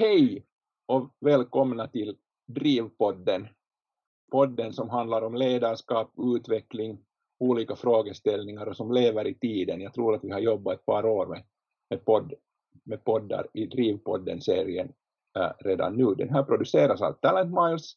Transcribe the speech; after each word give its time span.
Hej 0.00 0.44
och 0.86 1.10
välkomna 1.20 1.88
till 1.88 2.16
Drivpodden, 2.46 3.48
podden 4.30 4.72
som 4.72 4.90
handlar 4.90 5.22
om 5.22 5.34
ledarskap, 5.34 6.12
utveckling, 6.36 6.98
olika 7.38 7.76
frågeställningar 7.76 8.66
och 8.66 8.76
som 8.76 8.92
lever 8.92 9.26
i 9.26 9.34
tiden. 9.34 9.80
Jag 9.80 9.94
tror 9.94 10.14
att 10.14 10.24
vi 10.24 10.30
har 10.30 10.40
jobbat 10.40 10.78
ett 10.78 10.86
par 10.86 11.06
år 11.06 11.26
med, 11.26 11.42
med, 11.90 12.04
podd, 12.04 12.34
med 12.84 13.04
poddar 13.04 13.46
i 13.52 13.66
Drivpodden-serien 13.66 14.92
äh, 15.38 15.50
redan 15.58 15.96
nu. 15.96 16.14
Den 16.14 16.30
här 16.30 16.42
produceras 16.42 17.02
av 17.02 17.12
Talent 17.12 17.54
Miles, 17.54 17.92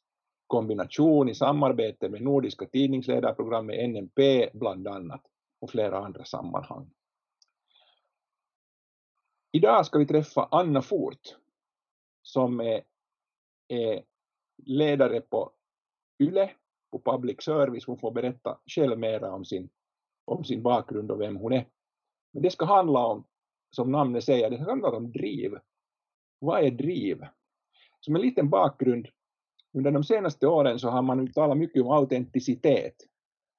kombination 0.47 1.29
i 1.29 1.35
samarbete 1.35 2.09
med 2.09 2.21
Nordiska 2.21 2.65
tidningsledarprogrammet 2.65 3.89
NMP 3.89 4.49
bland 4.53 4.87
annat 4.87 5.21
och 5.61 5.69
flera 5.69 5.97
andra 5.97 6.23
sammanhang. 6.23 6.89
Idag 9.51 9.85
ska 9.85 9.99
vi 9.99 10.05
träffa 10.05 10.47
Anna 10.51 10.81
Fort 10.81 11.42
som 12.23 12.59
är, 12.59 12.83
är 13.67 14.03
ledare 14.65 15.21
på 15.21 15.51
YLE, 16.19 16.51
på 16.91 16.99
public 16.99 17.43
service. 17.43 17.85
Hon 17.85 17.97
får 17.97 18.11
berätta 18.11 18.59
själv 18.65 18.99
mera 18.99 19.31
om 19.31 19.45
sin, 19.45 19.69
om 20.25 20.43
sin 20.43 20.63
bakgrund 20.63 21.11
och 21.11 21.21
vem 21.21 21.35
hon 21.35 21.53
är. 21.53 21.65
Men 22.33 22.43
det 22.43 22.49
ska 22.49 22.65
handla 22.65 23.05
om, 23.05 23.23
som 23.69 23.91
namnet 23.91 24.23
säger, 24.23 24.49
det 24.49 24.57
ska 24.57 24.69
handla 24.69 24.89
om 24.89 25.11
driv. 25.11 25.57
Vad 26.39 26.63
är 26.63 26.71
driv? 26.71 27.21
Som 27.99 28.15
en 28.15 28.21
liten 28.21 28.49
bakgrund, 28.49 29.07
under 29.73 29.91
de 29.91 30.03
senaste 30.03 30.47
åren 30.47 30.79
så 30.79 30.89
har 30.89 31.01
man 31.01 31.33
talat 31.33 31.57
mycket 31.57 31.83
om 31.83 31.91
autenticitet. 31.91 32.95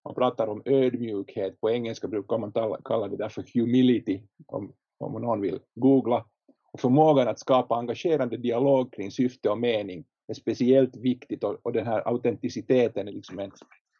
Man 0.04 0.14
pratar 0.14 0.46
om 0.46 0.62
ödmjukhet, 0.64 1.60
på 1.60 1.70
engelska 1.70 2.08
brukar 2.08 2.38
man 2.38 2.52
tala, 2.52 2.80
kalla 2.84 3.08
det 3.08 3.16
därför 3.16 3.44
humility, 3.54 4.22
om, 4.46 4.72
om 4.98 5.22
någon 5.22 5.40
vill 5.40 5.60
googla. 5.74 6.26
Och 6.74 6.80
förmågan 6.80 7.28
att 7.28 7.38
skapa 7.38 7.76
engagerande 7.76 8.36
dialog 8.36 8.92
kring 8.92 9.10
syfte 9.10 9.50
och 9.50 9.58
mening 9.58 10.04
är 10.26 10.34
speciellt 10.34 10.96
viktigt 10.96 11.44
och, 11.44 11.58
och 11.62 11.72
den 11.72 11.86
här 11.86 12.08
autenticiteten 12.08 13.08
är 13.08 13.12
liksom 13.12 13.38
en, 13.38 13.50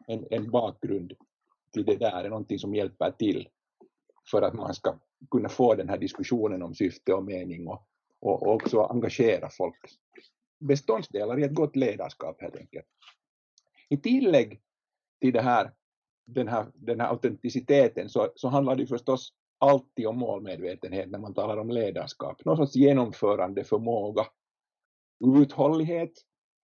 en, 0.07 0.27
en 0.31 0.51
bakgrund 0.51 1.13
till 1.73 1.85
det 1.85 1.97
där, 1.97 2.25
är 2.25 2.29
någonting 2.29 2.59
som 2.59 2.75
hjälper 2.75 3.11
till 3.11 3.49
för 4.31 4.43
att 4.43 4.55
man 4.55 4.75
ska 4.75 4.99
kunna 5.31 5.49
få 5.49 5.75
den 5.75 5.89
här 5.89 5.99
diskussionen 5.99 6.63
om 6.63 6.75
syfte 6.75 7.15
och 7.15 7.25
mening 7.25 7.69
och, 7.69 7.89
och, 8.21 8.43
och 8.43 8.55
också 8.55 8.81
engagera 8.81 9.49
folk. 9.51 9.79
Beståndsdelar 10.61 11.39
i 11.39 11.43
ett 11.43 11.55
gott 11.55 11.77
ledarskap 11.77 12.43
helt 12.43 12.57
enkelt. 12.57 12.87
I 13.89 13.97
tillägg 13.97 14.61
till 15.21 15.33
det 15.33 15.43
här, 15.43 15.73
den, 16.27 16.49
här, 16.49 16.67
den 16.75 17.01
här 17.01 17.09
autenticiteten 17.09 18.09
så, 18.09 18.33
så 18.35 18.49
handlar 18.49 18.77
det 18.77 18.87
förstås 18.87 19.33
alltid 19.71 20.07
om 20.07 20.19
målmedvetenhet 20.19 21.11
när 21.11 21.19
man 21.19 21.35
talar 21.35 21.57
om 21.57 21.71
ledarskap. 21.71 22.45
Någon 22.45 22.57
sorts 22.57 22.77
genomförande 22.77 23.65
förmåga. 23.65 24.27
Uthållighet. 25.25 26.13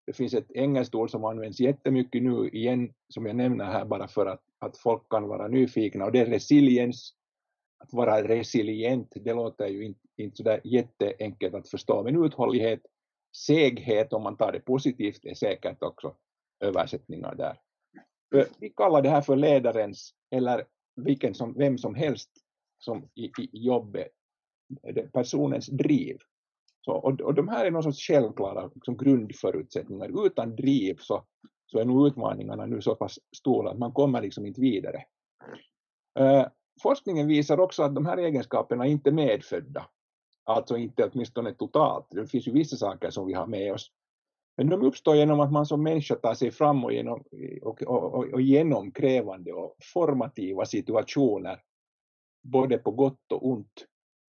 Det 0.08 0.14
finns 0.14 0.34
ett 0.34 0.52
engelskt 0.52 0.96
ord 0.96 1.12
som 1.12 1.26
används 1.26 1.60
jättemycket 1.60 2.24
nu 2.24 2.50
igen, 2.50 2.94
som 3.14 3.26
jag 3.26 3.36
nämner 3.36 3.66
här 3.66 3.86
bara 3.86 4.08
för 4.08 4.26
att, 4.26 4.42
att 4.60 4.78
folk 4.78 5.10
kan 5.10 5.28
vara 5.28 5.48
nyfikna, 5.48 6.06
och 6.06 6.12
det 6.12 6.20
är 6.20 6.26
resiliens. 6.26 7.14
Att 7.78 7.94
vara 7.94 8.28
resilient, 8.28 9.14
det 9.16 9.34
låter 9.34 9.68
ju 9.68 9.86
inte, 9.86 10.00
inte 10.18 10.38
sådär 10.38 10.62
jätteenkelt 10.64 11.56
att 11.56 11.70
förstå, 11.70 12.04
men 12.04 12.26
uthållighet, 12.26 12.80
seghet 13.36 14.14
om 14.14 14.24
man 14.24 14.38
tar 14.38 14.52
det 14.52 14.60
positivt, 14.60 15.26
är 15.26 15.34
säkert 15.34 15.84
också 15.84 16.16
översättningar 16.60 17.36
där. 17.36 17.60
Vi 18.60 18.70
kallar 18.70 19.02
det 19.02 19.10
här 19.10 19.22
för 19.22 19.36
ledarens, 19.36 20.14
eller 20.32 20.66
vilken 20.96 21.34
som, 21.34 21.54
vem 21.58 21.78
som 21.78 21.96
helst 21.96 22.45
i, 23.16 23.26
i 23.26 23.50
jobbet, 23.52 24.08
personens 25.14 25.68
driv. 25.68 26.18
Så, 26.86 26.92
och, 26.92 27.22
och 27.22 27.34
de 27.34 27.48
här 27.48 27.66
är 27.66 27.72
någon 27.72 27.84
sorts 27.84 28.08
självklara 28.08 28.72
liksom 28.74 28.98
grundförutsättningar. 28.98 30.26
Utan 30.26 30.56
driv 30.56 30.98
så, 31.00 31.24
så 31.66 31.80
är 31.80 31.86
nog 31.86 32.08
utmaningarna 32.08 32.66
nu 32.66 32.82
så 32.82 32.96
pass 32.96 33.20
stora 33.38 33.72
att 33.72 33.78
man 33.78 33.92
kommer 33.92 34.22
liksom 34.22 34.46
inte 34.46 34.62
vidare. 34.62 35.04
Eh, 36.20 36.46
forskningen 36.82 37.28
visar 37.28 37.60
också 37.60 37.84
att 37.84 37.96
de 37.96 38.06
här 38.06 38.18
egenskaperna 38.18 38.86
inte 38.86 39.10
är 39.10 39.14
medfödda, 39.14 39.88
alltså 40.44 40.78
inte 40.78 41.10
åtminstone 41.14 41.54
totalt. 41.54 42.08
Det 42.10 42.28
finns 42.28 42.48
ju 42.48 42.52
vissa 42.52 42.76
saker 42.76 43.10
som 43.10 43.28
vi 43.28 43.34
har 43.34 43.48
med 43.48 43.74
oss. 43.74 43.92
Men 44.58 44.70
de 44.70 44.82
uppstår 44.82 45.16
genom 45.16 45.40
att 45.40 45.52
man 45.52 45.66
som 45.66 45.84
människa 45.84 46.16
tar 46.16 46.34
sig 46.34 46.52
fram 46.52 46.86
och 46.86 46.94
genom, 46.94 47.24
och, 47.62 47.82
och, 47.82 48.14
och, 48.14 48.34
och 48.34 48.42
genom 48.42 48.92
krävande 48.92 49.54
och 49.54 49.76
formativa 49.94 50.66
situationer 50.66 51.62
både 52.46 52.78
på 52.78 52.92
gott 52.92 53.32
och 53.32 53.48
ont. 53.48 53.86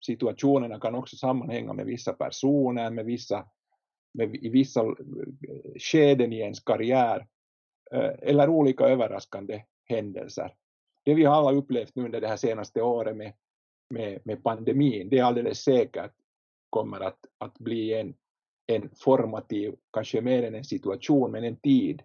Situationerna 0.07 0.81
kan 0.81 0.95
också 0.95 1.17
sammanhänga 1.17 1.73
med 1.73 1.87
vissa 1.87 2.13
personer, 2.13 2.91
med 2.91 3.05
vissa, 3.05 3.49
med, 4.15 4.37
i 4.37 4.49
vissa 4.49 4.81
eh, 4.81 4.95
skeden 5.77 6.33
i 6.33 6.39
ens 6.39 6.61
karriär 6.61 7.27
eh, 7.91 8.11
eller 8.23 8.49
olika 8.49 8.85
överraskande 8.85 9.63
händelser. 9.85 10.55
Det 11.05 11.15
vi 11.15 11.27
alla 11.27 11.53
upplevt 11.53 11.95
nu 11.95 12.05
under 12.05 12.21
det 12.21 12.29
här 12.29 12.37
senaste 12.37 12.83
året 12.83 13.17
med, 13.17 13.33
med, 13.91 14.21
med 14.25 14.43
pandemin, 14.43 15.09
det 15.09 15.19
är 15.19 15.25
alldeles 15.25 15.63
säkert 15.63 16.13
kommer 16.71 17.01
att, 17.01 17.19
att 17.39 17.59
bli 17.59 17.95
en, 17.95 18.15
en 18.67 18.91
formativ, 18.95 19.75
kanske 19.93 20.21
mer 20.21 20.43
än 20.43 20.55
en 20.55 20.65
situation, 20.65 21.31
men 21.31 21.45
en 21.45 21.57
tid 21.57 22.03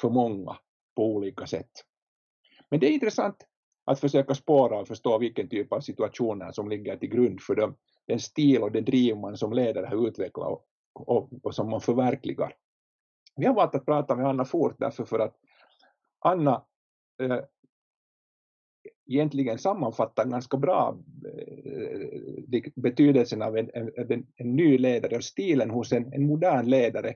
för 0.00 0.10
många 0.10 0.58
på 0.96 1.06
olika 1.06 1.46
sätt. 1.46 1.70
Men 2.70 2.80
det 2.80 2.86
är 2.86 2.90
intressant 2.90 3.46
att 3.84 4.00
försöka 4.00 4.34
spåra 4.34 4.80
och 4.80 4.88
förstå 4.88 5.18
vilken 5.18 5.48
typ 5.48 5.72
av 5.72 5.80
situationer 5.80 6.52
som 6.52 6.68
ligger 6.68 6.96
till 6.96 7.08
grund 7.08 7.40
för 7.40 7.54
dem, 7.54 7.76
den 8.06 8.20
stil 8.20 8.62
och 8.62 8.72
den 8.72 8.84
driv 8.84 9.16
man 9.16 9.36
som 9.36 9.52
ledare 9.52 9.86
har 9.86 10.08
utvecklat 10.08 10.48
och, 10.48 10.66
och, 10.92 11.28
och, 11.42 11.54
som 11.54 11.70
man 11.70 11.80
förverkligar. 11.80 12.54
Vi 13.36 13.46
har 13.46 13.54
valt 13.54 13.74
att 13.74 13.86
prata 13.86 14.16
med 14.16 14.26
Anna 14.26 14.44
Fort 14.44 14.74
därför 14.78 15.04
för 15.04 15.18
att 15.18 15.36
Anna 16.18 16.64
eh, 17.22 17.40
egentligen 19.06 19.58
sammanfattar 19.58 20.24
ganska 20.24 20.56
bra 20.56 20.98
eh, 21.24 22.62
betydelsen 22.74 23.42
av 23.42 23.56
en, 23.56 23.70
en, 23.74 24.26
en, 24.36 24.56
ny 24.56 24.78
ledare 24.78 25.16
och 25.16 25.24
stilen 25.24 25.70
hos 25.70 25.92
en, 25.92 26.12
en 26.12 26.26
modern 26.26 26.66
ledare 26.66 27.14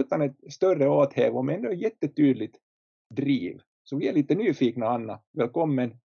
utan 0.00 0.22
ett 0.22 0.52
större 0.52 0.88
åthäv 0.88 1.44
men 1.44 1.54
ändå 1.54 1.72
jättetydligt 1.72 2.56
driv 3.14 3.60
så 3.84 3.96
vi 3.96 4.08
är 4.08 4.12
lite 4.12 4.34
nyfikna 4.34 4.86
Anna, 4.86 5.20
välkommen 5.32 6.00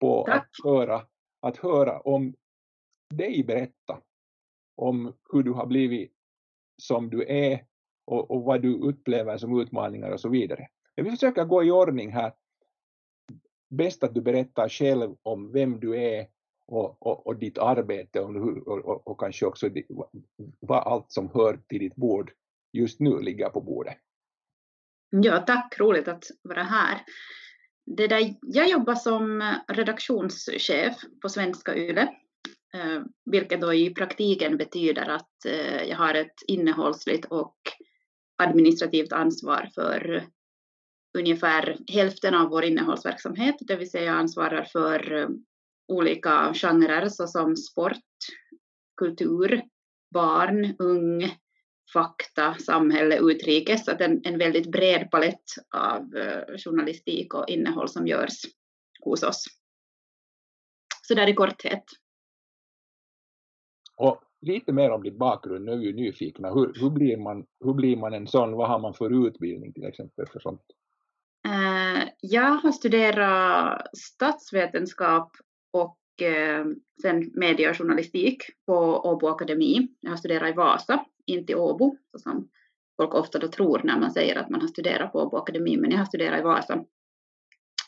på 0.00 0.24
att 0.24 0.50
höra, 0.64 1.06
att 1.40 1.56
höra 1.56 2.00
om 2.00 2.34
dig 3.14 3.44
berätta 3.44 4.00
om 4.76 5.12
hur 5.32 5.42
du 5.42 5.50
har 5.50 5.66
blivit 5.66 6.12
som 6.82 7.10
du 7.10 7.24
är 7.28 7.64
och, 8.04 8.30
och 8.30 8.42
vad 8.42 8.62
du 8.62 8.78
upplever 8.78 9.38
som 9.38 9.60
utmaningar 9.60 10.10
och 10.10 10.20
så 10.20 10.28
vidare. 10.28 10.68
Men 10.96 11.04
vi 11.04 11.10
försöker 11.10 11.44
gå 11.44 11.64
i 11.64 11.70
ordning 11.70 12.12
här. 12.12 12.32
Bäst 13.70 14.04
att 14.04 14.14
du 14.14 14.20
berättar 14.20 14.68
själv 14.68 15.16
om 15.22 15.52
vem 15.52 15.80
du 15.80 15.96
är 15.96 16.26
och, 16.66 17.06
och, 17.06 17.26
och 17.26 17.36
ditt 17.36 17.58
arbete 17.58 18.20
och, 18.20 19.08
och, 19.08 19.20
kanske 19.20 19.46
också 19.46 19.70
vad 20.60 20.78
allt 20.78 21.12
som 21.12 21.30
hör 21.34 21.60
till 21.68 21.78
ditt 21.78 21.96
bord 21.96 22.32
just 22.72 23.00
nu 23.00 23.20
ligger 23.20 23.48
på 23.48 23.60
bordet. 23.60 23.96
Ja, 25.10 25.38
tack, 25.38 25.74
roligt 25.78 26.08
att 26.08 26.24
vara 26.42 26.62
här. 26.62 27.02
Det 27.96 28.06
där, 28.06 28.34
jag 28.40 28.68
jobbar 28.68 28.94
som 28.94 29.54
redaktionschef 29.68 30.96
på 31.22 31.28
Svenska 31.28 31.76
Yle, 31.76 32.02
eh, 32.74 33.02
vilket 33.30 33.60
då 33.60 33.74
i 33.74 33.94
praktiken 33.94 34.56
betyder 34.56 35.08
att 35.08 35.44
eh, 35.46 35.82
jag 35.82 35.96
har 35.96 36.14
ett 36.14 36.34
innehållsligt 36.46 37.24
och 37.24 37.56
administrativt 38.42 39.12
ansvar 39.12 39.70
för 39.74 40.26
ungefär 41.18 41.78
hälften 41.88 42.34
av 42.34 42.48
vår 42.48 42.64
innehållsverksamhet, 42.64 43.56
det 43.60 43.76
vill 43.76 43.90
säga 43.90 44.04
jag 44.04 44.16
ansvarar 44.16 44.64
för 44.64 45.12
eh, 45.12 45.28
olika 45.88 46.54
genrer 46.54 47.08
såsom 47.08 47.56
sport, 47.56 47.96
kultur, 48.96 49.62
barn, 50.14 50.76
ung, 50.78 51.36
fakta, 51.92 52.54
samhälle, 52.54 53.18
utrikes, 53.18 53.88
att 53.88 54.00
en, 54.00 54.20
en 54.24 54.38
väldigt 54.38 54.70
bred 54.70 55.10
palett 55.10 55.44
av 55.76 56.14
uh, 56.14 56.56
journalistik 56.58 57.34
och 57.34 57.48
innehåll 57.48 57.88
som 57.88 58.06
görs 58.06 58.42
hos 59.00 59.22
oss. 59.22 59.44
Så 61.02 61.14
där 61.14 61.28
i 61.28 61.34
korthet. 61.34 61.84
Och 63.96 64.22
lite 64.40 64.72
mer 64.72 64.90
om 64.90 65.02
din 65.02 65.18
bakgrund, 65.18 65.64
nu 65.64 65.72
är 65.72 65.76
vi 65.76 65.92
nyfikna. 65.92 66.54
Hur, 66.54 66.72
hur, 66.80 66.90
blir 66.90 67.16
man, 67.16 67.46
hur 67.64 67.74
blir 67.74 67.96
man 67.96 68.14
en 68.14 68.26
sån, 68.26 68.52
vad 68.52 68.68
har 68.68 68.78
man 68.78 68.94
för 68.94 69.26
utbildning 69.26 69.72
till 69.72 69.84
exempel 69.84 70.26
för 70.26 70.40
sånt? 70.40 70.62
Uh, 71.46 72.08
jag 72.20 72.50
har 72.50 72.72
studerat 72.72 73.98
statsvetenskap 73.98 75.36
och 75.70 75.98
uh, 76.22 76.74
sen 77.02 77.30
mediejournalistik 77.34 78.42
på 78.66 78.74
Åbo 79.04 79.28
Akademi. 79.28 79.88
Jag 80.00 80.10
har 80.10 80.16
studerat 80.16 80.50
i 80.50 80.52
Vasa 80.52 81.04
inte 81.28 81.52
i 81.52 81.54
Åbo, 81.54 81.96
som 82.18 82.48
folk 82.96 83.14
ofta 83.14 83.38
då 83.38 83.48
tror 83.48 83.80
när 83.84 83.98
man 84.00 84.10
säger 84.10 84.36
att 84.36 84.50
man 84.50 84.60
har 84.60 84.68
studerat 84.68 85.12
på 85.12 85.18
Åbo 85.18 85.36
Akademi, 85.36 85.76
men 85.76 85.90
jag 85.90 85.98
har 85.98 86.04
studerat 86.04 86.40
i 86.40 86.42
Vasa. 86.42 86.84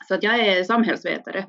Så 0.09 0.15
att 0.15 0.23
jag 0.23 0.39
är 0.39 0.65
samhällsvetare 0.65 1.47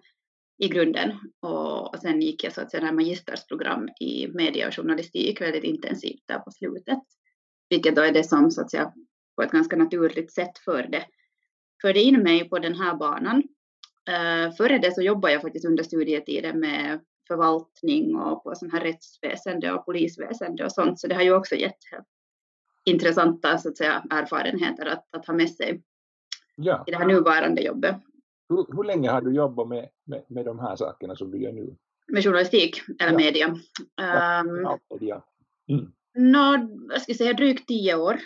i 0.57 0.67
grunden 0.67 1.11
och, 1.39 1.93
och 1.93 1.99
sen 1.99 2.21
gick 2.21 2.43
jag 2.43 2.53
så 2.53 2.61
att 2.61 2.71
säga 2.71 2.91
magistersprogram 2.91 3.89
i 3.99 4.27
media 4.27 4.67
och 4.67 4.75
journalistik 4.75 5.41
väldigt 5.41 5.63
intensivt 5.63 6.23
där 6.25 6.39
på 6.39 6.51
slutet, 6.51 6.99
vilket 7.69 7.95
då 7.95 8.01
är 8.01 8.11
det 8.11 8.23
som 8.23 8.51
så 8.51 8.61
att 8.61 8.71
säga 8.71 8.93
på 9.35 9.41
ett 9.43 9.51
ganska 9.51 9.75
naturligt 9.75 10.33
sätt 10.33 10.57
förde, 10.65 11.05
förde 11.81 11.99
in 11.99 12.23
mig 12.23 12.49
på 12.49 12.59
den 12.59 12.75
här 12.75 12.95
banan. 12.95 13.43
Uh, 14.09 14.55
före 14.55 14.77
det 14.77 14.95
så 14.95 15.01
jobbade 15.01 15.33
jag 15.33 15.41
faktiskt 15.41 15.65
under 15.65 15.83
studietiden 15.83 16.59
med 16.59 16.99
förvaltning 17.27 18.15
och 18.15 18.43
på 18.43 18.55
sån 18.55 18.71
här 18.71 18.81
rättsväsende 18.81 19.73
och 19.73 19.85
polisväsende 19.85 20.65
och 20.65 20.71
sånt, 20.71 20.99
så 20.99 21.07
det 21.07 21.15
har 21.15 21.21
ju 21.21 21.35
också 21.35 21.55
gett 21.55 21.77
intressanta 22.85 23.57
så 23.57 23.69
att 23.69 23.77
säga, 23.77 24.03
erfarenheter 24.09 24.85
att, 24.85 25.15
att 25.15 25.27
ha 25.27 25.33
med 25.33 25.49
sig 25.49 25.81
ja. 26.55 26.83
i 26.87 26.91
det 26.91 26.97
här 26.97 27.05
nuvarande 27.05 27.61
jobbet. 27.61 27.95
Hur, 28.49 28.65
hur 28.75 28.83
länge 28.83 29.09
har 29.09 29.21
du 29.21 29.33
jobbat 29.33 29.67
med, 29.67 29.89
med, 30.03 30.23
med 30.27 30.45
de 30.45 30.59
här 30.59 30.75
sakerna 30.75 31.15
som 31.15 31.31
du 31.31 31.41
gör 31.41 31.51
nu? 31.51 31.75
Med 32.07 32.23
journalistik 32.23 32.81
eller 32.99 33.11
ja. 33.11 33.17
media? 33.17 33.47
Um, 33.47 34.61
ja, 34.61 34.79
media. 34.89 35.21
Mm. 35.69 35.91
Nå, 36.13 36.69
jag 36.89 37.01
ska 37.01 37.13
säga 37.13 37.33
drygt 37.33 37.67
tio 37.67 37.95
år. 37.95 38.19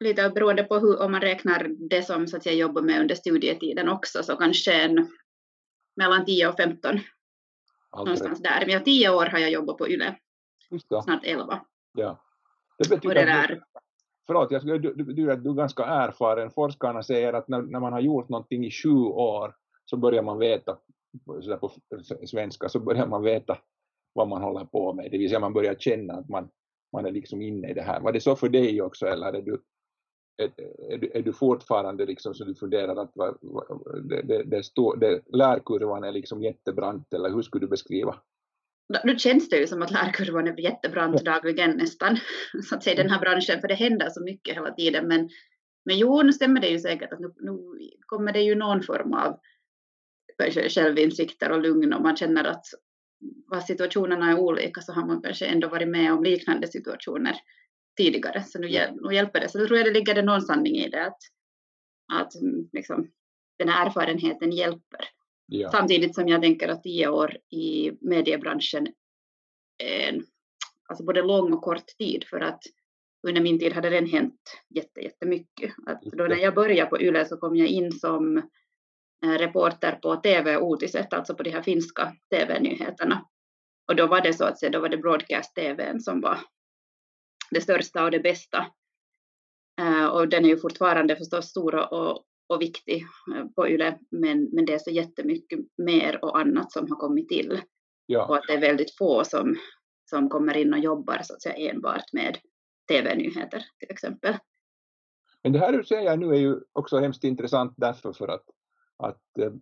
Lite 0.00 0.30
beroende 0.30 0.64
på 0.64 0.78
hur, 0.78 1.02
om 1.02 1.12
man 1.12 1.20
räknar 1.20 1.88
det 1.88 2.02
som 2.02 2.26
så 2.26 2.36
att 2.36 2.46
jag 2.46 2.54
jobbar 2.54 2.82
med 2.82 3.00
under 3.00 3.14
studietiden 3.14 3.88
också, 3.88 4.22
så 4.22 4.36
kanske 4.36 4.72
en, 4.72 5.08
mellan 5.96 6.24
10 6.24 6.48
och 6.48 6.56
15. 6.56 7.00
Någonstans 7.96 8.42
där. 8.42 8.60
Men 8.60 8.70
ja, 8.70 8.80
10 8.80 9.10
år 9.10 9.26
har 9.26 9.38
jag 9.38 9.50
jobbat 9.50 9.78
på 9.78 9.88
YLE. 9.88 10.16
Snart 11.04 11.24
11. 11.24 11.60
Ja. 11.92 12.24
Det 12.78 12.88
betyder 12.88 13.08
och 13.08 13.14
det 13.14 13.24
där, 13.24 13.62
förlåt, 14.26 14.50
jag 14.50 14.60
skulle, 14.60 14.78
du, 14.78 14.94
du, 14.94 15.04
du, 15.12 15.30
är 15.30 15.36
ganska 15.36 15.84
erfaren. 15.84 16.50
Forskarna 16.50 17.02
säger 17.02 17.32
att 17.32 17.48
när, 17.48 17.62
när 17.62 17.80
man 17.80 17.92
har 17.92 18.00
gjort 18.00 18.28
någonting 18.28 18.66
i 18.66 18.70
sju 18.70 18.94
år 19.04 19.54
så 19.84 19.96
börjar 19.96 20.22
man 20.22 20.38
veta, 20.38 20.78
så 21.42 21.56
på 21.56 21.72
svenska, 22.26 22.68
så 22.68 22.80
börjar 22.80 23.06
man 23.06 23.22
veta 23.22 23.58
vad 24.12 24.28
man 24.28 24.42
håller 24.42 24.64
på 24.64 24.92
med. 24.92 25.10
Det 25.10 25.18
vill 25.18 25.28
säga 25.28 25.40
man 25.40 25.52
börjar 25.52 25.74
känna 25.74 26.14
att 26.14 26.28
man, 26.28 26.48
man 26.92 27.06
är 27.06 27.12
liksom 27.12 27.42
inne 27.42 27.70
i 27.70 27.74
det 27.74 27.82
här. 27.82 28.00
Var 28.00 28.12
det 28.12 28.20
så 28.20 28.36
för 28.36 28.48
dig 28.48 28.82
också 28.82 29.06
eller 29.06 29.32
är 29.32 29.42
du, 29.42 29.62
är, 30.38 30.98
du, 30.98 31.10
är 31.14 31.22
du 31.22 31.32
fortfarande 31.32 32.06
liksom 32.06 32.34
så 32.34 32.44
du 32.44 32.54
funderar 32.54 32.96
att 32.96 33.10
va, 33.14 33.38
va, 33.42 33.64
det, 34.02 34.22
det, 34.22 34.42
det, 34.42 34.62
stå, 34.62 34.94
det, 34.94 35.20
lärkurvan 35.32 36.04
är 36.04 36.12
liksom 36.12 36.42
jättebrant 36.42 37.14
eller 37.14 37.30
hur 37.30 37.42
skulle 37.42 37.64
du 37.64 37.70
beskriva? 37.70 38.16
nu 39.04 39.18
känns 39.18 39.48
det 39.48 39.56
ju 39.56 39.66
som 39.66 39.82
att 39.82 39.90
lärkurvan 39.90 40.48
är 40.48 40.60
jättebrant 40.60 41.24
dagligen 41.24 41.70
nästan, 41.70 42.18
så 42.68 42.74
att 42.74 42.84
säga 42.84 42.96
den 42.96 43.10
här 43.10 43.20
branschen, 43.20 43.60
för 43.60 43.68
det 43.68 43.74
händer 43.74 44.10
så 44.10 44.24
mycket 44.24 44.56
hela 44.56 44.74
tiden. 44.74 45.08
Men, 45.08 45.28
men 45.84 45.98
jo, 45.98 46.22
nu 46.22 46.32
stämmer 46.32 46.60
det 46.60 46.68
ju 46.68 46.78
säkert 46.78 47.12
att 47.12 47.20
nu, 47.20 47.32
nu 47.36 47.58
kommer 48.06 48.32
det 48.32 48.42
ju 48.42 48.54
någon 48.54 48.82
form 48.82 49.14
av 49.14 49.38
självinsikter 50.68 51.52
och 51.52 51.62
lugn 51.62 51.92
och 51.92 52.02
man 52.02 52.16
känner 52.16 52.44
att 52.44 52.64
vad 53.46 53.64
situationerna 53.64 54.30
är 54.30 54.38
olika 54.38 54.80
så 54.80 54.92
har 54.92 55.06
man 55.06 55.22
kanske 55.22 55.46
ändå 55.46 55.68
varit 55.68 55.88
med 55.88 56.12
om 56.12 56.24
liknande 56.24 56.66
situationer 56.66 57.36
tidigare. 57.98 58.44
Så 58.44 58.58
nu, 58.58 58.68
nu 59.00 59.14
hjälper 59.14 59.40
det. 59.40 59.48
Så 59.48 59.58
då 59.58 59.66
tror 59.66 59.78
jag 59.78 59.86
det 59.86 59.92
ligger 59.92 60.14
det 60.14 60.22
någon 60.22 60.42
sanning 60.42 60.76
i 60.76 60.88
det 60.88 61.06
att, 61.06 61.18
att 62.12 62.32
liksom, 62.72 63.10
den 63.58 63.68
här 63.68 63.86
erfarenheten 63.86 64.52
hjälper. 64.52 65.04
Ja. 65.46 65.70
Samtidigt 65.70 66.14
som 66.14 66.28
jag 66.28 66.42
tänker 66.42 66.68
att 66.68 66.82
tio 66.82 67.08
år 67.08 67.36
i 67.50 67.92
mediebranschen 68.00 68.86
är 69.78 70.08
en, 70.08 70.24
alltså 70.88 71.04
både 71.04 71.22
lång 71.22 71.52
och 71.52 71.62
kort 71.62 71.86
tid 71.98 72.24
för 72.24 72.40
att 72.40 72.62
under 73.26 73.40
min 73.40 73.58
tid 73.58 73.72
hade 73.72 73.90
det 73.90 74.06
hänt 74.06 74.40
jätte, 74.74 75.00
jättemycket. 75.00 75.74
Att 75.86 76.02
då 76.02 76.24
när 76.24 76.36
jag 76.36 76.54
började 76.54 76.90
på 76.90 77.00
YLE 77.00 77.24
så 77.24 77.36
kom 77.36 77.56
jag 77.56 77.68
in 77.68 77.92
som 77.92 78.38
eh, 79.24 79.38
reporter 79.38 79.92
på 79.92 80.16
TV-uutiset, 80.16 81.12
alltså 81.12 81.34
på 81.34 81.42
de 81.42 81.50
här 81.50 81.62
finska 81.62 82.12
TV-nyheterna. 82.30 83.26
Och 83.88 83.96
då 83.96 84.06
var 84.06 84.20
det 84.20 84.32
så 84.32 84.44
att 84.44 84.58
säga, 84.58 84.70
då 84.70 84.80
var 84.80 84.88
det 84.88 84.96
broadcast-TVn 84.96 86.00
som 86.00 86.20
var 86.20 86.38
det 87.50 87.60
största 87.60 88.04
och 88.04 88.10
det 88.10 88.20
bästa. 88.20 88.66
Uh, 89.80 90.06
och 90.06 90.28
den 90.28 90.44
är 90.44 90.48
ju 90.48 90.58
fortfarande 90.58 91.16
förstås 91.16 91.46
stor 91.46 91.92
och, 91.94 92.24
och 92.48 92.62
viktig 92.62 93.06
eh, 93.36 93.46
på 93.56 93.68
YLE, 93.68 93.98
men, 94.10 94.48
men 94.52 94.66
det 94.66 94.74
är 94.74 94.78
så 94.78 94.90
jättemycket 94.90 95.60
mer 95.76 96.24
och 96.24 96.38
annat 96.38 96.72
som 96.72 96.88
har 96.90 96.96
kommit 96.96 97.28
till. 97.28 97.60
Ja. 98.06 98.26
Och 98.26 98.36
att 98.36 98.44
det 98.48 98.52
är 98.52 98.60
väldigt 98.60 98.96
få 98.96 99.24
som, 99.24 99.56
som 100.10 100.28
kommer 100.28 100.56
in 100.56 100.72
och 100.72 100.78
jobbar 100.78 101.20
så 101.22 101.34
att 101.34 101.42
säga 101.42 101.70
enbart 101.70 102.12
med 102.12 102.38
TV-nyheter 102.88 103.64
till 103.78 103.90
exempel. 103.90 104.36
Men 105.42 105.52
det 105.52 105.58
här 105.58 105.72
du 105.72 105.84
säger 105.84 106.16
nu 106.16 106.30
är 106.30 106.38
ju 106.38 106.60
också 106.72 106.98
hemskt 106.98 107.24
intressant 107.24 107.74
därför 107.76 108.12
för 108.12 108.28
att, 108.28 108.44
att 108.96 109.38
eh, 109.38 109.52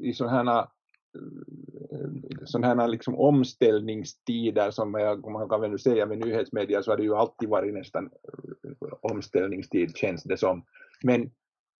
i 0.00 0.12
sådana 0.12 0.52
här 0.52 0.68
Eh, 1.14 2.44
sådana 2.44 2.82
här 2.82 2.88
liksom 2.88 3.14
omställningstider 3.14 4.70
som 4.70 4.94
jag, 4.94 5.30
man 5.30 5.48
kan 5.48 5.60
väl 5.60 5.78
säga 5.78 6.06
med 6.06 6.18
nyhetsmedia 6.18 6.82
så 6.82 6.90
har 6.90 6.96
det 6.96 7.02
ju 7.02 7.14
alltid 7.14 7.48
varit 7.48 7.74
nästan 7.74 8.04
eh, 8.04 8.88
omställningstid 9.00 9.96
känns 9.96 10.22
det 10.22 10.36
som. 10.36 10.64
Men 11.02 11.30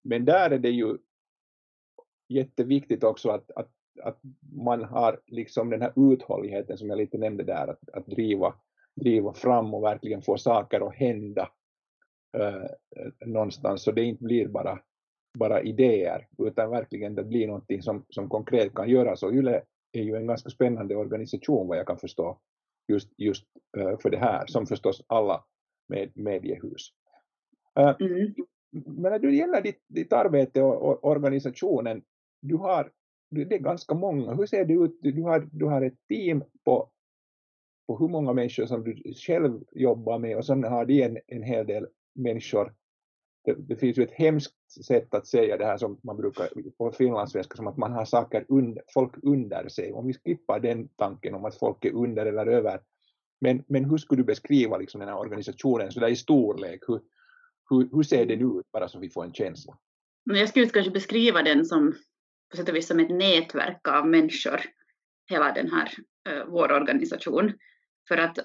men 0.03 0.25
där 0.25 0.51
är 0.51 0.59
det 0.59 0.71
ju 0.71 0.99
jätteviktigt 2.29 3.05
också 3.05 3.31
att, 3.31 3.51
att, 3.51 3.71
att 4.03 4.21
man 4.53 4.85
har 4.85 5.21
liksom 5.27 5.71
den 5.71 5.83
här 5.83 6.13
uthålligheten 6.13 6.79
som 6.79 6.89
jag 6.89 6.99
lite 6.99 7.19
nämnde 7.19 7.45
där, 7.45 7.69
att, 7.69 7.91
att 7.93 8.07
driva, 8.07 8.55
driva 8.97 9.33
fram 9.33 9.75
och 9.75 9.83
verkligen 9.83 10.23
få 10.23 10.39
saker 10.39 10.89
att 10.89 10.95
hända 10.95 11.49
eh, 12.37 12.65
eh 12.97 13.27
någonstans 13.27 13.83
så 13.83 13.93
det 13.93 14.05
inte 14.05 14.25
blir 14.25 14.49
bara, 14.49 14.79
bara 15.39 15.63
idéer 15.63 16.29
utan 16.39 16.71
verkligen 16.71 17.15
det 17.15 17.25
blir 17.25 17.47
någonting 17.47 17.83
som, 17.83 18.05
som 18.09 18.29
konkret 18.29 18.75
kan 18.75 18.89
göras 18.89 19.23
och 19.23 19.35
YLE 19.35 19.63
är 19.93 20.03
ju 20.03 20.17
en 20.17 20.27
ganska 20.27 20.51
spännande 20.51 20.97
organisation 20.97 21.69
vad 21.69 21.79
jag 21.79 21.87
kan 21.87 21.99
förstå 21.99 22.39
just, 22.89 23.09
just 23.17 23.45
uh, 23.79 23.99
för 23.99 24.11
det 24.11 24.19
här 24.19 24.47
som 24.47 24.67
förstås 24.67 25.03
alla 25.07 25.45
med, 25.89 26.11
mediehus. 26.15 26.93
Uh, 27.79 27.95
mm 28.01 28.35
men 28.73 29.13
när 29.13 29.19
det 29.19 29.31
gäller 29.31 29.63
ditt, 29.63 29.85
ditt 29.89 30.13
arbete 30.13 30.63
och, 30.63 30.83
och, 30.83 31.05
organisationen, 31.05 32.03
du 32.41 32.57
har, 32.57 32.93
det 33.31 33.55
är 33.55 33.59
ganska 33.59 33.95
många, 33.95 34.35
hur 34.35 34.47
ser 34.47 34.65
det 34.65 34.75
ut? 34.75 34.99
Du 35.01 35.23
har, 35.23 35.49
du 35.53 35.65
har 35.65 35.83
ett 35.83 36.09
team 36.09 36.45
på, 36.65 36.91
på 37.87 37.99
hur 37.99 38.09
många 38.09 38.33
människor 38.33 38.67
som 38.67 38.85
du 38.85 39.15
själv 39.15 39.61
jobbar 39.73 40.19
med 40.19 40.37
och 40.37 40.47
sen 40.47 40.65
har 40.65 40.85
de 40.85 41.03
en, 41.03 41.19
en 41.27 41.43
hel 41.43 41.67
del 41.67 41.87
människor. 42.15 42.75
Det, 43.45 43.55
det, 43.59 43.77
finns 43.77 43.99
ju 43.99 44.03
ett 44.03 44.13
hemskt 44.13 44.73
sätt 44.87 45.15
att 45.15 45.27
säga 45.27 45.57
det 45.57 45.65
här 45.65 45.77
som 45.77 46.01
man 46.03 46.17
brukar 46.17 46.49
på 46.79 46.93
finlandssvenska 46.93 47.57
som 47.57 47.67
att 47.67 47.77
man 47.77 47.93
har 47.93 48.05
saker 48.05 48.45
under, 48.49 48.83
folk 48.95 49.15
under 49.23 49.69
sig. 49.69 49.93
Om 49.93 50.07
vi 50.07 50.15
skippar 50.15 50.61
den 50.61 50.89
tanken 50.89 51.35
om 51.35 51.45
att 51.45 51.59
folk 51.59 51.85
är 51.85 51.93
under 51.93 52.27
eller 52.27 52.47
över. 52.47 52.81
Men, 53.41 53.65
men 53.67 53.85
hur 53.85 53.99
skulle 53.99 54.21
du 54.21 54.27
beskriva 54.27 54.79
liksom 54.79 55.01
den 55.01 55.09
här 55.09 55.19
organisationen 55.19 55.93
så 55.93 56.01
där 56.01 56.09
i 56.09 56.17
storlek? 56.17 56.81
Hur, 56.87 57.01
hur, 57.71 57.89
hur 57.93 58.03
ser 58.03 58.27
den 58.27 58.59
ut, 58.59 58.73
bara 58.73 58.89
så 58.89 58.99
vi 58.99 59.11
får 59.11 59.25
en 59.25 59.33
känsla? 59.33 59.79
Jag 60.25 60.49
skulle 60.49 60.67
kanske 60.67 60.93
beskriva 60.93 61.43
den 61.43 61.65
som 61.65 61.95
på 62.51 62.57
sätt 62.57 62.69
och 62.69 62.75
vis 62.75 62.87
som 62.87 63.01
ett 63.01 63.11
nätverk 63.11 63.89
av 63.89 64.07
människor, 64.07 64.61
hela 65.27 65.53
den 65.53 65.71
här 65.71 65.93
eh, 66.29 66.45
vår 66.47 66.73
organisation. 66.73 67.53
För 68.09 68.17
att 68.17 68.39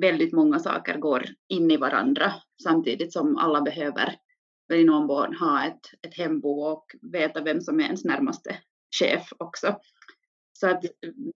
väldigt 0.00 0.32
många 0.32 0.58
saker 0.58 0.98
går 0.98 1.26
in 1.48 1.70
i 1.70 1.76
varandra 1.76 2.32
samtidigt 2.62 3.12
som 3.12 3.36
alla 3.36 3.60
behöver 3.60 4.16
i 4.74 4.84
någon 4.84 5.06
mån 5.06 5.34
ha 5.34 5.66
ett, 5.66 5.90
ett 6.02 6.14
hembo 6.14 6.48
och 6.48 6.84
veta 7.02 7.42
vem 7.42 7.60
som 7.60 7.80
är 7.80 7.84
ens 7.84 8.04
närmaste 8.04 8.56
chef 9.00 9.32
också. 9.38 9.76
Så 10.52 10.68
att 10.68 10.84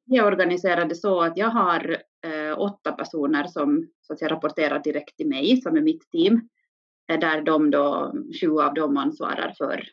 vi 0.07 0.17
är 0.19 0.25
organiserade 0.25 0.95
så 0.95 1.21
att 1.21 1.37
jag 1.37 1.49
har 1.49 1.97
eh, 2.27 2.59
åtta 2.59 2.93
personer 2.93 3.47
som 3.47 3.89
så 4.01 4.13
att 4.13 4.19
säga, 4.19 4.31
rapporterar 4.31 4.79
direkt 4.79 5.17
till 5.17 5.29
mig, 5.29 5.57
som 5.57 5.77
är 5.77 5.81
mitt 5.81 6.11
team 6.11 6.49
där 7.09 7.43
de 7.43 7.71
då, 7.71 8.15
sju 8.41 8.51
av 8.51 8.75
dem 8.75 8.97
ansvarar 8.97 9.55
för 9.59 9.89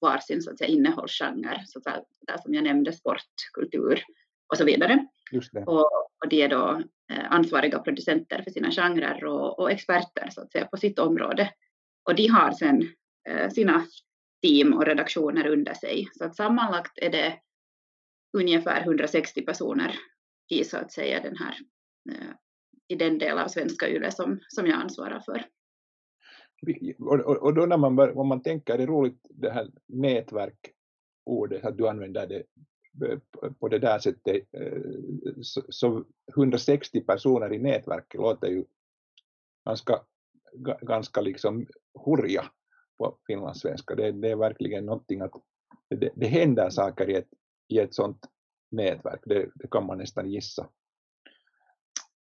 varsin 0.00 0.42
så 0.42 0.50
att 0.50 0.58
säga, 0.58 0.70
innehållsgenre, 0.70 1.62
så 1.66 1.78
att 1.78 2.04
där 2.26 2.38
som 2.42 2.54
jag 2.54 2.64
nämnde, 2.64 2.92
sport, 2.92 3.26
kultur 3.52 4.02
och 4.52 4.56
så 4.56 4.64
vidare. 4.64 5.06
Och, 5.66 5.92
och 6.24 6.28
de 6.28 6.42
är 6.42 6.48
då 6.48 6.82
eh, 7.12 7.32
ansvariga 7.32 7.78
producenter 7.78 8.42
för 8.42 8.50
sina 8.50 8.70
genrer 8.70 9.24
och, 9.24 9.58
och, 9.58 9.70
experter 9.70 10.28
så 10.30 10.40
att 10.40 10.52
säga, 10.52 10.66
på 10.66 10.76
sitt 10.76 10.98
område. 10.98 11.50
Och 12.04 12.14
de 12.14 12.26
har 12.26 12.52
sen 12.52 12.88
eh, 13.28 13.50
sina 13.50 13.86
team 14.42 14.72
och 14.72 14.86
redaktioner 14.86 15.46
under 15.46 15.74
sig. 15.74 16.08
Så 16.12 16.24
att 16.24 16.36
sammanlagt 16.36 16.98
är 16.98 17.10
det 17.10 17.38
ungefär 18.32 18.80
160 18.80 19.42
personer 19.42 19.94
i 20.48 20.64
så 20.64 20.76
att 20.76 20.92
säga 20.92 21.20
den 21.20 21.36
här 21.36 21.54
eh, 22.10 22.34
i 22.88 22.94
den 22.94 23.18
del 23.18 23.38
av 23.38 23.48
svenska 23.48 23.88
YLE 23.88 24.10
som, 24.10 24.40
som 24.48 24.66
jag 24.66 24.80
ansvarar 24.80 25.20
för 25.20 25.44
och, 26.98 27.42
och 27.42 27.54
då 27.54 27.66
när 27.66 27.76
man, 27.76 27.96
bör, 27.96 28.18
om 28.18 28.28
man 28.28 28.42
tänker, 28.42 28.76
det 28.76 28.82
är 28.82 28.86
roligt 28.86 29.26
det 29.30 29.50
här 29.50 29.70
nätverkordet, 29.86 31.64
att 31.64 31.76
du 31.76 31.88
använder 31.88 32.26
det 32.26 32.42
eh, 33.08 33.18
på 33.58 33.68
det 33.68 33.78
där 33.78 33.98
sättet, 33.98 34.42
så, 35.42 35.62
så 35.68 36.04
160 36.36 37.00
personer 37.00 37.52
i 37.52 37.58
nätverket 37.58 38.20
låter 38.20 38.48
ju 38.48 38.64
ganska, 39.66 40.00
ganska 40.80 41.20
liksom 41.20 41.66
hurja 42.04 42.44
på 42.98 43.18
finlandssvenska. 43.26 43.94
Det, 43.94 44.12
det 44.12 44.30
är 44.30 44.36
verkligen 44.36 44.86
någonting 44.86 45.20
att 45.20 45.32
det, 45.90 46.10
det 46.16 46.26
händer 46.26 46.70
saker 46.70 47.10
i 47.10 47.14
ett, 47.14 47.28
i 47.68 47.78
ett 47.78 47.94
sånt 47.94 48.26
nätverk, 48.70 49.20
det, 49.24 49.50
det 49.54 49.68
kan 49.70 49.86
man 49.86 49.98
nästan 49.98 50.30
gissa. 50.30 50.68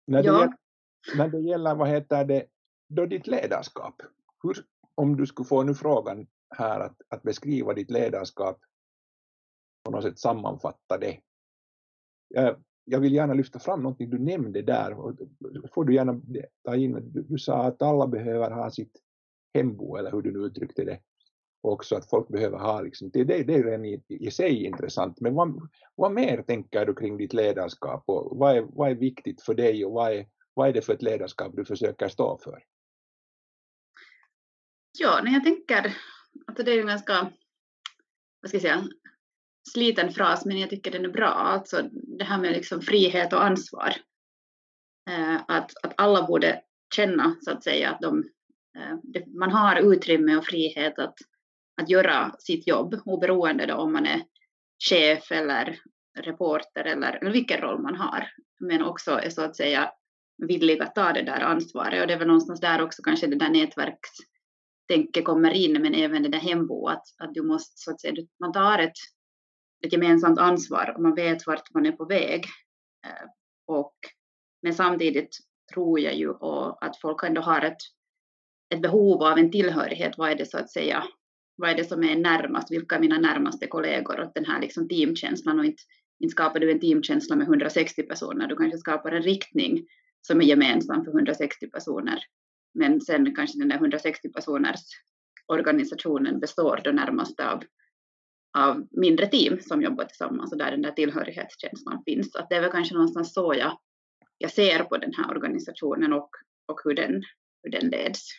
När 0.08 0.24
det, 0.24 0.28
Ja. 0.28 0.40
gäller, 0.40 0.54
när 1.18 1.28
det 1.28 1.40
gäller, 1.40 1.76
vad 1.76 1.90
heter 1.90 2.26
det, 2.26 2.46
då 2.90 3.06
ditt 3.06 3.28
ledarskap, 3.28 4.02
hur, 4.44 4.66
om 4.96 5.18
du 5.18 5.26
skulle 5.26 5.48
få 5.48 5.64
nu 5.64 5.74
frågan 5.76 6.28
här 6.56 6.80
att, 6.80 7.02
att 7.10 7.24
beskriva 7.24 7.74
ditt 7.74 7.92
ledarskap, 7.92 8.60
på 9.84 9.92
något 9.92 10.04
sätt 10.04 10.20
sammanfatta 10.20 10.98
det. 10.98 11.20
Jag, 12.86 13.00
vill 13.00 13.14
gärna 13.14 13.34
lyfta 13.34 13.60
fram 13.60 13.84
någonting 13.84 14.10
du 14.10 14.20
nämnde 14.20 14.62
där, 14.62 14.94
och 14.94 15.16
får 15.74 15.86
du 15.86 15.94
gärna 15.94 16.22
ta 16.64 16.76
in, 16.76 17.12
du, 17.14 17.22
du 17.22 17.38
sa 17.38 17.64
att 17.64 17.82
alla 17.82 18.08
behöver 18.08 18.52
ha 18.52 18.72
sitt 18.72 19.02
hembo, 19.54 19.96
eller 19.96 20.12
hur 20.12 20.22
du 20.22 20.32
nu 20.32 20.40
uttryckte 20.40 20.84
det, 20.84 21.00
och 21.62 21.72
också 21.72 21.96
att 21.96 22.10
folk 22.10 22.28
behöver 22.28 22.58
ha, 22.58 22.82
liksom, 22.82 23.10
det, 23.10 23.24
det, 23.24 23.44
det 23.44 23.54
är 23.54 23.64
redan 23.64 23.86
i, 23.86 24.04
i 24.08 24.32
sig 24.32 24.66
intressant, 24.66 25.20
men 25.20 25.34
vad, 25.34 25.70
vad 25.96 26.12
mer 26.12 26.42
tänker 26.42 26.86
du 26.86 26.94
kring 26.96 27.18
ditt 27.18 27.34
ledarskap 27.34 28.04
och 28.08 28.38
vad 28.38 28.58
är, 28.58 28.62
vad 28.62 28.92
är 28.92 28.96
viktigt 28.96 29.42
för 29.42 29.54
dig 29.54 29.86
och 29.86 29.92
vad 29.92 30.14
är, 30.14 30.28
vad 30.54 30.70
är 30.70 30.74
det 30.74 30.82
för 30.82 30.94
ett 30.94 31.02
ledarskap 31.02 31.56
du 31.56 31.66
försöker 31.66 32.08
stå 32.08 32.38
för? 32.38 32.64
Ja, 35.00 35.22
när 35.24 35.32
jag 35.32 35.44
tänker, 35.44 35.98
alltså 36.48 36.64
det 36.64 36.72
är 36.72 36.76
ju 36.76 36.82
en 36.82 36.88
ganska, 36.88 37.32
vad 38.42 38.50
ska 38.50 38.56
jag 38.56 38.62
säga, 38.62 38.84
sliten 39.70 40.12
fras, 40.12 40.46
men 40.46 40.60
jag 40.60 40.70
tycker 40.70 40.92
den 40.92 41.06
är 41.06 41.10
bra. 41.10 41.28
Alltså 41.28 41.90
det 41.92 42.24
här 42.24 42.38
med 42.38 42.52
liksom 42.52 42.82
frihet 42.82 43.34
och 43.34 43.44
ansvar. 43.44 43.94
Eh, 45.10 45.36
att, 45.48 45.72
att 45.84 45.94
alla 45.98 46.28
borde 46.28 46.62
känna, 46.96 47.36
så 47.42 47.52
att 47.52 47.64
säga, 47.64 47.90
att 47.90 48.02
de, 48.02 48.20
eh, 48.78 48.98
det, 49.04 49.28
man 49.28 49.52
har 49.52 49.94
utrymme 49.94 50.36
och 50.36 50.46
frihet 50.46 51.00
att, 51.00 51.16
att 51.82 51.90
göra 51.90 52.36
sitt 52.40 52.68
jobb, 52.68 53.02
oberoende 53.06 53.66
då 53.66 53.76
om 53.76 53.94
man 53.94 54.06
är 54.06 54.22
chef 54.90 55.32
eller 55.32 55.80
reporter 56.20 56.84
eller, 56.84 57.14
eller 57.14 57.32
vilken 57.32 57.62
roll 57.62 57.82
man 57.82 57.96
har. 57.96 58.30
Men 58.60 58.84
också 58.84 59.12
är 59.12 59.30
så 59.30 59.42
att 59.42 59.56
säga 59.56 59.92
villig 60.38 60.82
att 60.82 60.96
ta 60.96 61.14
det 61.14 61.22
där 61.22 61.42
ansvaret. 61.42 62.02
Och 62.02 62.08
det 62.08 62.14
är 62.14 62.20
väl 62.20 62.28
någonstans 62.28 62.60
där 62.60 62.82
också 62.82 63.02
kanske 63.02 63.28
det 63.28 63.36
där 63.36 63.50
nätverkstänket 63.50 65.26
kommer 65.26 65.52
in, 65.52 65.82
men 65.82 65.94
även 65.94 66.24
det 66.24 66.30
där 66.30 66.40
hembo, 66.40 66.88
att, 66.88 67.04
att 67.18 67.34
du 67.34 67.42
måste 67.42 67.74
så 67.76 67.92
att 67.92 68.02
säga, 68.02 68.14
man 68.40 68.52
tar 68.52 68.80
ett, 68.80 68.98
ett 69.84 69.94
gemensamt 69.94 70.40
ansvar 70.40 70.94
och 70.96 71.02
man 71.02 71.16
vet 71.16 71.48
vart 71.48 71.74
man 71.74 71.86
är 71.86 71.92
på 71.92 72.06
väg. 72.06 72.46
Eh, 73.06 73.30
och, 73.68 73.96
men 74.62 74.74
samtidigt 74.74 75.38
tror 75.74 76.00
jag 76.00 76.16
ju 76.16 76.30
och 76.30 76.86
att 76.86 76.98
folk 77.02 77.24
ändå 77.24 77.42
har 77.42 77.62
ett, 77.62 77.78
ett 78.74 78.82
behov 78.82 79.24
av 79.24 79.38
en 79.38 79.52
tillhörighet. 79.52 80.18
Vad 80.18 80.32
är 80.32 80.36
det 80.36 80.46
så 80.46 80.58
att 80.58 80.72
säga, 80.72 81.04
vad 81.56 81.70
är 81.70 81.76
det 81.76 81.84
som 81.84 82.04
är 82.04 82.16
närmast, 82.16 82.72
vilka 82.72 82.96
är 82.96 83.00
mina 83.00 83.18
närmaste 83.18 83.68
kollegor 83.68 84.20
och 84.20 84.32
den 84.36 84.46
här 84.46 84.62
liksom 84.62 84.88
teamkänslan 84.90 85.60
och 85.60 85.66
inte, 85.66 85.84
inte 86.20 86.32
skapar 86.32 86.60
du 86.60 86.72
en 86.72 86.80
teamkänsla 86.80 87.36
med 87.36 87.48
160 87.48 88.04
personer, 88.04 88.48
du 88.48 88.56
kanske 88.56 88.78
skapar 88.78 89.12
en 89.12 89.22
riktning 89.22 89.88
som 90.28 90.42
är 90.42 90.46
gemensam 90.46 91.06
för 91.06 91.12
160 91.12 91.68
personer. 91.68 92.20
Men 92.74 93.02
sen 93.02 93.36
kanske 93.36 93.60
den 93.60 93.70
där 93.70 93.76
160 93.76 94.30
personers 94.30 94.80
organisationen 95.48 96.40
består 96.40 96.82
då 96.84 96.92
närmast 96.92 97.40
av, 97.40 97.64
av 98.54 98.88
mindre 98.92 99.28
team 99.28 99.60
som 99.60 99.82
jobbar 99.82 100.06
tillsammans 100.06 100.52
och 100.52 100.58
där 100.58 100.72
den 100.72 100.82
där 100.82 100.92
tillhörighetskänslan 100.92 102.04
finns. 102.06 102.36
Att 102.36 102.50
det 102.50 102.56
är 102.56 102.62
väl 102.62 102.72
kanske 102.72 102.94
någonstans 102.94 103.34
så 103.34 103.54
jag, 103.58 103.78
jag 104.38 104.52
ser 104.52 104.84
på 104.84 104.98
den 104.98 105.14
här 105.14 105.32
organisationen 105.32 106.14
och, 106.14 106.30
och 106.66 106.82
hur, 106.84 106.94
den, 106.94 107.24
hur 107.64 107.72
den 107.72 107.90
leds. 107.90 108.30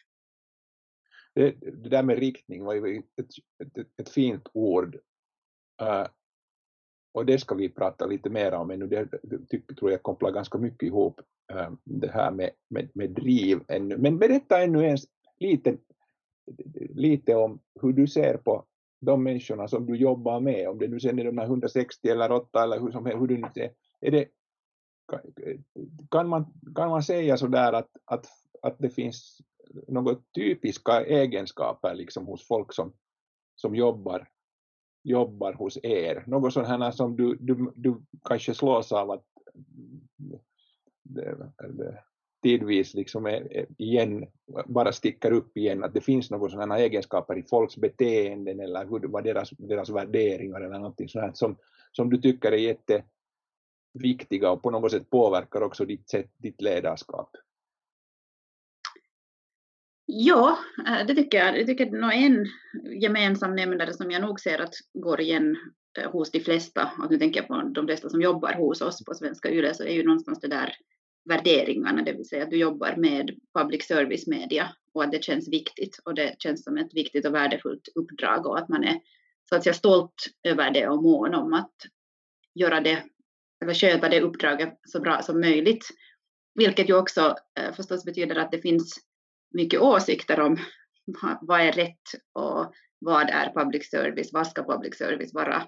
Det, 1.35 1.51
det 1.61 1.89
där 1.89 2.03
med 2.03 2.19
riktning 2.19 2.65
var 2.65 2.75
ju 2.75 2.99
ett, 2.99 3.27
ett, 3.79 3.87
ett 3.97 4.09
fint 4.09 4.49
ord. 4.53 4.95
Uh, 5.83 6.07
och 7.13 7.27
det 7.27 7.39
ska 7.39 7.55
vi 7.55 7.69
prata 7.69 8.07
lite 8.07 8.31
mer 8.31 8.53
om 8.53 8.71
ännu. 8.71 8.87
Det, 8.87 9.09
det 9.23 9.75
tror 9.75 9.91
jag 9.91 10.03
kopplar 10.03 10.31
ganska 10.31 10.59
mycket 10.59 10.83
ihop 10.83 11.21
uh, 11.55 11.71
det 11.85 12.11
här 12.11 12.31
med, 12.31 12.51
med, 12.69 12.91
med 12.95 13.11
driv 13.11 13.61
ännu. 13.69 13.97
Men 13.99 14.19
berätta 14.19 14.63
ännu 14.63 14.85
ens 14.85 15.05
lite, 15.39 15.77
lite 16.95 17.35
om 17.35 17.61
hur 17.81 17.93
du 17.93 18.07
ser 18.07 18.37
på 18.37 18.67
de 19.05 19.23
människorna 19.23 19.69
som 19.69 19.87
du 19.87 19.97
jobbar 19.97 20.41
med, 20.41 20.69
om 20.69 20.79
det 20.79 20.89
nu 20.89 21.01
sen 21.01 21.19
är 21.19 21.25
de 21.25 21.39
här 21.39 21.45
160 21.45 22.09
eller 22.09 22.33
8 22.33 22.63
eller 22.63 22.81
hur, 22.81 22.91
som, 22.91 23.07
hur 23.07 23.27
du 23.27 23.39
nu 23.39 23.49
ser. 23.55 23.73
Är 24.01 24.11
det, 24.11 24.29
kan, 26.11 26.29
man, 26.29 26.45
kan 26.75 26.91
man 26.91 27.03
säga 27.03 27.37
sådär 27.37 27.73
att, 27.73 27.91
att, 28.05 28.27
att 28.63 28.79
det 28.79 28.91
finns 28.91 29.41
några 29.89 30.17
typiska 30.35 31.05
egenskaper 31.05 31.95
liksom 31.95 32.27
hos 32.27 32.47
folk 32.47 32.73
som, 32.73 32.93
som 33.55 33.75
jobbar, 33.75 34.29
jobbar 35.03 35.53
hos 35.53 35.79
er? 35.83 36.25
Något 36.27 36.53
sånt 36.53 36.69
här 36.69 36.91
som 36.91 37.17
du, 37.17 37.37
du, 37.41 37.73
du 37.75 38.03
kanske 38.25 38.55
slås 38.55 38.93
av 38.93 39.11
att 39.11 39.25
det, 41.03 41.37
det, 41.59 42.05
tidvis 42.45 42.95
liksom 42.95 43.27
är, 43.27 43.67
igen, 43.79 44.27
bara 44.67 44.93
sticker 44.93 45.33
upp 45.33 45.57
igen, 45.57 45.85
att 45.85 45.95
det 45.95 46.01
finns 46.01 46.31
några 46.31 46.51
sådana 46.51 46.79
egenskaper 46.79 47.39
i 47.39 47.43
folks 47.43 47.77
beteenden 47.77 48.61
eller 48.61 48.85
hur, 48.85 49.09
vad 49.09 49.25
deras, 49.25 49.51
deras 49.51 49.91
värderingar 49.91 50.61
eller 50.61 50.79
någonting 50.79 51.09
sånt 51.09 51.37
som, 51.37 51.57
som 51.93 52.11
du 52.11 52.19
tycker 52.19 52.53
är 52.53 52.57
jätteviktiga 53.97 54.51
och 54.51 54.63
på 54.63 54.71
något 54.71 54.91
sätt 54.91 55.11
påverkar 55.11 55.61
också 55.61 55.85
ditt, 55.85 56.09
sätt, 56.09 56.31
ditt 56.39 56.61
ledarskap? 56.61 57.31
Ja, 60.07 60.59
eh, 60.87 61.07
det 61.07 61.15
tycker 61.15 61.39
jag. 61.39 61.59
Jag 61.59 61.67
tycker 61.67 61.91
nog 61.91 62.13
en 62.13 62.47
gemensam 63.01 63.55
nämnare 63.57 63.93
som 63.93 64.11
jag 64.11 64.23
nog 64.23 64.41
ser 64.41 64.59
att 64.59 64.75
går 64.93 65.21
igen 65.21 65.57
hos 66.13 66.31
de 66.31 66.41
flesta, 66.41 66.91
och 67.03 67.11
nu 67.11 67.19
tänker 67.19 67.41
jag 67.41 67.49
på 67.49 67.71
de 67.75 67.87
flesta 67.87 68.09
som 68.09 68.21
jobbar 68.21 68.53
hos 68.53 68.81
oss 68.81 69.05
på 69.05 69.15
Svenska 69.15 69.51
Yle, 69.51 69.75
så 69.75 69.85
är 69.85 69.93
ju 69.93 70.05
någonstans 70.05 70.41
det 70.41 70.49
där 70.49 70.77
värderingarna, 71.25 72.03
det 72.03 72.13
vill 72.13 72.29
säga 72.29 72.43
att 72.43 72.51
du 72.51 72.57
jobbar 72.57 72.97
med 72.97 73.31
public 73.59 73.87
service 73.87 74.27
media 74.27 74.69
och 74.93 75.05
att 75.05 75.13
det 75.13 75.25
känns 75.25 75.49
viktigt 75.49 75.99
och 76.05 76.15
det 76.15 76.35
känns 76.39 76.65
som 76.65 76.77
ett 76.77 76.95
viktigt 76.95 77.27
och 77.27 77.35
värdefullt 77.35 77.89
uppdrag 77.95 78.47
och 78.47 78.59
att 78.59 78.69
man 78.69 78.85
är 78.85 79.01
så 79.49 79.57
att 79.57 79.63
säga 79.63 79.75
stolt 79.75 80.27
över 80.43 80.71
det 80.71 80.89
och 80.89 81.03
mån 81.03 81.35
om 81.35 81.53
att 81.53 81.75
göra 82.55 82.81
det 82.81 83.03
eller 83.63 83.75
sköta 83.75 84.09
det 84.09 84.21
uppdraget 84.21 84.81
så 84.85 85.01
bra 85.01 85.23
som 85.23 85.41
möjligt. 85.41 85.87
Vilket 86.55 86.89
ju 86.89 86.99
också 86.99 87.37
eh, 87.59 87.75
förstås 87.75 88.05
betyder 88.05 88.37
att 88.37 88.53
det 88.53 88.59
finns 88.59 88.99
mycket 89.51 89.81
åsikter 89.81 90.41
om 90.41 90.57
vad 91.41 91.61
är 91.61 91.73
rätt 91.73 92.03
och 92.33 92.75
vad 92.99 93.31
är 93.31 93.53
public 93.55 93.91
service, 93.91 94.31
vad 94.33 94.47
ska 94.47 94.65
public 94.65 94.99
service 94.99 95.35
vara 95.35 95.63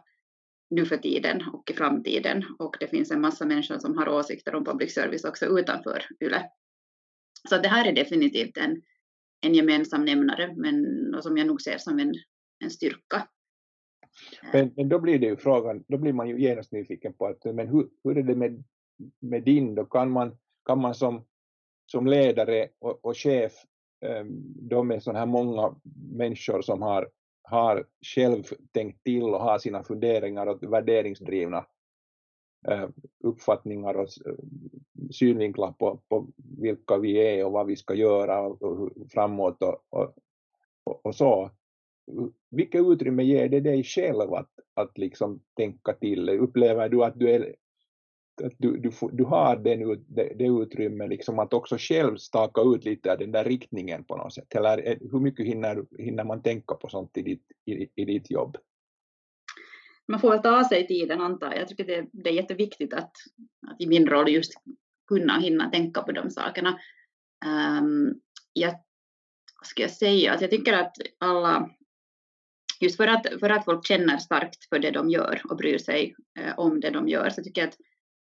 nu 0.71 0.87
för 0.87 0.97
tiden 0.97 1.43
och 1.53 1.71
i 1.71 1.75
framtiden. 1.75 2.45
Och 2.59 2.77
det 2.81 2.87
finns 2.87 3.11
en 3.11 3.21
massa 3.21 3.47
människor 3.47 3.79
som 3.79 3.99
har 3.99 4.09
åsikter 4.09 4.55
om 4.55 4.65
public 4.65 4.95
service 4.95 5.25
också 5.25 5.47
utanför 5.47 6.03
YLE. 6.21 6.51
Så 7.49 7.59
det 7.59 7.69
här 7.69 7.89
är 7.89 7.93
definitivt 7.93 8.57
en, 8.57 8.83
en 9.41 9.55
gemensam 9.55 10.05
nämnare, 10.05 10.55
men 10.57 10.87
som 11.23 11.37
jag 11.37 11.47
nog 11.47 11.63
ser 11.63 11.79
som 11.79 11.99
en, 11.99 12.15
en 12.65 12.71
styrka. 12.71 13.29
Men, 14.53 14.73
men 14.77 14.89
då 14.89 14.99
blir 14.99 15.19
det 15.19 15.27
ju 15.27 15.37
frågan, 15.37 15.85
då 15.89 15.99
blir 15.99 16.13
man 16.13 16.29
ju 16.29 16.41
genast 16.41 16.73
nyfiken 16.73 17.13
på 17.13 17.27
att 17.27 17.45
men 17.45 17.69
hur, 17.69 17.89
hur 18.05 18.19
är 18.19 18.23
det 18.23 18.35
med, 18.35 18.65
med 19.21 19.43
din 19.43 19.75
då? 19.75 19.85
Kan 19.85 20.11
man, 20.11 20.39
kan 20.65 20.81
man 20.81 20.95
som, 20.95 21.25
som 21.87 22.07
ledare 22.07 22.69
och, 22.79 23.05
och 23.05 23.17
chef, 23.17 23.53
ehm, 24.05 24.29
de 24.69 24.91
är 24.91 25.01
sådana 25.01 25.19
här 25.19 25.27
många 25.27 25.77
människor 26.13 26.63
som 26.63 26.83
har 26.83 27.11
har 27.49 27.87
själv 28.15 28.43
tänkt 28.73 29.05
till 29.05 29.23
och 29.23 29.41
har 29.41 29.59
sina 29.59 29.83
funderingar 29.83 30.47
och 30.47 30.73
värderingsdrivna 30.73 31.67
eh, 32.69 32.89
uppfattningar 33.25 33.95
och 33.95 34.09
synvinklar 35.11 35.73
på, 35.73 36.01
på 36.09 36.29
vilka 36.59 36.99
vi 36.99 37.17
är 37.17 37.45
och 37.45 37.53
vad 37.53 37.67
vi 37.67 37.77
ska 37.77 37.95
göra 37.95 38.41
och, 38.41 38.91
framåt 39.11 39.63
och, 39.63 39.79
och, 39.91 41.07
och, 41.07 41.15
så. 41.15 41.51
Vilket 42.51 42.87
utrymme 42.87 43.23
ger 43.23 43.49
det 43.49 43.61
dig 43.61 43.85
själv 43.85 44.35
att, 44.35 44.51
att 44.75 44.99
liksom 44.99 45.41
tänka 45.57 45.93
till? 45.93 46.29
Upplever 46.29 46.89
du 46.89 47.05
att 47.05 47.19
du, 47.19 47.31
är, 47.31 47.55
att 48.45 48.53
du, 48.59 48.77
du, 48.77 48.91
du 49.13 49.25
har 49.25 49.57
den, 49.57 50.05
det, 50.09 50.33
det 50.39 50.47
utrymme 50.47 51.07
liksom 51.07 51.39
att 51.39 51.53
också 51.53 51.77
själv 51.79 52.17
staka 52.17 52.61
ut 52.61 52.85
lite 52.85 53.13
av 53.13 53.19
den 53.19 53.33
där 53.33 53.45
riktningen 53.45 54.05
på 54.05 54.17
något 54.17 54.35
sätt? 54.35 54.55
Eller 54.55 54.89
eh, 54.89 54.97
hur 55.13 55.21
mycket 55.21 55.47
hinner, 55.47 55.85
hinner 55.99 56.25
man 56.25 56.43
tänka 56.43 56.75
på 56.75 56.89
sånt 56.89 57.17
i 57.17 57.23
ditt, 57.23 57.47
i, 57.65 57.89
i 57.95 58.05
ditt 58.05 58.31
jobb? 58.31 58.57
Man 60.09 60.21
får 60.21 60.31
väl 60.31 60.43
ta 60.43 60.65
sig 60.65 60.87
tiden 60.87 61.21
antar 61.21 61.47
jag. 61.47 61.61
Jag 61.61 61.69
tycker 61.69 61.85
det, 61.85 62.07
det 62.13 62.31
är 62.31 62.35
jätteviktigt 62.35 62.95
att, 62.95 63.13
att 63.67 63.81
i 63.81 63.87
min 63.87 64.07
roll 64.07 64.29
just 64.29 64.53
kunna 65.09 65.39
hinna 65.39 65.71
tänka 65.71 66.03
på 66.03 66.13
de 66.13 66.31
sakerna. 66.31 66.79
Um, 67.47 68.21
jag, 68.53 68.71
vad 69.61 69.67
ska 69.67 69.83
jag 69.83 69.91
säga, 69.91 70.33
att 70.33 70.41
jag 70.41 70.51
tycker 70.51 70.73
att 70.73 70.97
alla, 71.19 71.71
just 72.81 72.97
för 72.97 73.07
att, 73.07 73.27
för 73.41 73.51
att 73.51 73.65
folk 73.65 73.87
känner 73.87 74.19
starkt 74.19 74.69
för 74.69 74.79
det 74.79 74.91
de 74.91 75.11
gör 75.11 75.43
och 75.51 75.57
bryr 75.57 75.79
sig 75.79 76.15
eh, 76.39 76.59
om 76.59 76.81
det 76.81 76.91
de 76.91 77.09
gör, 77.09 77.31
så 77.31 77.43
tycker 77.43 77.61
jag 77.61 77.69
att 77.69 77.79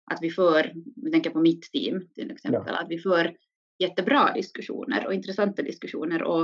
att 0.10 0.20
vi 0.22 0.30
för, 0.30 0.74
jag 0.96 1.12
tänker 1.12 1.30
på 1.30 1.40
mitt 1.40 1.72
team 1.72 2.08
till 2.16 2.32
exempel, 2.32 2.64
ja. 2.66 2.78
att 2.78 2.90
vi 2.90 3.00
för 3.00 3.36
jättebra 3.80 4.34
diskussioner 4.34 5.08
och 5.08 5.14
intressanta 5.14 5.62
diskussioner 5.62 6.24
och, 6.24 6.42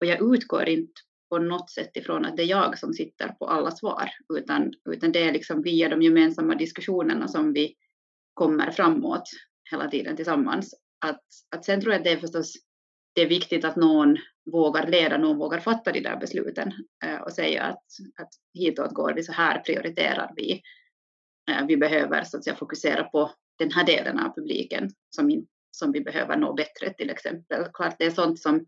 och 0.00 0.06
jag 0.06 0.34
utgår 0.34 0.68
inte 0.68 1.00
på 1.30 1.38
något 1.38 1.70
sätt 1.70 1.96
ifrån 1.96 2.24
att 2.24 2.36
det 2.36 2.42
är 2.42 2.46
jag 2.46 2.78
som 2.78 2.92
sitter 2.92 3.28
på 3.28 3.46
alla 3.46 3.70
svar, 3.70 4.10
utan, 4.34 4.72
utan 4.90 5.12
det 5.12 5.22
är 5.22 5.32
liksom 5.32 5.62
via 5.62 5.88
de 5.88 6.02
gemensamma 6.02 6.54
diskussionerna 6.54 7.28
som 7.28 7.52
vi 7.52 7.74
kommer 8.34 8.70
framåt 8.70 9.30
hela 9.70 9.88
tiden 9.88 10.16
tillsammans. 10.16 10.74
Att, 11.06 11.24
att 11.56 11.64
sen 11.64 11.80
tror 11.80 11.92
jag 11.92 11.98
att 11.98 12.04
det 12.04 12.10
är 12.10 12.16
förstås 12.16 12.54
det 13.16 13.22
är 13.22 13.28
viktigt 13.28 13.64
att 13.64 13.76
någon 13.76 14.16
vågar 14.52 14.86
leda, 14.86 15.18
någon 15.18 15.38
vågar 15.38 15.60
fatta 15.60 15.92
de 15.92 16.00
där 16.00 16.16
besluten 16.16 16.72
eh, 17.04 17.16
och 17.16 17.32
säga 17.32 17.62
att, 17.62 17.84
att 18.20 18.28
hitåt 18.54 18.94
går 18.94 19.12
vi, 19.14 19.22
så 19.22 19.32
här 19.32 19.58
prioriterar 19.58 20.32
vi. 20.36 20.62
Eh, 21.50 21.66
vi 21.66 21.76
behöver 21.76 22.24
så 22.24 22.36
att 22.36 22.44
säga, 22.44 22.56
fokusera 22.56 23.04
på 23.04 23.30
den 23.58 23.70
här 23.70 23.86
delen 23.86 24.18
av 24.18 24.34
publiken 24.34 24.90
som, 25.10 25.30
in, 25.30 25.46
som 25.70 25.92
vi 25.92 26.00
behöver 26.00 26.36
nå 26.36 26.52
bättre 26.52 26.92
till 26.92 27.10
exempel. 27.10 27.64
Klart 27.74 27.96
det 27.98 28.04
är 28.04 28.10
sånt 28.10 28.38
som, 28.38 28.66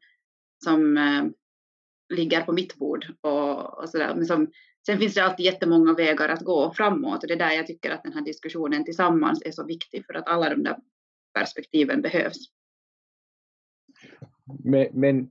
som 0.64 0.96
äh, 0.96 1.24
ligger 2.16 2.42
på 2.42 2.52
mitt 2.52 2.74
bord 2.74 3.06
och, 3.20 3.78
och 3.78 3.90
sådär. 3.90 4.14
Men 4.14 4.26
som, 4.26 4.52
sen 4.86 4.98
finns 4.98 5.14
det 5.14 5.24
alltid 5.24 5.46
jättemånga 5.46 5.94
vägar 5.94 6.28
att 6.28 6.44
gå 6.44 6.72
framåt 6.74 7.22
och 7.22 7.28
det 7.28 7.34
är 7.34 7.38
där 7.38 7.52
jag 7.52 7.66
tycker 7.66 7.90
att 7.90 8.02
den 8.02 8.12
här 8.12 8.24
diskussionen 8.24 8.84
tillsammans 8.84 9.42
är 9.42 9.50
så 9.50 9.64
viktig 9.64 10.06
för 10.06 10.14
att 10.14 10.28
alla 10.28 10.50
de 10.50 10.62
där 10.62 10.76
perspektiven 11.34 12.02
behövs. 12.02 12.38
Men, 14.64 14.88
men 14.92 15.30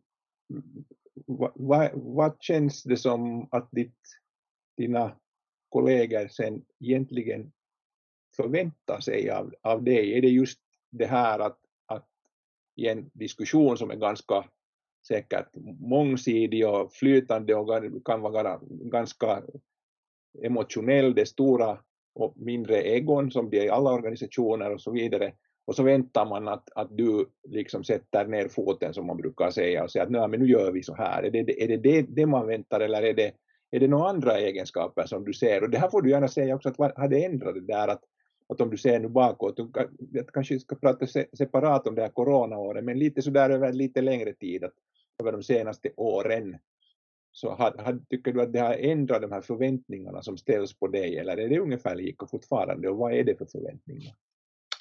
vad, 1.56 1.92
vad 1.94 2.38
känns 2.40 2.84
det 2.84 2.98
som 2.98 3.48
att 3.52 3.70
ditt, 3.72 4.00
dina 4.78 5.16
kollegor 5.70 6.28
sen 6.28 6.66
egentligen 6.80 7.52
förväntar 8.36 9.00
sig 9.00 9.30
av, 9.30 9.54
av 9.62 9.84
dig? 9.84 10.18
Är 10.18 10.22
det 10.22 10.28
just 10.28 10.60
det 10.92 11.06
här 11.06 11.40
att, 11.40 11.60
att 11.86 12.08
i 12.76 12.88
en 12.88 13.10
diskussion 13.14 13.78
som 13.78 13.92
är 13.92 13.96
ganska 13.96 14.46
säkert 15.08 15.56
mångsidig 15.80 16.68
och 16.68 16.94
flytande 16.94 17.56
och 17.56 18.06
kan 18.06 18.22
vara 18.22 18.60
ganska 18.64 19.44
emotionell, 20.44 21.16
det 21.16 21.26
stora 21.26 21.80
och 22.16 22.34
mindre 22.38 22.82
egon 22.82 23.32
som 23.32 23.50
det 23.50 23.60
är 23.60 23.66
i 23.66 23.70
alla 23.70 23.92
organisationer 23.92 24.74
och 24.74 24.82
så 24.82 24.92
vidare, 24.92 25.34
och 25.66 25.76
så 25.76 25.84
väntar 25.84 26.26
man 26.26 26.48
att, 26.48 26.70
att 26.76 26.98
du 26.98 27.30
liksom 27.48 27.84
sätter 27.84 28.28
ner 28.28 28.48
foten 28.48 28.94
som 28.94 29.08
man 29.08 29.18
brukar 29.18 29.52
säga 29.52 29.84
och 29.84 29.92
säger 29.92 30.06
att 30.06 30.12
Nej, 30.12 30.28
men 30.28 30.40
nu 30.40 30.48
gör 30.48 30.72
vi 30.72 30.84
så 30.84 30.96
här. 30.96 31.24
Är 31.24 31.32
det 31.32 31.64
är 31.64 31.78
det, 31.78 32.02
det 32.02 32.26
man 32.26 32.48
väntar 32.48 32.80
eller 32.80 33.02
är 33.02 33.14
det, 33.14 33.32
är 33.72 33.80
det 33.80 33.88
några 33.88 34.10
andra 34.10 34.40
egenskaper 34.40 35.06
som 35.06 35.26
du 35.26 35.34
ser? 35.34 35.64
Och 35.64 35.70
det 35.70 35.78
här 35.78 35.90
får 35.90 36.02
du 36.02 36.10
gärna 36.10 36.28
säga 36.28 36.56
också 36.56 36.70
att 36.70 36.78
vad 36.78 36.98
har 36.98 37.08
det 37.08 37.26
ändrat 37.26 37.54
det 37.54 37.62
där 37.62 37.88
att, 37.88 38.04
att 38.50 38.62
om 38.62 38.70
du 38.70 38.78
ser 38.78 39.00
nu 39.00 39.08
bakåt, 39.08 39.60
jag 40.12 40.28
kanske 40.28 40.60
ska 40.60 40.76
prata 40.76 41.08
separat 41.38 41.88
om 41.88 41.96
det 41.96 42.02
här 42.02 42.10
coronaåret, 42.10 42.84
men 42.84 43.00
lite 43.00 43.22
sådär 43.22 43.50
över 43.50 43.74
lite 43.74 44.02
längre 44.02 44.34
tid, 44.34 44.64
att 44.64 44.74
över 45.20 45.32
de 45.32 45.44
senaste 45.44 45.90
åren, 45.96 46.58
så 47.32 47.56
had, 47.56 47.82
had, 47.82 48.10
tycker 48.10 48.34
du 48.34 48.42
att 48.42 48.54
det 48.54 48.60
har 48.60 48.74
ändrat 48.74 49.22
de 49.22 49.32
här 49.32 49.42
förväntningarna 49.42 50.22
som 50.22 50.38
ställs 50.38 50.80
på 50.80 50.88
dig, 50.88 51.18
eller 51.18 51.38
är 51.38 51.50
det 51.50 51.60
ungefär 51.60 51.96
lika 51.96 52.26
fortfarande, 52.26 52.90
och 52.90 52.98
vad 52.98 53.14
är 53.14 53.24
det 53.24 53.38
för 53.38 53.46
förväntningar? 53.46 54.14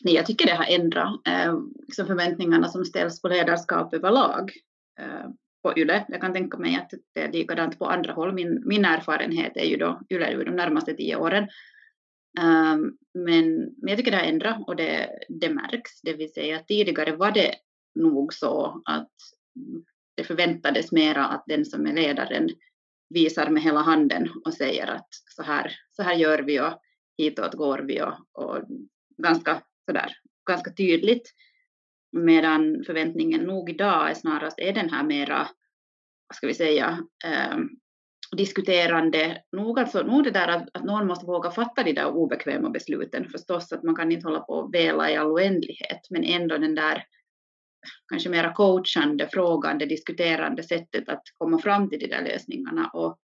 Nej, 0.02 0.14
jag 0.14 0.26
tycker 0.26 0.46
det 0.46 0.54
har 0.54 0.80
ändrat 0.80 1.26
eh, 1.26 1.58
liksom 1.86 2.06
förväntningarna 2.06 2.68
som 2.68 2.84
ställs 2.84 3.22
på 3.22 3.28
ledarskap 3.28 3.94
överlag 3.94 4.52
eh, 5.00 5.30
på 5.66 5.80
YLE. 5.80 6.04
Jag 6.08 6.20
kan 6.20 6.32
tänka 6.32 6.58
mig 6.58 6.76
att 6.76 6.90
det 7.14 7.20
är 7.20 7.32
likadant 7.32 7.78
på 7.78 7.86
andra 7.86 8.12
håll. 8.12 8.32
Min, 8.32 8.62
min 8.64 8.84
erfarenhet 8.84 9.56
är 9.56 9.64
ju 9.64 9.76
då 9.76 10.00
YLE 10.10 10.44
de 10.44 10.50
närmaste 10.50 10.94
tio 10.94 11.16
åren. 11.16 11.48
Um, 12.40 12.96
men, 13.14 13.56
men 13.56 13.88
jag 13.88 13.98
tycker 13.98 14.10
det 14.10 14.16
har 14.16 14.24
ändrat 14.24 14.56
och 14.66 14.76
det, 14.76 15.08
det 15.28 15.50
märks. 15.50 16.00
Det 16.02 16.12
vill 16.12 16.32
säga 16.32 16.58
tidigare 16.58 17.16
var 17.16 17.30
det 17.30 17.54
nog 17.94 18.34
så 18.34 18.82
att 18.84 19.12
det 20.16 20.24
förväntades 20.24 20.92
mera 20.92 21.26
att 21.26 21.44
den 21.46 21.64
som 21.64 21.86
är 21.86 21.92
ledaren 21.92 22.48
visar 23.08 23.50
med 23.50 23.62
hela 23.62 23.80
handen 23.80 24.28
och 24.44 24.54
säger 24.54 24.86
att 24.86 25.08
så 25.36 25.42
här, 25.42 25.72
så 25.90 26.02
här 26.02 26.14
gör 26.14 26.38
vi 26.38 26.60
och 26.60 26.80
hitåt 27.18 27.54
går 27.54 27.78
vi 27.78 28.02
och, 28.02 28.14
och 28.32 28.58
ganska 29.22 29.62
sådär 29.86 30.12
ganska 30.46 30.70
tydligt. 30.70 31.32
Medan 32.12 32.84
förväntningen 32.86 33.40
nog 33.40 33.70
idag 33.70 34.10
är 34.10 34.14
snarast 34.14 34.58
är 34.58 34.72
den 34.72 34.90
här 34.90 35.04
mera, 35.04 35.48
ska 36.34 36.46
vi 36.46 36.54
säga, 36.54 36.98
eh, 37.24 37.56
diskuterande, 38.36 39.42
nog, 39.52 39.78
alltså, 39.78 40.02
nog 40.02 40.24
det 40.24 40.30
där 40.30 40.48
att, 40.48 40.68
att 40.72 40.84
någon 40.84 41.06
måste 41.06 41.26
våga 41.26 41.50
fatta 41.50 41.82
de 41.82 41.92
där 41.92 42.06
obekväma 42.06 42.70
besluten 42.70 43.28
förstås, 43.28 43.72
att 43.72 43.82
man 43.82 43.96
kan 43.96 44.12
inte 44.12 44.26
hålla 44.26 44.40
på 44.40 44.52
och 44.52 44.74
vela 44.74 45.10
i 45.10 45.16
all 45.16 45.26
oändlighet, 45.26 46.00
men 46.10 46.24
ändå 46.24 46.58
den 46.58 46.74
där 46.74 47.04
kanske 48.08 48.28
mera 48.28 48.52
coachande, 48.52 49.28
frågande, 49.28 49.86
diskuterande 49.86 50.62
sättet 50.62 51.08
att 51.08 51.22
komma 51.34 51.58
fram 51.58 51.90
till 51.90 51.98
de 51.98 52.06
där 52.06 52.22
lösningarna. 52.22 52.90
Och, 52.94 53.18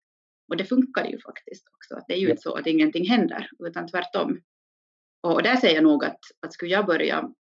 och 0.49 0.57
det 0.57 0.65
funkar 0.65 1.05
ju 1.05 1.21
faktiskt 1.21 1.69
också, 1.77 1.95
att 1.95 2.05
det 2.09 2.15
är 2.15 2.19
ju 2.19 2.31
inte 2.31 2.43
så 2.43 2.55
att 2.55 2.67
ingenting 2.67 3.09
händer, 3.09 3.49
utan 3.59 3.89
tvärtom. 3.89 4.41
Och 5.23 5.43
där 5.43 5.57
säger 5.57 5.75
jag 5.75 5.85
nog 5.85 6.05
att, 6.05 6.21
att 6.41 6.53
skulle 6.53 6.71
jag 6.71 6.87
börja 6.87 7.31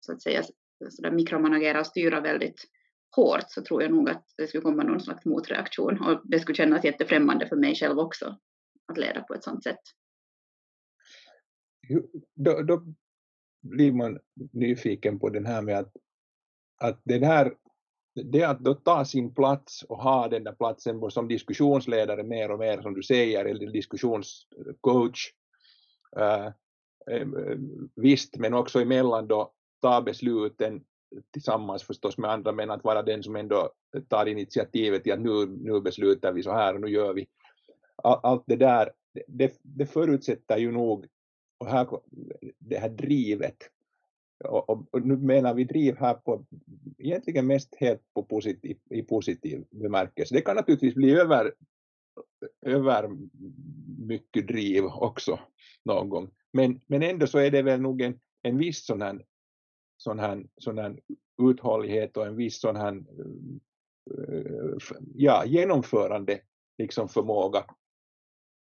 så 0.00 0.12
att 0.12 0.22
säga 0.22 0.42
så 0.90 1.02
där 1.02 1.10
mikromanagera 1.10 1.80
och 1.80 1.86
styra 1.86 2.20
väldigt 2.20 2.64
hårt 3.16 3.44
så 3.48 3.62
tror 3.62 3.82
jag 3.82 3.90
nog 3.90 4.10
att 4.10 4.24
det 4.36 4.46
skulle 4.46 4.62
komma 4.62 4.82
någon 4.82 5.00
slags 5.00 5.24
motreaktion 5.24 6.00
och 6.00 6.20
det 6.24 6.40
skulle 6.40 6.56
kännas 6.56 6.84
jättefrämmande 6.84 7.48
för 7.48 7.56
mig 7.56 7.74
själv 7.74 7.98
också 7.98 8.38
att 8.92 8.98
leda 8.98 9.22
på 9.22 9.34
ett 9.34 9.44
sådant 9.44 9.64
sätt. 9.64 9.80
Då, 12.34 12.62
då 12.62 12.82
blir 13.62 13.92
man 13.92 14.18
nyfiken 14.52 15.18
på 15.18 15.28
den 15.28 15.46
här 15.46 15.62
med 15.62 15.78
att, 15.78 15.92
att 16.78 17.00
den 17.04 17.22
här 17.22 17.54
det 18.24 18.42
att 18.42 18.60
då 18.60 18.74
ta 18.74 19.04
sin 19.04 19.34
plats 19.34 19.82
och 19.82 20.02
ha 20.02 20.28
den 20.28 20.44
där 20.44 20.52
platsen 20.52 21.10
som 21.10 21.28
diskussionsledare 21.28 22.22
mer 22.22 22.50
och 22.50 22.58
mer 22.58 22.82
som 22.82 22.94
du 22.94 23.02
säger, 23.02 23.44
eller 23.44 23.66
diskussionscoach, 23.66 25.32
uh, 26.18 26.50
visst, 27.94 28.36
men 28.36 28.54
också 28.54 28.80
emellan 28.80 29.26
då 29.26 29.52
ta 29.82 30.02
besluten 30.02 30.84
tillsammans 31.30 31.82
förstås 31.82 32.18
med 32.18 32.30
andra, 32.30 32.52
men 32.52 32.70
att 32.70 32.84
vara 32.84 33.02
den 33.02 33.22
som 33.22 33.36
ändå 33.36 33.70
tar 34.08 34.26
initiativet 34.26 35.04
till 35.04 35.12
att 35.12 35.20
nu, 35.20 35.46
nu 35.46 35.80
beslutar 35.80 36.32
vi 36.32 36.42
så 36.42 36.52
här 36.52 36.74
och 36.74 36.80
nu 36.80 36.88
gör 36.88 37.14
vi. 37.14 37.28
Allt 38.02 38.44
det 38.46 38.56
där, 38.56 38.92
det, 39.26 39.58
det 39.62 39.86
förutsätter 39.86 40.56
ju 40.56 40.72
nog 40.72 41.06
och 41.58 41.66
här, 41.66 41.88
det 42.58 42.78
här 42.78 42.88
drivet. 42.88 43.56
Och, 44.44 44.70
och, 44.70 44.86
och, 44.90 45.06
nu 45.06 45.16
menar 45.16 45.54
vi 45.54 45.64
driv 45.64 45.96
här 45.96 46.14
på 46.14 46.44
egentligen 46.98 47.46
mest 47.46 47.74
helt 47.76 48.02
på 48.14 48.22
positiv, 48.22 48.78
i 48.90 49.02
positiv 49.02 49.64
bemärkelse. 49.70 50.34
Det 50.34 50.40
kan 50.40 50.56
naturligtvis 50.56 50.94
bli 50.94 51.14
över, 51.14 51.54
över 52.66 53.10
mycket 53.98 54.48
driv 54.48 54.84
också 54.84 55.38
någon 55.84 56.08
gång. 56.08 56.30
Men, 56.52 56.80
men 56.86 57.02
ändå 57.02 57.26
så 57.26 57.38
är 57.38 57.50
det 57.50 57.62
väl 57.62 57.80
nog 57.80 58.02
en, 58.02 58.20
en 58.42 58.58
viss 58.58 58.86
sån 58.86 59.02
här, 59.02 59.24
sån 59.96 60.18
här, 60.18 60.46
sån 60.56 60.78
här 60.78 61.00
uthållighet 61.42 62.16
och 62.16 62.26
en 62.26 62.36
viss 62.36 62.60
sån 62.60 62.76
här 62.76 63.04
eh, 64.18 64.76
ja, 65.14 65.44
genomförande 65.46 66.40
liksom 66.78 67.08
förmåga. 67.08 67.64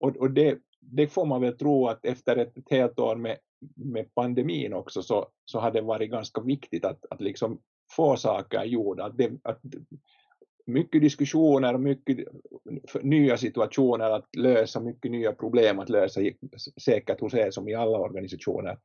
Och, 0.00 0.16
och 0.16 0.30
det, 0.30 0.58
det 0.80 1.06
får 1.08 1.26
man 1.26 1.40
väl 1.40 1.58
tro 1.58 1.86
att 1.86 2.06
efter 2.06 2.36
ett, 2.36 2.58
ett 2.58 2.70
helt 2.70 2.98
år 2.98 3.16
med, 3.16 3.38
med 3.74 4.14
pandemin 4.14 4.72
också 4.72 5.02
så, 5.02 5.28
så 5.44 5.58
har 5.58 5.70
det 5.70 5.80
varit 5.80 6.10
ganska 6.10 6.40
viktigt 6.40 6.84
att, 6.84 7.06
att 7.10 7.20
liksom 7.20 7.60
få 7.96 8.16
saker 8.16 8.64
gjorda. 8.64 9.04
Att, 9.04 9.18
det, 9.18 9.32
att 9.42 9.60
mycket 10.66 11.00
diskussioner 11.00 11.74
och 11.74 11.80
mycket 11.80 12.18
nya 13.02 13.36
situationer 13.36 14.10
att 14.10 14.36
lösa, 14.36 14.80
mycket 14.80 15.10
nya 15.10 15.32
problem 15.32 15.78
att 15.78 15.88
lösa, 15.88 16.20
säkert 16.84 17.20
hos 17.20 17.34
er 17.34 17.50
som 17.50 17.68
i 17.68 17.74
alla 17.74 17.98
organisationer. 17.98 18.78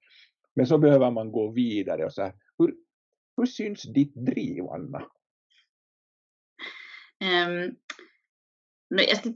Men 0.55 0.67
så 0.67 0.77
behöver 0.77 1.11
man 1.11 1.31
gå 1.31 1.51
vidare 1.51 2.05
och 2.05 2.13
så 2.13 2.21
här. 2.21 2.33
Hur, 2.57 2.75
hur 3.37 3.45
syns 3.45 3.83
ditt 3.83 4.15
driv, 4.15 4.63
Anna? 4.63 5.01
Um, 7.23 7.75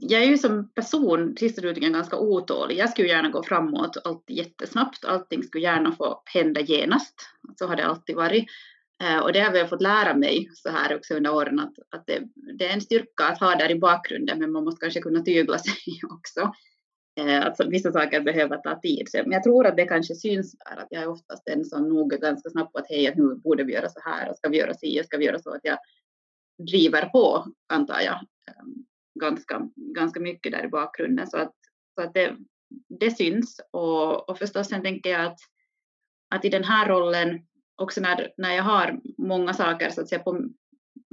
jag 0.00 0.22
är 0.22 0.26
ju 0.26 0.38
som 0.38 0.72
person 0.74 1.36
sist 1.36 1.58
och 1.58 1.74
ganska 1.74 2.18
otålig. 2.18 2.76
Jag 2.76 2.90
skulle 2.90 3.08
gärna 3.08 3.28
gå 3.28 3.42
framåt, 3.42 3.96
allt 4.04 4.30
jättesnabbt, 4.30 5.04
allting 5.04 5.42
skulle 5.42 5.64
gärna 5.64 5.92
få 5.92 6.22
hända 6.24 6.60
genast. 6.60 7.14
Så 7.58 7.66
har 7.66 7.76
det 7.76 7.86
alltid 7.86 8.16
varit. 8.16 8.46
Ehm, 9.02 9.22
och 9.22 9.32
det 9.32 9.40
har 9.40 9.52
vi 9.52 9.64
fått 9.64 9.82
lära 9.82 10.14
mig 10.14 10.48
så 10.52 10.70
här 10.70 10.96
också 10.96 11.14
under 11.14 11.34
åren 11.34 11.60
att, 11.60 11.74
att 11.90 12.06
det, 12.06 12.22
det, 12.58 12.66
är 12.66 12.72
en 12.72 12.80
styrka 12.80 13.24
att 13.24 13.40
ha 13.40 13.54
där 13.54 13.70
i 13.70 13.78
bakgrunden 13.78 14.38
men 14.38 14.52
man 14.52 14.64
måste 14.64 14.80
kanske 14.80 15.00
kunna 15.00 15.22
tygla 15.22 15.58
sig 15.58 16.00
också. 16.10 16.52
Eh, 17.18 17.46
alltså, 17.46 17.62
att 17.62 17.68
vissa 17.68 17.92
saker 17.92 18.20
behöver 18.20 18.56
ta 18.56 18.80
tid. 18.80 19.08
Men 19.12 19.32
jag 19.32 19.42
tror 19.42 19.66
att 19.66 19.76
det 19.76 19.86
kanske 19.86 20.14
syns 20.14 20.52
där 20.58 20.76
att 20.76 20.86
jag 20.90 21.02
är 21.02 21.08
oftast 21.08 21.42
den 21.46 21.64
som 21.64 21.88
nog 21.88 22.12
är 22.12 22.18
ganska 22.18 22.50
snabb 22.50 22.72
på 22.72 22.78
att 22.78 22.88
hej, 22.88 23.14
nu 23.16 23.34
borde 23.34 23.64
vi 23.64 23.72
göra 23.72 23.88
så 23.88 24.00
här 24.04 24.30
och 24.30 24.36
ska 24.36 24.48
vi 24.48 24.58
göra 24.58 24.74
si 24.74 25.00
och 25.00 25.04
ska 25.04 25.16
vi 25.16 25.24
göra 25.24 25.38
så 25.38 25.50
att 25.50 25.64
jag 25.64 25.78
driver 26.58 27.06
på 27.08 27.46
antar 27.66 28.00
jag 28.00 28.14
ehm, 28.50 28.74
ganska, 29.20 29.68
ganska 29.76 30.20
mycket 30.20 30.52
där 30.52 30.64
i 30.64 30.68
bakgrunden. 30.68 31.26
Så 31.26 31.38
att, 31.38 31.54
så 31.94 32.02
att 32.06 32.14
det, 32.14 32.36
det 33.00 33.10
syns. 33.10 33.60
Och, 33.70 34.30
och 34.30 34.38
förstås 34.38 34.68
sen 34.68 34.82
tänker 34.82 35.10
jag 35.10 35.24
att, 35.26 35.38
att 36.34 36.44
i 36.44 36.48
den 36.48 36.64
här 36.64 36.88
rollen 36.88 37.46
också 37.76 38.00
när, 38.00 38.32
när 38.36 38.54
jag 38.54 38.62
har 38.62 39.00
många 39.18 39.54
saker 39.54 39.90
så 39.90 40.00
att 40.00 40.08
säga, 40.08 40.22
på, 40.22 40.48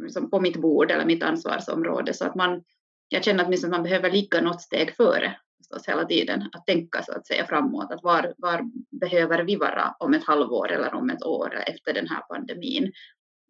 som 0.09 0.29
på 0.29 0.39
mitt 0.39 0.57
bord 0.57 0.91
eller 0.91 1.05
mitt 1.05 1.23
ansvarsområde 1.23 2.13
så 2.13 2.25
att 2.25 2.35
man, 2.35 2.63
jag 3.07 3.23
känner 3.23 3.43
att 3.43 3.49
liksom 3.49 3.69
man 3.69 3.83
behöver 3.83 4.11
ligga 4.11 4.41
något 4.41 4.61
steg 4.61 4.95
före 4.95 5.37
förstås 5.73 5.93
hela 5.93 6.05
tiden, 6.05 6.49
att 6.51 6.65
tänka 6.65 7.01
så 7.03 7.11
att 7.11 7.27
säga 7.27 7.45
framåt, 7.45 7.91
att 7.91 8.03
var, 8.03 8.33
var 8.37 8.71
behöver 8.91 9.43
vi 9.43 9.55
vara 9.55 9.95
om 9.99 10.13
ett 10.13 10.23
halvår 10.23 10.71
eller 10.71 10.93
om 10.93 11.09
ett 11.09 11.23
år 11.23 11.63
efter 11.67 11.93
den 11.93 12.07
här 12.07 12.21
pandemin? 12.21 12.91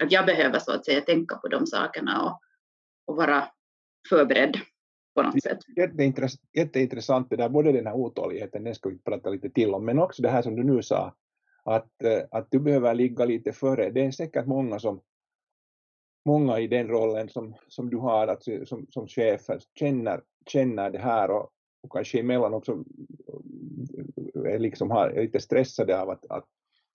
Att 0.03 0.11
jag 0.11 0.25
behöver 0.25 0.59
så 0.59 0.71
att 0.71 0.85
säga 0.85 1.01
tänka 1.01 1.35
på 1.35 1.47
de 1.47 1.67
sakerna 1.67 2.23
och, 2.23 2.39
och 3.07 3.15
vara 3.15 3.43
förberedd 4.09 4.57
på 5.15 5.21
något 5.21 5.43
sätt. 5.43 5.59
Jätteintress 5.75 6.33
jätteintressant 6.53 7.29
det 7.29 7.35
där, 7.35 7.49
både 7.49 7.71
den 7.71 7.87
här 7.87 7.95
otåligheten, 7.95 8.63
den 8.63 8.75
ska 8.75 8.89
vi 8.89 8.97
prata 8.97 9.29
lite 9.29 9.49
till 9.49 9.73
om, 9.73 9.85
men 9.85 9.99
också 9.99 10.21
det 10.21 10.29
här 10.29 10.41
som 10.41 10.55
du 10.55 10.63
nu 10.63 10.83
sa, 10.83 11.15
att, 11.63 12.03
eh, 12.03 12.21
att 12.31 12.47
du 12.51 12.59
behöver 12.59 12.93
ligga 12.93 13.25
lite 13.25 13.53
före. 13.53 13.89
Det 13.89 14.05
är 14.05 14.11
säkert 14.11 14.45
många 14.45 14.79
som 14.79 15.01
många 16.25 16.59
i 16.59 16.67
den 16.67 16.87
rollen 16.87 17.29
som, 17.29 17.55
som 17.67 17.89
du 17.89 17.97
har 17.97 18.27
att, 18.27 18.43
som, 18.43 18.87
som 18.89 19.07
chef 19.07 19.41
känner, 19.79 20.21
känner 20.47 20.89
det 20.89 20.99
här 20.99 21.31
och, 21.31 21.49
och 21.83 21.91
kanske 21.91 22.19
emellan 22.19 22.53
också 22.53 22.83
eh, 24.35 24.53
är, 24.53 24.59
liksom 24.59 24.91
har, 24.91 25.09
är 25.09 25.21
lite 25.21 25.39
stressade 25.39 26.01
av 26.01 26.09
att, 26.09 26.25
att, 26.29 26.45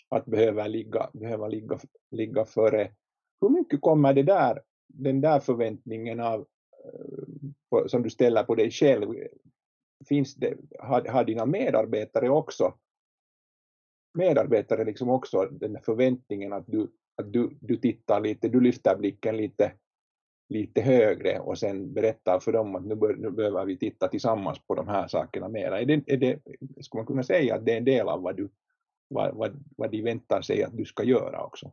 att 0.08 0.26
behöva, 0.26 0.66
ligga, 0.66 1.10
behöva 1.12 1.48
ligga, 1.48 1.78
ligga 2.10 2.44
före. 2.44 2.92
Hur 3.40 3.48
mycket 3.48 3.80
kommer 3.80 4.14
det 4.14 4.22
där, 4.22 4.62
den 4.88 5.20
där 5.20 5.40
förväntningen 5.40 6.20
av, 6.20 6.46
eh, 6.84 7.86
som 7.86 8.02
du 8.02 8.10
ställer 8.10 8.42
på 8.42 8.54
dig 8.54 8.70
själv, 8.70 9.14
finns 10.08 10.34
det, 10.34 10.54
har, 10.78 11.04
har 11.04 11.24
dina 11.24 11.46
medarbetare 11.46 12.30
också 12.30 12.74
medarbetare 14.18 14.84
liksom 14.84 15.08
också 15.08 15.48
den 15.50 15.78
förväntningen 15.82 16.52
att 16.52 16.66
du, 16.66 16.92
att 17.16 17.32
du, 17.32 17.58
du 17.60 17.76
tittar 17.76 18.20
lite, 18.20 18.48
du 18.48 18.60
lyfter 18.60 18.96
blicken 18.96 19.36
lite, 19.36 19.72
lite 20.48 20.80
högre 20.80 21.38
och 21.38 21.58
sen 21.58 21.94
berättar 21.94 22.40
för 22.40 22.52
dem 22.52 22.74
att 22.76 22.84
nu, 22.84 22.94
bör, 22.94 23.14
nu 23.14 23.30
behöver 23.30 23.64
vi 23.64 23.78
titta 23.78 24.08
tillsammans 24.08 24.58
på 24.58 24.74
de 24.74 24.88
här 24.88 25.08
sakerna 25.08 25.48
mera. 25.48 25.80
Är 25.80 25.86
det, 25.86 26.02
är 26.06 26.16
det, 26.16 26.40
skulle 26.80 26.98
man 26.98 27.06
kunna 27.06 27.22
säga 27.22 27.54
att 27.54 27.66
det 27.66 27.72
är 27.72 27.76
en 27.76 27.84
del 27.84 28.08
av 28.08 28.22
vad, 28.22 28.36
du, 28.36 28.48
vad, 29.08 29.34
vad, 29.34 29.64
vad 29.76 29.90
de 29.90 30.02
väntar 30.02 30.42
sig 30.42 30.62
att 30.62 30.76
du 30.76 30.84
ska 30.84 31.04
göra 31.04 31.44
också? 31.44 31.72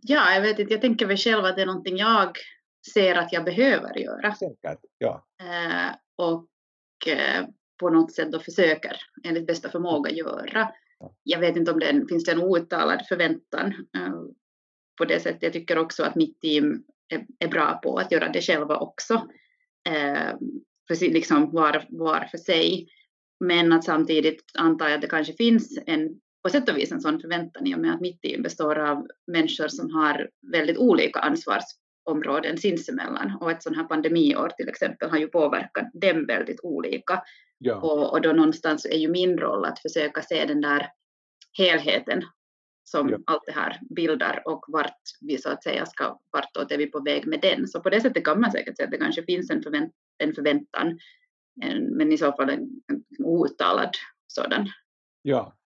Ja, 0.00 0.34
jag 0.34 0.42
vet 0.42 0.58
inte, 0.58 0.72
jag 0.72 0.80
tänker 0.80 1.06
väl 1.06 1.16
själv 1.16 1.44
att 1.44 1.56
det 1.56 1.62
är 1.62 1.66
någonting 1.66 1.96
jag 1.96 2.36
ser 2.94 3.14
att 3.14 3.32
jag 3.32 3.44
behöver 3.44 3.98
göra. 3.98 4.34
Säkert, 4.34 4.80
ja. 4.98 5.26
Eh, 5.40 5.96
och 6.16 6.48
eh, 7.06 7.46
på 7.80 7.90
något 7.90 8.12
sätt 8.12 8.32
då 8.32 8.38
försöker 8.38 8.96
enligt 9.24 9.46
bästa 9.46 9.68
förmåga 9.68 10.10
göra. 10.10 10.72
Jag 11.22 11.38
vet 11.38 11.56
inte 11.56 11.72
om 11.72 11.78
det 11.78 12.06
finns 12.08 12.24
det 12.24 12.32
en 12.32 12.42
outtalad 12.42 13.06
förväntan 13.08 13.66
eh, 13.96 14.12
på 14.98 15.04
det 15.04 15.20
sättet. 15.20 15.42
Jag 15.42 15.52
tycker 15.52 15.78
också 15.78 16.02
att 16.02 16.14
mitt 16.14 16.40
team 16.40 16.84
är, 17.08 17.26
är 17.38 17.48
bra 17.48 17.80
på 17.82 17.98
att 17.98 18.12
göra 18.12 18.28
det 18.28 18.40
själva 18.40 18.76
också, 18.76 19.14
eh, 19.88 20.36
för, 20.88 21.12
liksom 21.12 21.50
var, 21.50 21.86
var 21.88 22.28
för 22.30 22.38
sig. 22.38 22.88
Men 23.40 23.72
att 23.72 23.84
samtidigt 23.84 24.44
antar 24.54 24.88
jag 24.88 24.94
att 24.94 25.00
det 25.00 25.08
kanske 25.08 25.32
finns 25.32 25.78
en, 25.86 26.20
på 26.42 26.50
sätt 26.50 26.68
och 26.68 26.76
vis 26.76 26.92
en 26.92 27.00
sån 27.00 27.20
förväntan 27.20 27.66
i 27.66 27.74
och 27.74 27.78
med 27.78 27.94
att 27.94 28.00
mitt 28.00 28.22
team 28.22 28.42
består 28.42 28.78
av 28.78 29.06
människor 29.26 29.68
som 29.68 29.90
har 29.90 30.30
väldigt 30.52 30.78
olika 30.78 31.20
ansvarsområden 31.20 32.58
sinsemellan. 32.58 33.38
Och 33.40 33.50
ett 33.50 33.62
sånt 33.62 33.76
här 33.76 33.84
pandemiår 33.84 34.48
till 34.48 34.68
exempel 34.68 35.10
har 35.10 35.18
ju 35.18 35.26
påverkat 35.26 35.90
dem 35.92 36.26
väldigt 36.26 36.60
olika. 36.62 37.22
Ja. 37.58 37.76
Och, 37.76 38.12
och 38.12 38.20
då 38.20 38.32
någonstans 38.32 38.86
är 38.86 38.98
ju 38.98 39.08
min 39.08 39.38
roll 39.38 39.64
att 39.64 39.78
försöka 39.78 40.22
se 40.22 40.44
den 40.44 40.60
där 40.60 40.88
helheten 41.58 42.22
som 42.84 43.08
ja. 43.08 43.18
allt 43.26 43.42
det 43.46 43.52
här 43.52 43.80
bildar 43.90 44.42
och 44.46 44.64
vart 44.68 45.00
vi 45.20 45.38
så 45.38 45.50
att 45.50 45.62
säga 45.62 45.86
ska, 45.86 46.18
vartåt 46.32 46.72
är 46.72 46.78
vi 46.78 46.86
på 46.86 47.00
väg 47.00 47.26
med 47.26 47.40
den. 47.40 47.68
Så 47.68 47.80
på 47.80 47.90
det 47.90 48.00
sättet 48.00 48.24
kan 48.24 48.40
man 48.40 48.52
säkert 48.52 48.76
säga 48.76 48.84
att 48.84 48.92
det 48.92 48.98
kanske 48.98 49.22
finns 49.22 49.50
en, 49.50 49.62
förvänt, 49.62 49.92
en 50.18 50.34
förväntan, 50.34 50.98
en, 51.62 51.96
men 51.96 52.12
i 52.12 52.18
så 52.18 52.32
fall 52.32 52.50
en, 52.50 52.60
en 52.88 53.24
outtalad 53.24 53.90
sådan. 54.26 54.68
Ja. 55.22 55.56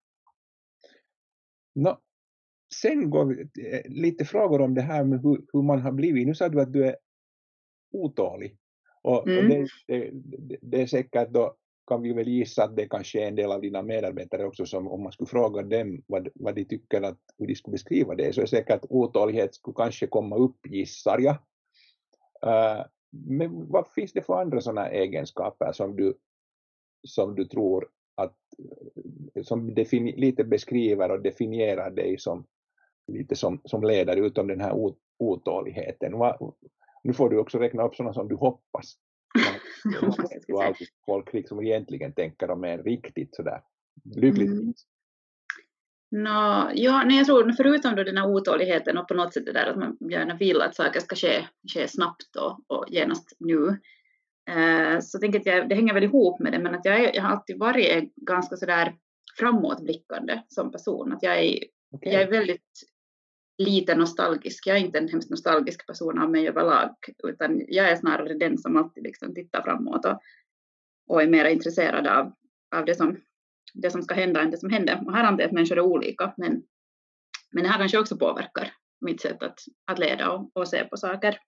No, 1.75 1.97
sen 2.75 3.09
går 3.09 3.25
vi 3.25 3.49
lite 3.85 4.25
frågor 4.25 4.61
om 4.61 4.73
det 4.73 4.81
här 4.81 5.03
med 5.03 5.21
hur, 5.21 5.45
hur 5.53 5.61
man 5.61 5.81
har 5.81 5.91
blivit. 5.91 6.27
Nu 6.27 6.35
sa 6.35 6.49
du 6.49 6.61
att 6.61 6.73
du 6.73 6.85
är 6.85 6.95
otålig. 7.91 8.57
Och, 9.01 9.27
mm. 9.27 9.45
och 9.45 9.49
det, 9.49 9.67
det, 10.11 10.57
det, 10.61 10.81
är 10.81 10.87
säkert 10.87 11.29
då 11.29 11.57
kan 11.87 12.01
vi 12.01 12.13
väl 12.13 12.27
gissa 12.27 12.63
att 12.63 12.75
det 12.75 12.89
kanske 12.89 13.23
är 13.23 13.27
en 13.27 13.35
del 13.35 13.51
av 13.51 13.61
dina 13.61 13.81
medarbetare 13.81 14.45
också 14.45 14.65
som 14.65 14.87
om 14.87 15.03
man 15.03 15.11
skulle 15.11 15.27
fråga 15.27 15.61
dem 15.61 16.03
vad, 16.07 16.29
vad 16.35 16.55
de 16.55 16.65
tycker 16.65 17.01
att 17.01 17.19
hur 17.37 17.47
de 17.47 17.55
skulle 17.55 17.71
beskriva 17.71 18.15
det 18.15 18.33
så 18.33 18.41
är 18.41 18.45
säkert 18.45 18.75
att 18.75 18.91
otålighet 18.91 19.55
skulle 19.55 19.75
kanske 19.75 20.07
komma 20.07 20.35
upp 20.35 20.67
gissar 20.67 21.19
jag. 21.19 21.35
Uh, 22.45 22.85
men 23.09 23.71
vad 23.71 23.87
finns 23.87 24.13
det 24.13 24.21
för 24.21 24.41
andra 24.41 24.61
sådana 24.61 24.89
egenskaper 24.89 25.71
som 25.71 25.95
du, 25.95 26.17
som 27.07 27.35
du 27.35 27.45
tror 27.45 27.89
att 28.15 28.35
eh, 29.35 29.43
som 29.43 29.69
lite 29.95 30.43
beskriver 30.43 31.11
och 31.11 31.21
definierar 31.21 31.91
dig 31.91 32.17
som 32.19 32.45
lite 33.07 33.35
som, 33.35 33.61
som 33.63 33.83
ledare 33.83 34.19
utom 34.19 34.47
den 34.47 34.61
här 34.61 34.93
otåligheten. 35.17 36.13
Nu 37.03 37.13
får 37.13 37.29
du 37.29 37.37
också 37.37 37.57
räkna 37.57 37.83
upp 37.83 37.95
sådana 37.95 38.13
som 38.13 38.27
du 38.27 38.35
hoppas 38.35 38.97
och 40.01 40.15
folk 41.05 41.33
liksom 41.33 41.61
egentligen 41.61 42.13
tänker 42.13 42.47
de 42.47 42.63
är 42.63 42.77
riktigt 42.77 43.35
sådär 43.35 43.61
lyckligtvis. 44.15 44.59
Mm. 44.59 44.73
No, 46.11 46.71
ja, 46.73 47.03
nej, 47.05 47.17
jag 47.17 47.25
tror 47.25 47.51
förutom 47.51 47.95
då 47.95 48.03
den 48.03 48.17
här 48.17 48.27
otåligheten 48.27 48.97
och 48.97 49.07
på 49.07 49.13
något 49.13 49.33
sätt 49.33 49.45
det 49.45 49.51
där 49.51 49.65
att 49.65 49.77
man 49.77 49.97
gärna 50.11 50.35
vill 50.35 50.61
att 50.61 50.75
saker 50.75 50.99
ska 50.99 51.15
ske, 51.15 51.47
ske 51.73 51.87
snabbt 51.87 52.35
och, 52.35 52.59
och 52.67 52.85
genast 52.89 53.35
nu, 53.39 53.67
eh, 54.49 54.99
så 54.99 55.19
tänker 55.19 55.41
jag 55.45 55.69
det 55.69 55.75
hänger 55.75 55.93
väl 55.93 56.03
ihop 56.03 56.39
med 56.39 56.51
det, 56.51 56.59
men 56.59 56.75
att 56.75 56.85
jag, 56.85 56.99
är, 56.99 57.15
jag 57.15 57.23
har 57.23 57.29
alltid 57.29 57.59
varit 57.59 58.15
ganska 58.15 58.55
sådär 58.55 58.95
framåtblickande 59.39 60.41
som 60.47 60.71
person. 60.71 61.13
Att 61.13 61.23
jag, 61.23 61.39
är, 61.39 61.63
okay. 61.91 62.13
jag 62.13 62.21
är 62.21 62.31
väldigt 62.31 62.71
lite 63.57 63.95
nostalgisk. 63.95 64.67
Jag 64.67 64.77
är 64.77 64.81
inte 64.81 64.97
en 64.97 65.07
hemskt 65.07 65.29
nostalgisk 65.29 65.87
person 65.87 66.19
av 66.19 66.31
mig 66.31 66.47
överlag, 66.47 66.95
utan 67.23 67.61
jag 67.67 67.89
är 67.89 67.95
snarare 67.95 68.33
den 68.33 68.57
som 68.57 68.77
alltid 68.77 69.03
liksom 69.03 69.35
tittar 69.35 69.61
framåt 69.61 70.05
och, 70.05 70.19
och 71.07 71.21
är 71.21 71.27
mer 71.27 71.45
intresserad 71.45 72.07
av, 72.07 72.33
av 72.75 72.85
det, 72.85 72.95
som, 72.95 73.17
det 73.73 73.91
som 73.91 74.03
ska 74.03 74.15
hända 74.15 74.41
än 74.41 74.51
det 74.51 74.57
som 74.57 74.69
händer. 74.69 75.03
Och 75.05 75.13
här 75.13 75.23
antar 75.23 75.41
jag 75.41 75.47
att 75.47 75.53
människor 75.53 75.77
är 75.77 75.81
olika, 75.81 76.33
men, 76.37 76.63
men 77.51 77.63
det 77.63 77.69
här 77.69 77.79
kanske 77.79 77.99
också 77.99 78.17
påverkar 78.17 78.73
mitt 79.01 79.21
sätt 79.21 79.43
att, 79.43 79.59
att 79.85 79.99
leda 79.99 80.31
och, 80.31 80.51
och 80.53 80.67
se 80.67 80.83
på 80.83 80.97
saker. 80.97 81.39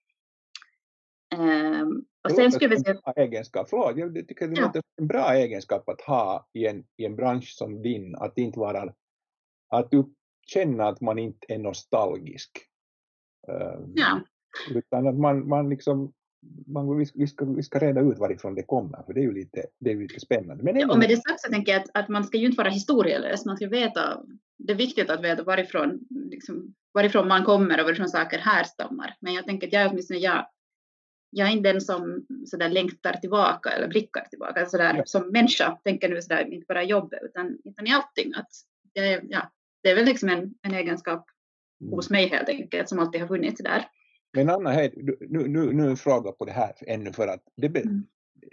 Um, 1.36 2.06
och 2.24 2.32
sen 2.32 2.52
skulle 2.52 2.76
vi 2.76 2.80
säga... 2.80 3.00
Egenskap. 3.15 3.69
Förlåt, 3.69 3.98
jag 3.98 4.28
tycker 4.28 4.48
det 4.48 4.62
ja. 4.62 4.82
en 4.98 5.08
bra 5.08 5.34
egenskap 5.34 5.89
att 5.89 6.02
ha 6.02 6.50
i 6.54 6.67
en, 6.67 6.84
i 6.98 7.06
en 7.06 7.15
bransch 7.15 7.54
som 7.58 7.82
din, 7.82 8.15
att 8.15 8.38
inte 8.38 8.60
vara 8.60 8.93
att 9.69 9.93
upp, 9.93 10.13
känna 10.49 10.88
att 10.88 11.01
man 11.01 11.19
inte 11.19 11.53
är 11.53 11.57
nostalgisk. 11.57 12.51
Ehm, 13.47 13.93
ja. 13.95 14.21
Utan 14.75 15.07
att 15.07 15.15
man, 15.15 15.47
man 15.47 15.69
liksom 15.69 16.13
man, 16.67 16.97
vi, 16.97 17.05
vi, 17.13 17.27
ska, 17.27 17.45
vi 17.45 17.63
ska 17.63 17.79
reda 17.79 18.01
ut 18.01 18.17
varifrån 18.17 18.55
det 18.55 18.63
kommer, 18.63 19.03
för 19.03 19.13
det 19.13 19.19
är 19.19 19.23
ju 19.23 19.33
lite, 19.33 19.65
det 19.79 19.91
är 19.91 19.95
lite 19.95 20.19
spännande. 20.19 20.63
Men 20.63 20.79
ja, 20.79 20.91
och 20.91 20.99
med 20.99 21.09
det 21.09 21.17
sagt 21.17 21.41
så 21.41 21.51
tänker 21.51 21.71
jag 21.71 21.81
att, 21.81 21.89
att 21.93 22.09
man 22.09 22.23
ska 22.23 22.38
ju 22.38 22.45
inte 22.45 22.57
vara 22.57 22.69
historielös, 22.69 23.45
man 23.45 23.57
ska 23.57 23.67
veta, 23.67 24.23
det 24.57 24.73
är 24.73 24.77
viktigt 24.77 25.09
att 25.09 25.23
veta 25.23 25.43
varifrån, 25.43 25.99
liksom, 26.09 26.73
varifrån 26.93 27.27
man 27.27 27.43
kommer 27.43 27.79
och 27.79 27.85
varifrån 27.85 28.09
saker 28.09 28.38
härstammar. 28.38 29.15
Men 29.19 29.33
jag 29.33 29.45
tänker 29.45 29.67
att 29.67 29.73
jag 29.73 29.91
åtminstone, 29.91 30.19
jag, 30.19 30.47
jag 31.29 31.47
är 31.47 31.51
inte 31.51 31.71
den 31.71 31.81
som 31.81 32.25
sådär 32.45 32.69
längtar 32.69 33.13
tillbaka 33.13 33.69
eller 33.69 33.88
blickar 33.88 34.25
tillbaka, 34.29 34.65
sådär, 34.65 34.93
ja. 34.97 35.03
som 35.05 35.29
människa 35.31 35.77
tänker 35.83 36.09
nu 36.09 36.21
sådär, 36.21 36.53
inte 36.53 36.65
bara 36.67 36.83
jobbet 36.83 37.19
utan, 37.23 37.57
utan 37.63 37.88
i 37.88 37.91
allting. 37.91 38.33
Att 38.35 38.49
jag, 38.93 39.25
ja, 39.29 39.51
det 39.89 39.93
är 39.93 39.95
väl 39.95 40.06
liksom 40.06 40.30
en, 40.30 40.54
en 40.62 40.73
egenskap 40.73 41.25
mm. 41.82 41.93
hos 41.93 42.10
mig 42.10 42.28
helt 42.28 42.49
enkelt 42.49 42.89
som 42.89 42.99
alltid 42.99 43.21
har 43.21 43.28
funnits 43.28 43.62
där. 43.63 43.86
Men 44.34 44.49
Anna, 44.49 44.71
hej, 44.71 44.93
nu, 45.30 45.47
nu, 45.47 45.73
nu 45.73 45.89
en 45.89 45.97
fråga 45.97 46.32
på 46.32 46.45
det 46.45 46.52
här 46.52 46.73
ännu 46.88 47.13
för 47.13 47.28
att 47.28 47.43
det, 47.56 47.67
mm. 47.67 48.04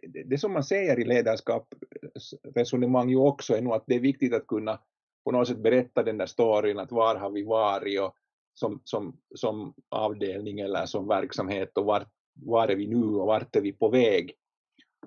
det, 0.08 0.22
det 0.22 0.38
som 0.38 0.52
man 0.52 0.64
säger 0.64 1.00
i 1.00 1.04
ledarskapsresonemang 1.04 3.08
ju 3.08 3.16
också 3.16 3.56
är 3.56 3.62
nog 3.62 3.72
att 3.72 3.84
det 3.86 3.94
är 3.94 4.00
viktigt 4.00 4.34
att 4.34 4.46
kunna 4.46 4.80
på 5.24 5.32
något 5.32 5.48
sätt 5.48 5.58
berätta 5.58 6.02
den 6.02 6.18
där 6.18 6.26
storyn 6.26 6.78
att 6.78 6.92
var 6.92 7.16
har 7.16 7.30
vi 7.30 7.42
varit 7.42 8.00
och 8.00 8.14
som, 8.54 8.80
som, 8.84 9.16
som 9.34 9.74
avdelning 9.88 10.60
eller 10.60 10.86
som 10.86 11.08
verksamhet 11.08 11.78
och 11.78 11.84
vart, 11.84 12.08
var 12.34 12.68
är 12.68 12.76
vi 12.76 12.86
nu 12.86 13.04
och 13.04 13.26
vart 13.26 13.56
är 13.56 13.60
vi 13.60 13.72
på 13.72 13.88
väg. 13.88 14.34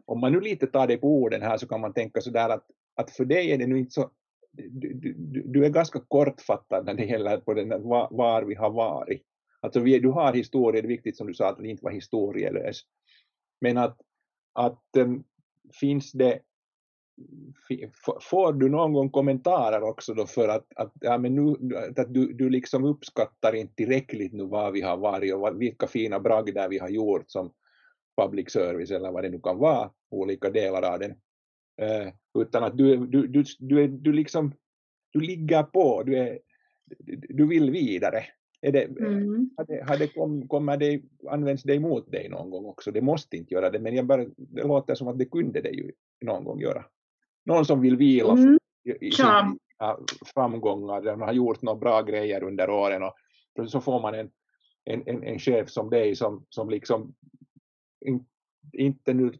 Om 0.05 0.19
man 0.19 0.31
nu 0.31 0.39
lite 0.39 0.67
tar 0.67 0.87
det 0.87 0.97
på 0.97 1.07
orden 1.07 1.41
här 1.41 1.57
så 1.57 1.67
kan 1.67 1.81
man 1.81 1.93
tänka 1.93 2.21
sådär 2.21 2.49
att, 2.49 2.65
att 2.95 3.11
för 3.11 3.25
dig 3.25 3.51
är 3.51 3.57
det 3.57 3.67
nu 3.67 3.79
inte 3.79 3.91
så 3.91 4.11
du, 4.51 4.93
du, 4.93 5.43
du, 5.45 5.65
är 5.65 5.69
ganska 5.69 5.99
kortfattad 5.99 6.85
när 6.85 6.93
det 6.93 7.05
gäller 7.05 7.37
på 7.37 7.53
den, 7.53 7.69
var, 7.69 8.07
var 8.11 8.43
vi 8.43 8.55
har 8.55 8.69
varit. 8.69 9.23
Alltså 9.61 9.79
vi, 9.79 9.99
du 9.99 10.09
har 10.09 10.33
historia, 10.33 10.81
det 10.81 10.85
är 10.85 10.89
viktigt 10.89 11.17
som 11.17 11.27
du 11.27 11.33
sa 11.33 11.49
att 11.49 11.57
det 11.57 11.67
inte 11.67 11.83
var 11.83 11.91
historielös. 11.91 12.81
Men 13.61 13.77
att, 13.77 14.01
att 14.53 14.83
um, 14.97 15.23
finns 15.79 16.11
det 16.11 16.39
Får 18.21 18.53
du 18.53 18.69
någon 18.69 18.93
gång 18.93 19.09
kommentarer 19.09 19.83
också 19.83 20.13
då 20.13 20.25
för 20.25 20.47
att, 20.47 20.65
att, 20.75 20.93
ja, 21.01 21.17
men 21.17 21.35
nu, 21.35 21.75
att 21.97 22.13
du, 22.13 22.33
du 22.33 22.49
liksom 22.49 22.85
uppskattar 22.85 23.55
inte 23.55 23.75
tillräckligt 23.75 24.33
nu 24.33 24.45
vad 24.45 24.73
vi 24.73 24.81
har 24.81 24.97
varit 24.97 25.33
och 25.33 25.61
vilka 25.61 25.87
fina 25.87 26.19
bragder 26.19 26.69
vi 26.69 26.77
har 26.77 26.89
gjort 26.89 27.23
som, 27.27 27.53
public 28.21 28.51
service 28.51 28.91
eller 28.91 29.11
vad 29.11 29.23
det 29.23 29.29
nu 29.29 29.39
kan 29.39 29.57
vara, 29.57 29.91
olika 30.09 30.49
delar 30.49 30.93
av 30.93 30.99
den, 30.99 31.15
uh, 31.81 32.41
utan 32.41 32.63
att 32.63 32.77
du, 32.77 32.97
du, 32.97 33.27
du, 33.27 33.43
du, 33.59 33.83
är, 33.83 33.87
du, 33.87 34.13
liksom, 34.13 34.53
du 35.11 35.19
ligger 35.19 35.63
på, 35.63 36.03
du, 36.03 36.17
är, 36.17 36.39
du 37.29 37.47
vill 37.47 37.71
vidare. 37.71 38.23
Är 38.61 38.71
det, 38.71 38.83
mm. 38.83 39.49
har 39.57 39.65
det, 39.65 39.83
har 39.87 39.97
det 39.97 40.07
kom, 40.07 40.47
kommer 40.47 40.77
det, 40.77 41.01
används 41.29 41.63
det 41.63 41.75
emot 41.75 42.11
dig 42.11 42.29
någon 42.29 42.49
gång 42.49 42.65
också? 42.65 42.91
Det 42.91 43.01
måste 43.01 43.37
inte 43.37 43.53
göra 43.53 43.69
det, 43.69 43.79
men 43.79 43.95
jag 43.95 44.05
bara, 44.05 44.25
det 44.37 44.63
låter 44.63 44.95
som 44.95 45.07
att 45.07 45.17
det 45.17 45.25
kunde 45.25 45.61
det 45.61 45.69
ju 45.69 45.91
någon 46.21 46.43
gång 46.43 46.59
göra. 46.59 46.85
Någon 47.45 47.65
som 47.65 47.81
vill 47.81 47.97
vila 47.97 48.31
mm. 48.31 48.57
i, 48.83 49.07
i 49.07 49.11
sina 49.11 49.57
framgångar, 50.33 51.01
de 51.01 51.21
har 51.21 51.33
gjort 51.33 51.61
några 51.61 51.79
bra 51.79 52.01
grejer 52.01 52.43
under 52.43 52.69
åren 52.69 53.03
och 53.03 53.69
så 53.69 53.81
får 53.81 54.01
man 54.01 54.15
en, 54.15 54.29
en, 54.85 55.03
en, 55.05 55.23
en 55.23 55.39
chef 55.39 55.69
som 55.69 55.89
dig 55.89 56.15
som, 56.15 56.45
som 56.49 56.69
liksom 56.69 57.13
inte 58.73 59.13
nu 59.13 59.31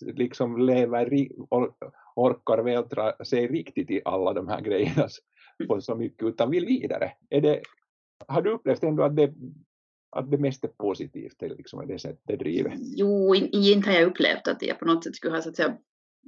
liksom 0.00 0.66
lever, 0.66 1.28
or, 1.50 1.74
orkar 2.16 2.62
vältra 2.62 3.24
sig 3.24 3.46
riktigt 3.46 3.90
i 3.90 4.02
alla 4.04 4.32
de 4.32 4.48
här 4.48 4.60
grejerna 4.60 5.08
på 5.68 5.80
så 5.80 5.94
mycket 5.94 6.28
utan 6.28 6.50
vill 6.50 6.66
vidare. 6.66 7.12
Är 7.30 7.40
det, 7.40 7.62
har 8.26 8.42
du 8.42 8.50
upplevt 8.50 8.82
ändå 8.82 9.02
att 9.02 9.16
det, 9.16 9.34
att 10.16 10.30
det 10.30 10.38
mest 10.38 10.64
är 10.64 10.68
positivt, 10.68 11.34
det, 11.38 11.48
liksom, 11.48 11.80
är 11.80 11.86
det 11.86 11.98
sättet 11.98 12.38
drivet? 12.38 12.72
Jo, 12.76 13.34
inte 13.34 13.90
har 13.90 13.96
jag 13.96 14.10
upplevt 14.10 14.48
att 14.48 14.62
jag 14.62 14.78
på 14.78 14.84
något 14.84 15.04
sätt 15.04 15.16
skulle 15.16 15.34
ha 15.34 15.42
så 15.42 15.48
att 15.48 15.56
säga, 15.56 15.76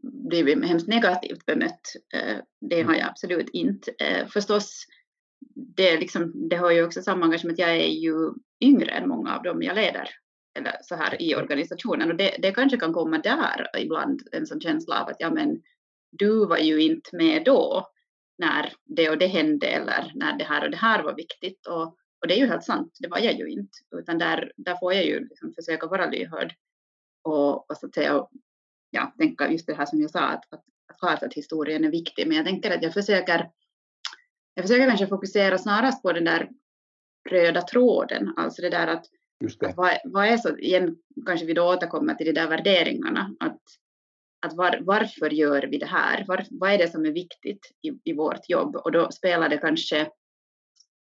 blivit 0.02 0.64
hemskt 0.64 0.88
negativt 0.88 1.46
bemött. 1.46 1.80
Eh, 2.14 2.36
det 2.60 2.82
har 2.82 2.94
jag 2.94 3.08
absolut 3.08 3.50
inte. 3.52 3.90
Eh, 3.90 4.26
förstås, 4.26 4.86
det, 5.54 6.00
liksom, 6.00 6.48
det 6.48 6.56
har 6.56 6.70
ju 6.70 6.84
också 6.84 7.02
sammanhang 7.02 7.40
med 7.44 7.52
att 7.52 7.58
jag 7.58 7.76
är 7.76 7.88
ju 7.88 8.32
yngre 8.60 8.90
än 8.90 9.08
många 9.08 9.36
av 9.36 9.42
dem 9.42 9.62
jag 9.62 9.76
leder 9.76 10.10
eller 10.54 10.76
så 10.82 10.94
här 10.94 11.22
i 11.22 11.34
organisationen 11.34 12.10
och 12.10 12.16
det, 12.16 12.36
det 12.38 12.52
kanske 12.52 12.78
kan 12.78 12.92
komma 12.92 13.18
där 13.18 13.66
ibland 13.78 14.22
en 14.32 14.46
sån 14.46 14.60
känsla 14.60 15.02
av 15.02 15.08
att 15.08 15.16
ja 15.18 15.30
men 15.30 15.62
du 16.10 16.46
var 16.46 16.58
ju 16.58 16.82
inte 16.82 17.16
med 17.16 17.44
då 17.44 17.88
när 18.38 18.72
det 18.84 19.10
och 19.10 19.18
det 19.18 19.26
hände 19.26 19.66
eller 19.66 20.12
när 20.14 20.38
det 20.38 20.44
här 20.44 20.64
och 20.64 20.70
det 20.70 20.76
här 20.76 21.02
var 21.02 21.14
viktigt. 21.14 21.66
Och, 21.66 21.82
och 22.20 22.28
det 22.28 22.34
är 22.34 22.38
ju 22.38 22.46
helt 22.46 22.64
sant, 22.64 22.96
det 23.00 23.08
var 23.08 23.18
jag 23.18 23.38
ju 23.38 23.48
inte. 23.48 23.78
Utan 23.96 24.18
där, 24.18 24.52
där 24.56 24.76
får 24.76 24.94
jag 24.94 25.04
ju 25.04 25.28
liksom 25.28 25.52
försöka 25.52 25.86
vara 25.86 26.10
lyhörd 26.10 26.54
och, 27.22 27.70
och 27.70 27.76
så 27.76 27.86
att 27.86 27.94
säga, 27.94 28.26
ja, 28.90 29.14
tänka 29.18 29.50
just 29.50 29.66
det 29.66 29.74
här 29.74 29.86
som 29.86 30.00
jag 30.00 30.10
sa, 30.10 30.20
att, 30.20 30.52
att, 30.52 30.64
att 30.88 30.98
klart 30.98 31.22
att 31.22 31.34
historien 31.34 31.84
är 31.84 31.90
viktig, 31.90 32.26
men 32.28 32.36
jag 32.36 32.46
tänker 32.46 32.70
att 32.70 32.82
jag 32.82 32.92
försöker, 32.92 33.50
jag 34.54 34.64
försöker 34.64 34.86
kanske 34.86 35.06
fokusera 35.06 35.58
snarast 35.58 36.02
på 36.02 36.12
den 36.12 36.24
där 36.24 36.50
röda 37.30 37.62
tråden, 37.62 38.34
alltså 38.36 38.62
det 38.62 38.70
där 38.70 38.86
att, 38.86 39.06
att 39.60 39.76
vad, 39.76 39.98
vad, 40.04 40.26
är 40.26 40.36
så, 40.36 40.58
igen 40.58 40.96
kanske 41.26 41.46
vi 41.46 41.54
då 41.54 41.68
återkommer 41.68 42.14
till 42.14 42.26
de 42.26 42.32
där 42.32 42.48
värderingarna, 42.48 43.34
att 43.40 43.60
att 44.44 44.54
var, 44.54 44.78
varför 44.80 45.30
gör 45.30 45.62
vi 45.62 45.78
det 45.78 45.86
här? 45.86 46.24
Var, 46.28 46.46
vad 46.50 46.72
är 46.72 46.78
det 46.78 46.88
som 46.88 47.06
är 47.06 47.12
viktigt 47.12 47.72
i, 47.82 48.10
i 48.10 48.12
vårt 48.12 48.48
jobb? 48.48 48.76
Och 48.76 48.92
då 48.92 49.10
spelar 49.10 49.48
det 49.48 49.58
kanske 49.58 50.10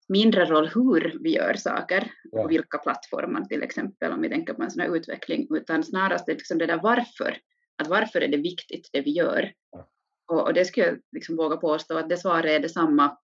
mindre 0.08 0.44
roll 0.44 0.68
hur 0.68 1.18
vi 1.20 1.34
gör 1.34 1.54
saker 1.54 2.12
ja. 2.32 2.42
och 2.42 2.50
vilka 2.50 2.78
plattformar 2.78 3.44
till 3.44 3.62
exempel 3.62 4.12
om 4.12 4.20
vi 4.20 4.28
tänker 4.28 4.54
på 4.54 4.62
en 4.62 4.70
sån 4.70 4.82
här 4.82 4.96
utveckling 4.96 5.46
utan 5.50 5.84
snarast 5.84 6.28
liksom 6.28 6.58
det 6.58 6.66
där 6.66 6.80
varför. 6.82 7.38
Att 7.76 7.88
varför 7.88 8.20
är 8.20 8.28
det 8.28 8.36
viktigt 8.36 8.90
det 8.92 9.00
vi 9.00 9.10
gör? 9.10 9.52
Ja. 9.70 9.88
Och, 10.26 10.46
och, 10.46 10.54
det 10.54 10.64
skulle 10.64 10.86
jag 10.86 10.98
liksom 11.12 11.36
våga 11.36 11.56
påstå 11.56 11.98
att 11.98 12.08
det 12.08 12.16
svaret 12.16 12.50
är 12.50 12.60
detsamma 12.60 13.18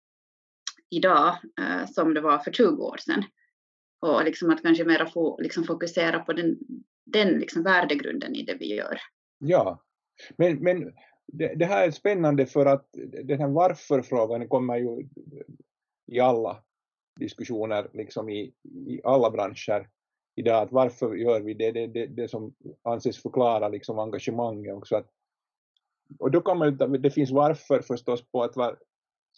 idag 0.91 1.37
eh, 1.61 1.87
som 1.87 2.15
det 2.15 2.21
var 2.21 2.39
för 2.39 2.53
20 2.53 2.83
år 2.83 2.97
sedan. 2.97 3.25
Och 4.01 4.25
liksom 4.25 4.51
att 4.51 4.63
kanske 4.63 4.85
mera 4.85 5.07
få, 5.07 5.41
liksom 5.41 5.65
fokusera 5.65 6.19
på 6.19 6.33
den, 6.33 6.59
den 7.07 7.29
liksom 7.29 7.63
värdegrunden 7.63 8.35
i 8.35 8.43
det 8.43 8.55
vi 8.55 8.75
gör. 8.75 8.99
Ja, 9.39 9.85
men, 10.37 10.59
men 10.59 10.93
det, 11.27 11.55
det, 11.55 11.65
här 11.65 11.87
är 11.87 11.91
spännande 11.91 12.47
för 12.47 12.67
att 12.67 12.89
den 13.23 13.41
här 13.41 13.49
varför-frågan 13.49 14.49
kommer 14.49 14.77
ju 14.77 15.09
i 16.07 16.21
alla 16.21 16.65
diskussioner 17.21 17.91
liksom 17.93 18.29
i, 18.29 18.55
i 18.87 19.01
alla 19.05 19.31
branscher 19.31 19.89
idag, 20.37 20.63
att 20.63 20.73
varför 20.73 21.15
gör 21.15 21.41
vi 21.41 21.55
det, 21.55 21.73
det, 21.73 21.87
det, 21.87 22.07
det 22.07 22.29
som 22.29 22.55
anses 22.83 23.23
förklara 23.23 23.69
liksom 23.69 23.99
engagemanget 23.99 24.75
också. 24.75 24.97
Att, 24.97 25.07
och 26.19 26.31
då 26.31 26.41
kan 26.41 26.59
man 26.59 26.77
det 27.03 27.11
finns 27.11 27.31
varför 27.31 27.81
förstås 27.81 28.31
på 28.31 28.43
att 28.43 28.57
var, 28.57 28.79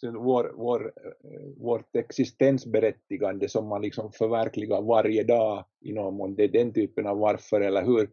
vår, 0.03 0.53
vår, 0.55 0.93
eh, 1.23 1.47
vårt 1.57 1.95
existensberättigande 1.95 3.49
som 3.49 3.67
man 3.67 3.81
liksom 3.81 4.11
förverkligar 4.11 4.81
varje 4.81 5.23
dag 5.23 5.65
i 5.79 5.93
någon 5.93 6.13
mån, 6.13 6.35
det 6.35 6.43
är 6.43 6.47
den 6.47 6.73
typen 6.73 7.07
av 7.07 7.17
varför 7.17 7.61
eller 7.61 7.85
hur. 7.85 8.09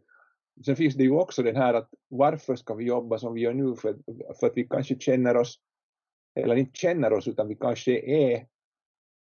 Sen 0.65 0.75
finns 0.75 0.95
det 0.95 1.03
ju 1.03 1.11
också 1.11 1.43
den 1.43 1.55
här 1.55 1.73
att 1.73 1.89
varför 2.07 2.55
ska 2.55 2.73
vi 2.73 2.85
jobba 2.85 3.17
som 3.17 3.33
vi 3.33 3.41
gör 3.41 3.53
nu 3.53 3.75
för, 3.75 3.95
för 4.39 4.47
att 4.47 4.57
vi 4.57 4.63
kanske 4.63 4.99
känner 4.99 5.37
oss, 5.37 5.59
eller 6.35 6.55
inte 6.55 6.79
känner 6.79 7.13
oss 7.13 7.27
utan 7.27 7.47
vi 7.47 7.55
kanske 7.55 7.99
är 7.99 8.45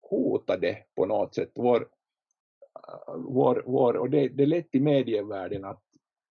hotade 0.01 0.77
på 0.95 1.05
något 1.05 1.35
sätt. 1.35 1.51
Vår, 1.55 1.81
eh, 2.87 3.15
vår, 3.17 3.63
vår, 3.65 3.93
och 3.93 4.09
det, 4.09 4.27
det 4.29 4.43
är 4.43 4.47
lätt 4.47 4.75
i 4.75 4.79
medievärlden 4.79 5.65
att, 5.65 5.81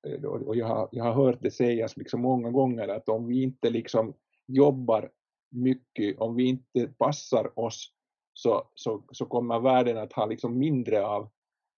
eh, 0.07 0.25
och 0.25 0.57
jag 0.57 0.67
har, 0.67 0.89
jag 0.93 1.05
har 1.05 1.13
hört 1.13 1.39
det 1.41 1.51
sägas 1.51 1.97
liksom 1.97 2.21
många 2.21 2.51
gånger 2.51 2.89
att 2.89 3.09
om 3.09 3.27
vi 3.27 3.43
inte 3.43 3.71
liksom 3.71 4.15
jobbar 4.47 5.11
mycket, 5.51 6.19
om 6.19 6.35
vi 6.35 6.49
inte 6.49 6.93
passar 6.99 7.59
oss 7.59 7.93
så, 8.33 8.71
så, 8.75 9.05
så 9.13 9.27
kommer 9.27 9.61
världen 9.61 9.99
att 9.99 10.13
ha 10.13 10.27
liksom 10.27 10.59
mindre 10.59 11.07
av 11.07 11.31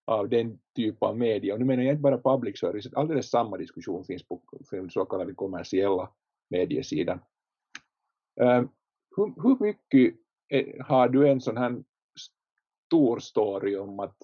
av 0.04 0.28
den 0.28 0.58
typ 0.76 1.02
av 1.02 1.18
media. 1.18 1.54
Och 1.54 1.60
nu 1.60 1.66
menar 1.66 1.82
jag 1.82 1.92
inte 1.92 2.02
bara 2.02 2.36
public 2.36 2.58
service, 2.58 2.92
alldeles 2.92 3.30
samma 3.30 3.56
diskussion 3.56 4.04
finns 4.04 4.22
på 4.22 4.42
den 4.70 4.90
så 4.90 5.04
kallade 5.04 5.34
kommersiella 5.34 6.12
mediesidan. 6.50 7.20
Uh, 8.40 8.48
ehm, 8.48 8.68
hur, 9.16 9.42
hur 9.42 9.56
mycket 9.60 10.14
är, 10.48 10.82
har 10.82 11.08
du 11.08 11.28
en 11.28 11.40
sån 11.40 11.56
här 11.56 11.82
stor 12.86 13.18
story 13.18 13.76
om 13.76 14.00
att 14.00 14.16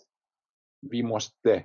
vi 0.81 1.03
måste, 1.03 1.65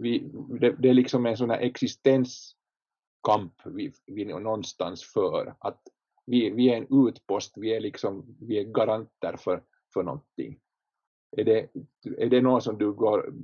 vi, 0.00 0.30
det, 0.60 0.76
det 0.78 0.88
är 0.88 0.94
liksom 0.94 1.26
en 1.26 1.36
sån 1.36 1.50
här 1.50 1.60
existenskamp 1.60 2.56
vi, 3.64 3.92
vi 4.06 4.24
någonstans 4.24 5.04
för, 5.04 5.54
att 5.58 5.82
vi, 6.26 6.50
vi 6.50 6.68
är 6.68 6.76
en 6.76 7.06
utpost, 7.08 7.54
vi 7.56 7.74
är 7.74 7.80
liksom, 7.80 8.36
vi 8.40 8.58
är 8.58 8.64
garanter 8.64 9.36
för, 9.36 9.62
för 9.94 10.02
någonting. 10.02 10.58
Är 11.36 11.44
det, 11.44 11.68
är 12.18 12.26
det 12.26 12.40
något 12.40 12.64
som 12.64 12.78
du, 12.78 12.92
går, 12.92 13.34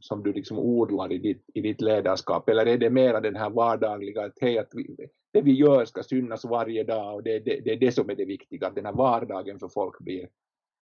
som 0.00 0.22
du 0.22 0.32
liksom 0.32 0.58
odlar 0.58 1.12
i 1.12 1.18
ditt, 1.18 1.44
i 1.54 1.60
ditt 1.60 1.80
ledarskap 1.80 2.48
eller 2.48 2.66
är 2.66 2.78
det 2.78 2.90
mera 2.90 3.20
den 3.20 3.36
här 3.36 3.50
vardagliga 3.50 4.24
att, 4.24 4.38
hej, 4.40 4.58
att 4.58 4.70
vi, 4.72 4.96
det 5.32 5.42
vi 5.42 5.52
gör 5.52 5.84
ska 5.84 6.02
synas 6.02 6.44
varje 6.44 6.84
dag 6.84 7.14
och 7.14 7.22
det, 7.22 7.38
det, 7.38 7.60
det 7.60 7.72
är 7.72 7.76
det 7.76 7.92
som 7.92 8.10
är 8.10 8.14
det 8.14 8.24
viktiga, 8.24 8.66
att 8.66 8.74
den 8.74 8.86
här 8.86 8.92
vardagen 8.92 9.58
för 9.58 9.68
folk 9.68 9.98
blir, 9.98 10.28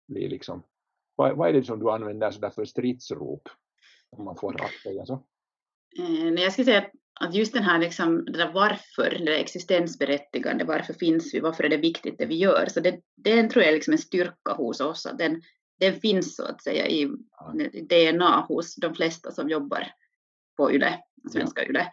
blir 0.09 0.29
liksom, 0.29 0.63
vad, 1.17 1.37
vad 1.37 1.49
är 1.49 1.53
det 1.53 1.65
som 1.65 1.79
du 1.79 1.91
använder 1.91 2.31
sådär 2.31 2.51
för 2.51 2.65
stridsrop? 2.65 3.49
Om 4.11 4.25
man 4.25 4.37
får 4.37 4.57
säga 4.83 5.07
så. 5.07 5.27
Eh, 5.99 6.29
jag 6.29 6.53
skulle 6.53 6.65
säga 6.65 6.79
att 6.79 6.93
just 7.31 7.53
den 7.53 7.63
här 7.63 7.79
liksom, 7.79 8.25
det 8.25 8.39
där 8.39 8.53
varför, 8.53 9.11
det 9.11 9.25
där 9.25 9.33
existensberättigande, 9.33 10.65
varför 10.65 10.93
finns 10.93 11.35
vi, 11.35 11.41
varför 11.41 11.65
är 11.65 11.69
det 11.69 11.77
viktigt 11.77 12.19
det 12.19 12.27
vi 12.27 12.35
gör, 12.35 12.67
så 12.67 12.81
det, 12.81 13.01
det 13.17 13.49
tror 13.49 13.63
jag 13.63 13.71
är 13.71 13.75
liksom 13.75 13.93
en 13.93 13.99
styrka 13.99 14.53
hos 14.53 14.81
oss, 14.81 15.07
att 15.07 15.19
den, 15.19 15.43
den 15.81 16.01
finns 16.01 16.37
så 16.37 16.45
att 16.45 16.63
säga 16.63 16.87
i 16.87 17.11
DNA 17.89 18.41
hos 18.41 18.77
de 18.77 18.95
flesta 18.95 19.31
som 19.31 19.49
jobbar 19.49 19.93
på 20.57 20.73
YLE, 20.73 20.99
svenska 21.33 21.65
YLE. 21.65 21.91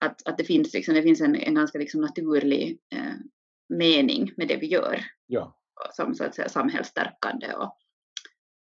Att, 0.00 0.28
att 0.28 0.38
det 0.38 0.44
finns, 0.44 0.74
liksom, 0.74 0.94
det 0.94 1.02
finns 1.02 1.20
en, 1.20 1.36
en 1.36 1.54
ganska 1.54 1.78
liksom 1.78 2.00
naturlig 2.00 2.78
eh, 2.94 3.14
mening 3.68 4.32
med 4.36 4.48
det 4.48 4.56
vi 4.56 4.66
gör. 4.66 5.04
Ja. 5.26 5.58
Som 5.92 6.14
så 6.14 6.24
att 6.24 6.34
säga 6.34 6.48
samhällsstärkande. 6.48 7.54
Och, 7.54 7.78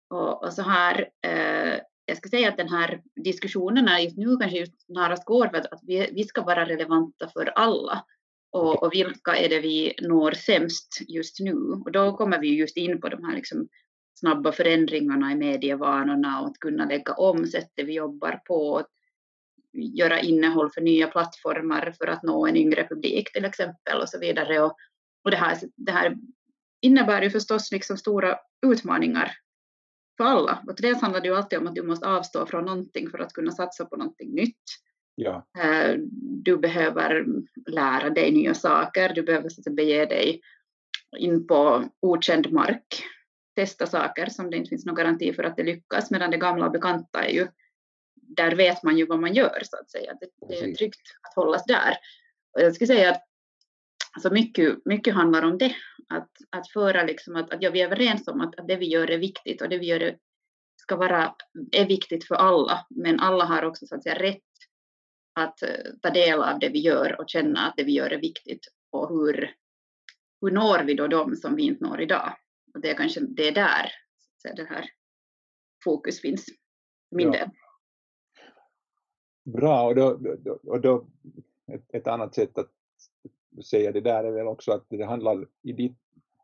och, 0.10 0.43
och 0.43 0.53
så 0.53 0.62
här, 0.62 1.10
eh, 1.21 1.79
jag 2.05 2.17
ska 2.17 2.29
säga 2.29 2.49
att 2.49 2.58
den 2.58 2.69
här 2.69 3.01
diskussionerna 3.23 4.01
just 4.01 4.17
nu 4.17 4.38
kanske 4.38 4.58
just 4.58 4.86
snarast 4.86 5.25
går 5.25 5.47
för 5.47 5.58
att, 5.58 5.73
att 5.73 5.82
vi, 5.84 6.10
vi 6.13 6.23
ska 6.23 6.41
vara 6.41 6.65
relevanta 6.65 7.29
för 7.34 7.45
alla. 7.45 8.05
Och, 8.51 8.84
och, 8.84 8.93
vilka 8.93 9.36
är 9.36 9.49
det 9.49 9.60
vi 9.60 9.93
når 10.01 10.32
sämst 10.32 11.01
just 11.08 11.39
nu? 11.39 11.55
Och 11.55 11.91
då 11.91 12.17
kommer 12.17 12.39
vi 12.39 12.55
just 12.55 12.77
in 12.77 13.01
på 13.01 13.10
de 13.10 13.23
här 13.23 13.36
liksom 13.36 13.67
snabba 14.19 14.51
förändringarna 14.51 15.32
i 15.32 15.36
medievanorna 15.36 16.41
och 16.41 16.47
att 16.47 16.60
kunna 16.60 16.86
lägga 16.86 17.13
om 17.13 17.47
sättet 17.47 17.88
vi 17.88 17.93
jobbar 17.93 18.41
på, 18.47 18.86
göra 19.73 20.19
innehåll 20.19 20.71
för 20.71 20.82
nya 20.82 21.08
plattformar 21.08 21.93
för 21.97 22.08
att 22.08 22.23
nå 22.23 22.47
en 22.47 22.58
yngre 22.58 22.88
publik 22.88 23.34
till 23.34 23.45
exempel 23.45 24.01
och 24.01 24.10
så 24.10 24.19
vidare. 24.19 24.62
Och, 24.62 24.75
och 25.23 25.32
det, 25.32 25.38
här, 25.38 25.58
det 25.75 25.91
här 25.91 26.17
innebär 26.82 27.21
ju 27.21 27.29
förstås 27.29 27.71
liksom 27.71 27.97
stora 27.97 28.38
utmaningar 28.65 29.32
för 30.19 30.25
alla. 30.25 30.63
Och 30.67 30.75
dels 30.77 31.01
handlar 31.01 31.21
det 31.21 31.27
ju 31.27 31.36
alltid 31.36 31.60
om 31.60 31.67
att 31.67 31.75
du 31.75 31.84
måste 31.84 32.08
avstå 32.08 32.45
från 32.45 32.65
någonting 32.65 33.10
för 33.10 33.19
att 33.19 33.34
kunna 33.34 33.51
satsa 33.51 33.86
på 33.86 33.95
någonting 33.95 34.36
nytt. 34.36 34.63
Ja. 35.15 35.47
Eh, 35.60 35.95
du 36.21 36.58
behöver 36.58 37.25
lära 37.67 38.10
dig 38.10 38.32
nya 38.32 38.53
saker, 38.53 39.13
du 39.13 39.23
behöver 39.23 39.49
så 39.49 39.62
att 39.65 39.75
bege 39.75 40.05
dig 40.05 40.41
in 41.17 41.47
på 41.47 41.84
okänd 41.99 42.51
mark 42.51 43.03
testa 43.55 43.86
saker 43.86 44.29
som 44.29 44.49
det 44.49 44.58
inte 44.58 44.69
finns 44.69 44.86
någon 44.86 44.95
garanti 44.95 45.34
för 45.34 45.43
att 45.43 45.58
det 45.58 45.63
lyckas, 45.63 46.12
medan 46.12 46.32
det 46.32 46.38
gamla 46.38 46.65
och 46.65 46.71
bekanta 46.71 47.23
är 47.23 47.34
ju 47.34 47.47
där 48.15 48.55
vet 48.55 48.84
man 48.84 48.97
ju 48.97 49.05
vad 49.05 49.19
man 49.19 49.34
gör 49.34 49.62
så 49.63 49.77
att 49.77 49.91
säga. 49.91 50.13
Det, 50.21 50.47
det 50.47 50.60
är 50.60 50.75
tryggt 50.75 51.01
att 51.21 51.36
hållas 51.36 51.65
där. 51.65 51.97
Och 52.53 52.62
jag 52.62 52.75
skulle 52.75 52.88
säga 52.88 53.12
att 53.12 53.23
alltså 54.15 54.29
mycket, 54.29 54.86
mycket 54.86 55.13
handlar 55.13 55.41
om 55.41 55.58
det, 55.58 55.75
att, 56.10 56.32
att 56.50 56.72
föra 56.72 57.04
liksom 57.04 57.36
att, 57.36 57.54
att 57.54 57.62
ja, 57.62 57.72
vi 57.72 57.82
är 57.82 57.86
överens 57.86 58.28
om 58.28 58.41
att, 58.41 58.60
att 58.60 58.67
det 58.67 58.76
vi 58.76 58.86
gör 58.86 59.12
är 59.12 59.17
viktigt 59.17 59.62
och 59.62 59.69
det 59.69 59.78
vi 59.78 59.86
gör 59.86 60.17
ska 60.82 60.95
vara, 60.95 61.36
är 61.72 61.88
viktigt 61.88 62.28
för 62.28 62.36
alla, 62.36 62.86
men 62.89 63.19
alla 63.19 63.45
har 63.45 63.65
också 63.65 63.88
så 63.88 63.95
att 63.95 64.04
säga 64.04 64.19
rätt 64.19 64.41
att 65.34 65.63
uh, 65.63 65.93
ta 66.02 66.10
del 66.10 66.41
av 66.41 66.60
det 66.60 66.69
vi 66.69 66.80
gör 66.80 67.22
och 67.22 67.30
känna 67.30 67.60
att 67.60 67.74
det 67.78 67.84
vi 67.84 67.91
gör 67.91 68.10
är 68.10 68.22
viktigt 68.22 68.67
och 68.91 69.10
hur, 69.10 69.56
hur 70.41 70.52
når 70.52 70.84
vi 70.84 70.93
då 70.93 71.08
dem 71.08 71.36
som 71.36 71.56
vi 71.56 71.63
inte 71.63 71.84
når 71.84 72.02
idag? 72.02 72.34
Och 72.74 72.82
det 72.82 72.89
är 72.89 72.95
kanske 72.95 73.19
det 73.19 73.48
är 73.48 73.52
där 73.52 73.91
så 74.38 74.54
det 74.56 74.65
här 74.69 74.86
fokus 75.84 76.22
finns, 76.22 76.45
min 77.12 77.34
ja. 77.34 77.39
del. 77.39 77.50
Bra, 79.45 79.88
och 79.88 79.95
då, 79.95 80.19
och 80.63 80.82
då 80.82 81.08
ett, 81.74 81.84
ett, 81.93 82.08
annat 82.08 82.36
sätt 82.36 82.58
att 82.58 82.72
säga 83.65 83.91
det 83.91 84.02
där 84.02 84.24
är 84.24 84.32
väl 84.32 84.48
också 84.48 84.72
att 84.72 84.86
det 84.89 85.06
handlar 85.06 85.48
i 85.63 85.74
ditt, 85.74 85.98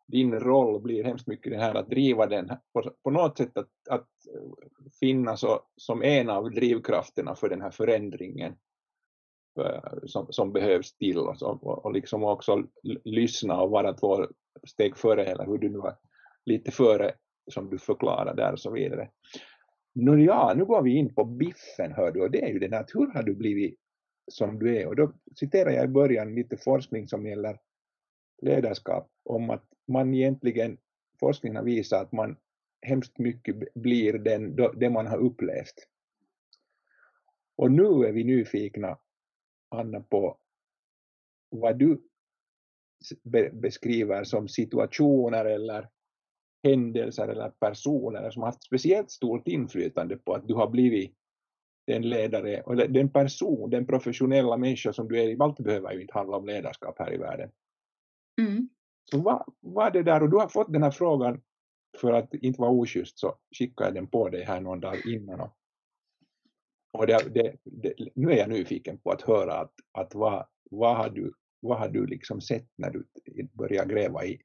din 0.07 0.39
roll 0.39 0.81
blir 0.81 1.03
hemskt 1.03 1.27
mycket 1.27 1.51
det 1.51 1.57
här 1.57 1.75
att 1.75 1.89
driva 1.89 2.25
den 2.25 2.51
på, 2.73 2.91
på 3.03 3.11
något 3.11 3.37
sätt 3.37 3.57
att, 3.57 3.69
att 3.89 4.09
eh, 4.33 4.89
finnas 4.99 5.43
och, 5.43 5.59
som 5.75 6.03
en 6.03 6.29
av 6.29 6.51
drivkrafterna 6.51 7.35
för 7.35 7.49
den 7.49 7.61
här 7.61 7.71
förändringen 7.71 8.55
eh, 9.59 9.97
som, 10.05 10.27
som 10.29 10.51
behövs 10.51 10.97
till 10.97 11.17
och, 11.17 11.41
och, 11.41 11.85
och 11.85 11.93
liksom 11.93 12.23
också 12.23 12.63
lyssna 13.03 13.61
och 13.61 13.69
vara 13.71 13.93
två 13.93 14.27
steg 14.67 14.97
före 14.97 15.25
eller 15.25 15.45
hur 15.45 15.57
du 15.57 15.69
nu 15.69 15.77
var 15.77 15.97
lite 16.45 16.71
före 16.71 17.11
som 17.51 17.69
du 17.69 17.77
förklarar 17.77 18.35
där 18.35 18.53
och 18.53 18.59
så 18.59 18.71
vidare. 18.71 19.09
Nu, 19.93 20.23
ja, 20.23 20.53
nu 20.55 20.65
går 20.65 20.81
vi 20.81 20.97
in 20.97 21.15
på 21.15 21.25
biffen 21.25 21.91
hör 21.91 22.11
du 22.11 22.21
och 22.21 22.31
det 22.31 22.43
är 22.43 22.49
ju 22.49 22.59
det 22.59 22.79
att 22.79 22.95
hur 22.95 23.13
har 23.13 23.23
du 23.23 23.35
blivit 23.35 23.79
som 24.27 24.59
du 24.59 24.77
är 24.77 24.87
och 24.87 24.95
då 24.95 25.13
citerar 25.35 25.71
jag 25.71 25.85
i 25.85 25.87
början 25.87 26.35
lite 26.35 26.57
forskning 26.57 27.07
som 27.07 27.27
gäller 27.27 27.59
ledarskap 28.41 29.11
om 29.23 29.49
att 29.49 29.65
man 29.87 30.13
egentligen, 30.13 30.77
forskningen 31.19 31.55
har 31.55 31.63
visat 31.63 32.01
att 32.01 32.11
man 32.11 32.37
hemskt 32.81 33.19
mycket 33.19 33.73
blir 33.73 34.13
den, 34.13 34.55
det 34.55 34.89
man 34.89 35.07
har 35.07 35.17
upplevt. 35.17 35.87
Och 37.55 37.71
nu 37.71 37.83
är 37.83 38.11
vi 38.11 38.23
nyfikna, 38.23 38.97
Anna, 39.69 39.99
på 39.99 40.37
vad 41.49 41.77
du 41.77 42.01
beskriver 43.51 44.23
som 44.23 44.47
situationer 44.47 45.45
eller 45.45 45.89
händelser 46.63 47.27
eller 47.27 47.49
personer 47.49 48.31
som 48.31 48.41
har 48.41 48.47
haft 48.47 48.63
speciellt 48.63 49.11
stort 49.11 49.47
inflytande 49.47 50.17
på 50.17 50.33
att 50.33 50.47
du 50.47 50.53
har 50.53 50.69
blivit 50.69 51.15
den 51.87 52.09
ledare, 52.09 52.57
eller 52.57 52.87
den 52.87 53.09
person, 53.09 53.69
den 53.69 53.85
professionella 53.87 54.57
människa 54.57 54.93
som 54.93 55.07
du 55.07 55.21
är, 55.21 55.43
allt 55.43 55.59
behöver 55.59 55.93
ju 55.93 56.01
inte 56.01 56.13
handla 56.13 56.37
om 56.37 56.45
ledarskap 56.45 56.99
här 56.99 57.13
i 57.13 57.17
världen. 57.17 57.51
Mm. 58.41 58.69
Så 59.11 59.21
vad, 59.21 59.53
vad 59.59 59.93
det 59.93 60.03
där, 60.03 60.23
och 60.23 60.29
du 60.29 60.37
har 60.37 60.47
fått 60.47 60.73
den 60.73 60.83
här 60.83 60.91
frågan 60.91 61.41
för 62.01 62.13
att 62.13 62.33
inte 62.33 62.61
vara 62.61 62.71
oschysst 62.71 63.19
så 63.19 63.35
skickade 63.57 63.87
jag 63.87 63.95
den 63.95 64.07
på 64.07 64.29
dig 64.29 64.43
här 64.43 64.61
någon 64.61 64.79
dag 64.79 65.05
innan. 65.05 65.39
Och, 65.39 65.57
och 66.93 67.07
det, 67.07 67.33
det, 67.33 67.55
det, 67.63 67.93
nu 68.15 68.31
är 68.31 68.37
jag 68.37 68.49
nyfiken 68.49 68.97
på 68.97 69.11
att 69.11 69.21
höra 69.21 69.53
att, 69.53 69.73
att 69.91 70.15
vad, 70.15 70.47
vad, 70.71 70.97
har 70.97 71.09
du, 71.09 71.33
vad 71.59 71.79
har 71.79 71.89
du 71.89 72.05
liksom 72.05 72.41
sett 72.41 72.67
när 72.75 72.89
du 72.89 73.07
börjar 73.53 73.85
gräva 73.85 74.25
i 74.25 74.41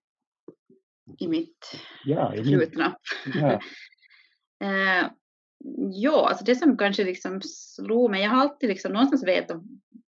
i 1.18 1.28
mitt 1.28 1.80
ja, 2.04 2.34
i 2.34 2.36
förflutna. 2.36 2.96
Ja. 3.34 3.52
eh, 4.66 5.10
ja, 5.92 6.28
alltså 6.28 6.44
det 6.44 6.54
som 6.54 6.76
kanske 6.76 7.04
liksom 7.04 7.40
slog 7.42 8.10
mig, 8.10 8.22
jag 8.22 8.30
har 8.30 8.40
alltid 8.40 8.68
liksom 8.68 8.92
någonstans 8.92 9.24
vetat 9.24 9.62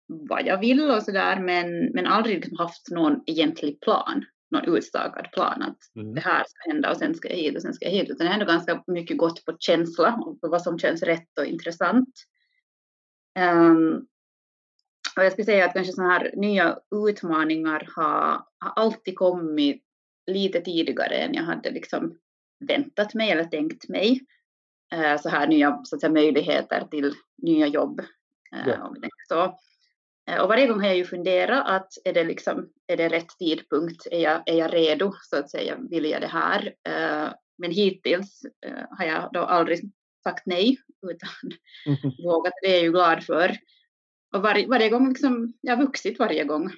vad 0.08 0.46
jag 0.46 0.60
vill 0.60 0.92
och 0.92 1.04
sådär 1.04 1.40
men, 1.40 1.86
men 1.86 2.06
aldrig 2.06 2.36
liksom 2.36 2.58
haft 2.58 2.92
någon 2.92 3.24
egentlig 3.26 3.82
plan, 3.82 4.26
någon 4.52 4.78
utstakad 4.78 5.32
plan 5.32 5.62
att 5.62 5.96
mm. 5.96 6.16
det 6.16 6.22
här 6.22 6.44
ska 6.48 6.72
hända 6.72 6.92
och 6.92 6.98
sen 6.98 7.16
ska 7.16 7.30
jag 7.30 7.36
hit 7.36 7.56
och 7.56 7.62
sen 7.62 7.74
ska 7.74 7.86
jag 7.86 7.92
hit, 7.92 8.10
utan 8.10 8.18
det 8.18 8.28
har 8.28 8.34
ändå 8.34 8.46
ganska 8.46 8.84
mycket 8.88 9.18
gått 9.18 9.46
på 9.46 9.56
känsla 9.60 10.20
och 10.26 10.42
på 10.42 10.48
vad 10.48 10.62
som 10.62 10.80
känns 10.80 11.04
rätt 11.04 11.40
och 11.40 11.46
intressant. 11.46 12.14
Um, 13.40 14.08
och 15.18 15.24
jag 15.24 15.32
skulle 15.32 15.46
säga 15.46 15.66
att 15.66 15.74
kanske 15.74 15.94
sådana 15.94 16.14
här 16.14 16.32
nya 16.36 16.80
utmaningar 17.10 17.90
har, 17.96 18.46
har 18.60 18.74
alltid 18.76 19.16
kommit 19.16 19.84
lite 20.28 20.62
tidigare 20.62 21.16
än 21.16 21.34
jag 21.34 21.44
hade 21.44 21.72
liksom 21.72 22.18
väntat 22.68 23.14
mig 23.14 23.32
eller 23.32 23.44
tänkt 23.44 23.90
mig. 23.90 24.22
Eh, 24.92 25.22
så 25.22 25.30
här 25.30 25.48
nya 25.48 25.82
så 25.84 25.96
att 25.96 26.02
säga, 26.02 26.14
möjligheter 26.14 26.88
till 26.92 27.14
nya 27.38 27.68
jobb. 27.68 28.00
Eh, 28.56 28.68
ja. 28.68 28.96
Så. 29.30 29.58
Eh, 30.32 30.42
och 30.42 30.50
varje 30.50 30.68
gång 30.68 30.80
har 30.80 30.88
jag 30.88 30.98
ju 30.98 31.06
funderat 31.06 31.68
att 31.68 31.94
är 32.06 32.14
det, 32.14 32.24
liksom, 32.24 32.70
är 32.88 32.98
det 32.98 33.10
rätt 33.10 33.38
tidpunkt? 33.40 34.08
Är 34.12 34.20
jag, 34.20 34.44
är 34.46 34.56
jag 34.56 34.74
redo 34.74 35.14
så 35.22 35.38
att 35.38 35.50
säga? 35.50 35.78
Vill 35.90 36.06
jag 36.06 36.22
det 36.22 36.28
här? 36.28 36.76
Men 37.58 37.72
hittills 37.72 38.42
har 38.98 39.06
jag 39.06 39.30
då 39.34 39.40
aldrig 39.40 39.80
sagt 40.24 40.46
nej 40.46 40.78
utan 41.08 41.30
mm. 41.86 42.16
vågat. 42.24 42.54
Det 42.62 42.68
är 42.68 42.74
jag 42.74 42.84
ju 42.84 42.92
glad 42.92 43.24
för. 43.24 43.58
Och 44.36 44.42
varje, 44.42 44.68
varje 44.68 44.90
gång 44.90 45.10
liksom, 45.10 45.54
jag 45.62 45.76
har 45.76 45.84
vuxit 45.84 46.20
varje 46.20 46.44
gång. 46.44 46.72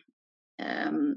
Um, 0.88 1.16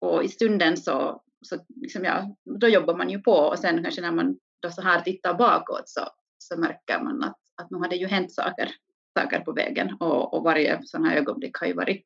och 0.00 0.24
i 0.24 0.28
stunden 0.28 0.76
så 0.76 1.22
så 1.46 1.56
liksom, 1.76 2.04
ja, 2.04 2.36
då 2.44 2.68
jobbar 2.68 2.96
man 2.96 3.10
ju 3.10 3.18
på 3.18 3.32
och 3.32 3.58
sen 3.58 3.82
kanske 3.82 4.00
när 4.00 4.12
man 4.12 4.38
då 4.60 4.70
så 4.70 4.82
här 4.82 5.00
tittar 5.00 5.34
bakåt 5.34 5.88
så, 5.88 6.00
så 6.46 6.60
märker 6.60 7.00
man 7.02 7.22
att, 7.22 7.36
att 7.54 7.70
nu 7.70 7.78
har 7.78 7.88
det 7.88 7.96
ju 7.96 8.06
hänt 8.06 8.32
saker, 8.32 8.70
saker 9.18 9.40
på 9.40 9.52
vägen 9.52 9.96
och, 10.00 10.34
och 10.34 10.42
varje 10.42 10.80
sån 10.84 11.04
här 11.04 11.16
ögonblick 11.16 11.56
har 11.56 11.66
ju 11.66 11.72
varit, 11.72 12.04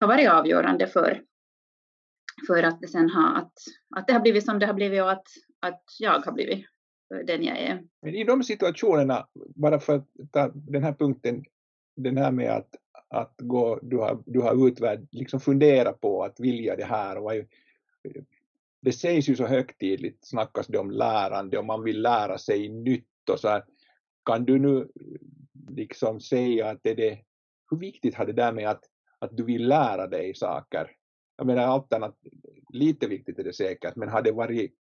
har 0.00 0.08
varit 0.08 0.30
avgörande 0.30 0.86
för, 0.86 1.22
för 2.46 2.62
att 2.62 2.80
det 2.80 2.88
sen 2.88 3.10
har, 3.10 3.38
att, 3.38 3.52
att 3.96 4.06
det 4.06 4.12
har 4.12 4.20
blivit 4.20 4.44
som 4.44 4.58
det 4.58 4.66
har 4.66 4.74
blivit 4.74 5.02
och 5.02 5.12
att, 5.12 5.26
att 5.60 5.82
jag 5.98 6.20
har 6.20 6.32
blivit 6.32 6.66
den 7.26 7.44
jag 7.44 7.58
är. 7.58 7.82
Men 8.02 8.14
i 8.14 8.24
de 8.24 8.42
situationerna, 8.42 9.26
bara 9.34 9.80
för 9.80 9.96
att 9.96 10.08
ta 10.32 10.48
den 10.54 10.82
här 10.82 10.92
punkten, 10.92 11.44
den 11.96 12.16
här 12.16 12.30
med 12.30 12.50
att, 12.50 12.74
att 13.08 13.34
gå, 13.38 13.78
du 13.82 13.96
har, 13.96 14.22
du 14.26 14.40
har 14.40 14.68
utvärd, 14.68 15.06
liksom 15.10 15.40
fundera 15.40 15.92
på 15.92 16.24
att 16.24 16.40
vilja 16.40 16.76
det 16.76 16.84
här 16.84 17.18
och 17.18 17.32
det 18.82 18.92
sägs 18.92 19.28
ju 19.28 19.36
så 19.36 19.46
högtidligt, 19.46 20.26
snackas 20.26 20.66
det 20.66 20.78
om 20.78 20.90
lärande 20.90 21.58
och 21.58 21.64
man 21.64 21.82
vill 21.82 22.02
lära 22.02 22.38
sig 22.38 22.68
nytt 22.68 23.11
och 23.30 23.40
så 23.40 23.48
här. 23.48 23.64
Kan 24.24 24.44
du 24.44 24.58
nu 24.58 24.88
liksom 25.68 26.20
säga 26.20 26.70
att 26.70 26.78
det 26.82 26.90
är 26.90 26.96
det, 26.96 27.18
hur 27.70 27.78
viktigt 27.78 28.14
har 28.14 28.26
det 28.26 28.32
där 28.32 28.52
med 28.52 28.68
att, 28.68 28.84
att 29.18 29.36
du 29.36 29.44
vill 29.44 29.68
lära 29.68 30.06
dig 30.06 30.34
saker? 30.34 30.90
Jag 31.36 31.46
menar 31.46 31.62
allt 31.62 31.92
annat, 31.92 32.16
lite 32.72 33.06
viktigt 33.06 33.38
är 33.38 33.44
det 33.44 33.52
säkert, 33.52 33.96
men 33.96 34.08
har 34.08 34.22
det 34.22 34.32
varit, 34.32 34.74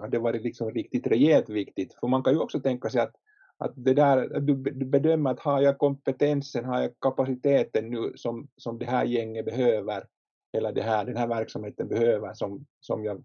har 0.00 0.08
det 0.08 0.18
varit 0.18 0.42
liksom 0.42 0.70
riktigt 0.70 1.06
rejält 1.06 1.48
viktigt? 1.48 1.94
För 2.00 2.08
man 2.08 2.22
kan 2.22 2.32
ju 2.32 2.38
också 2.38 2.60
tänka 2.60 2.90
sig 2.90 3.00
att, 3.00 3.14
att 3.56 3.72
det 3.76 3.94
där, 3.94 4.36
att 4.36 4.46
du 4.46 4.54
bedömer 4.84 5.30
att 5.30 5.40
har 5.40 5.60
jag 5.60 5.78
kompetensen, 5.78 6.64
har 6.64 6.80
jag 6.80 7.00
kapaciteten 7.00 7.90
nu 7.90 8.12
som, 8.16 8.48
som 8.56 8.78
det 8.78 8.86
här 8.86 9.04
gänget 9.04 9.44
behöver 9.44 10.04
eller 10.52 10.72
det 10.72 10.82
här, 10.82 11.04
den 11.04 11.16
här 11.16 11.26
verksamheten 11.26 11.88
behöver 11.88 12.34
som, 12.34 12.66
som, 12.80 13.04
jag, 13.04 13.24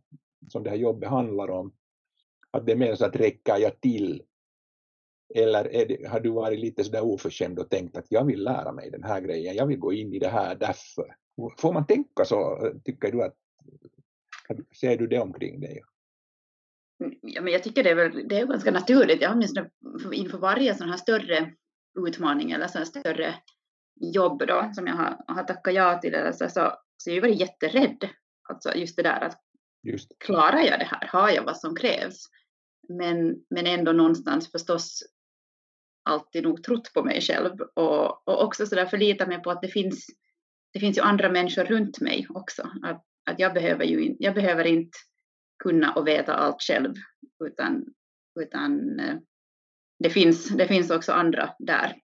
som 0.50 0.64
det 0.64 0.70
här 0.70 0.78
jobbet 0.78 1.10
handlar 1.10 1.50
om. 1.50 1.74
Att 2.52 2.66
det 2.66 2.72
är 2.72 2.76
mer 2.76 2.96
så 2.96 3.06
att 3.06 3.16
räcker 3.16 3.58
jag 3.58 3.82
till? 3.82 4.24
Eller 5.36 5.64
det, 5.64 6.08
har 6.08 6.20
du 6.20 6.30
varit 6.30 6.60
lite 6.60 6.84
sådär 6.84 7.02
oförskämd 7.02 7.60
och 7.60 7.70
tänkt 7.70 7.98
att 7.98 8.06
jag 8.10 8.26
vill 8.26 8.44
lära 8.44 8.72
mig 8.72 8.92
den 8.92 9.04
här 9.04 9.22
grejen, 9.22 9.56
jag 9.56 9.66
vill 9.66 9.80
gå 9.80 9.94
in 9.94 10.14
i 10.14 10.20
det 10.20 10.28
här 10.28 10.56
därför. 10.56 11.16
Får 11.58 11.74
man 11.74 11.88
tänka 11.88 12.26
så, 12.26 12.72
tycker 12.86 13.12
du 13.12 13.24
att, 13.24 13.36
ser 14.80 14.98
du 14.98 15.08
det 15.08 15.20
omkring 15.20 15.60
dig? 15.60 15.82
Ja, 17.22 17.42
men 17.42 17.54
jag 17.54 17.64
tycker 17.64 17.84
det 17.84 17.90
är, 17.90 17.96
väl, 17.96 18.28
det 18.28 18.40
är 18.40 18.46
ganska 18.46 18.72
naturligt. 18.72 19.22
Jag 19.22 19.30
har 19.30 20.14
inför 20.14 20.38
varje 20.38 20.76
sån 20.76 20.90
här 20.90 20.98
större 20.98 21.52
utmaning 22.08 22.52
eller 22.52 22.68
sån 22.68 22.80
här 22.80 22.86
större 22.86 23.36
jobb 23.96 24.44
då, 24.48 24.72
som 24.76 24.88
jag 24.88 24.96
har, 24.96 25.18
har 25.28 25.44
tackat 25.44 25.74
ja 25.74 26.00
till, 26.00 26.14
eller 26.14 26.32
så, 26.32 26.50
så, 26.50 26.74
så 26.98 27.10
jag 27.10 27.16
har 27.16 27.22
varit 27.22 27.40
jätterädd. 27.40 28.10
Alltså 28.50 28.76
just 28.76 28.96
det 28.96 29.04
där 29.04 29.22
att 29.22 29.42
just. 29.84 30.20
klarar 30.20 30.60
jag 30.60 30.80
det 30.80 30.86
här? 30.92 31.08
Har 31.08 31.30
jag 31.30 31.44
vad 31.44 31.58
som 31.58 31.76
krävs? 31.76 32.26
Men, 32.90 33.44
men 33.50 33.68
ändå 33.68 33.92
någonstans 33.92 34.52
förstås 34.52 35.04
alltid 36.04 36.44
nog 36.44 36.64
trott 36.64 36.94
på 36.94 37.04
mig 37.04 37.22
själv 37.22 37.62
och, 37.62 38.28
och 38.28 38.44
också 38.44 38.66
så 38.66 38.76
där 38.76 38.86
förlita 38.86 39.28
mig 39.28 39.42
på 39.42 39.52
att 39.52 39.62
det 39.62 39.68
finns, 39.68 40.08
det 40.74 40.80
finns 40.80 40.98
ju 40.98 41.02
andra 41.02 41.30
människor 41.30 41.64
runt 41.64 42.00
mig 42.00 42.28
också. 42.30 42.70
Att, 42.84 43.04
att 43.26 43.40
jag, 43.40 43.54
behöver 43.54 43.86
ju 43.86 44.16
jag 44.20 44.36
behöver 44.36 44.66
inte 44.66 44.98
kunna 45.64 45.94
och 45.94 46.08
veta 46.08 46.34
allt 46.34 46.62
själv 46.62 46.94
utan, 47.46 47.86
utan 48.40 49.00
eh, 49.00 49.16
det, 50.00 50.10
finns, 50.10 50.48
det 50.48 50.68
finns 50.68 50.92
också 50.92 51.12
andra 51.12 51.54
där 51.60 51.96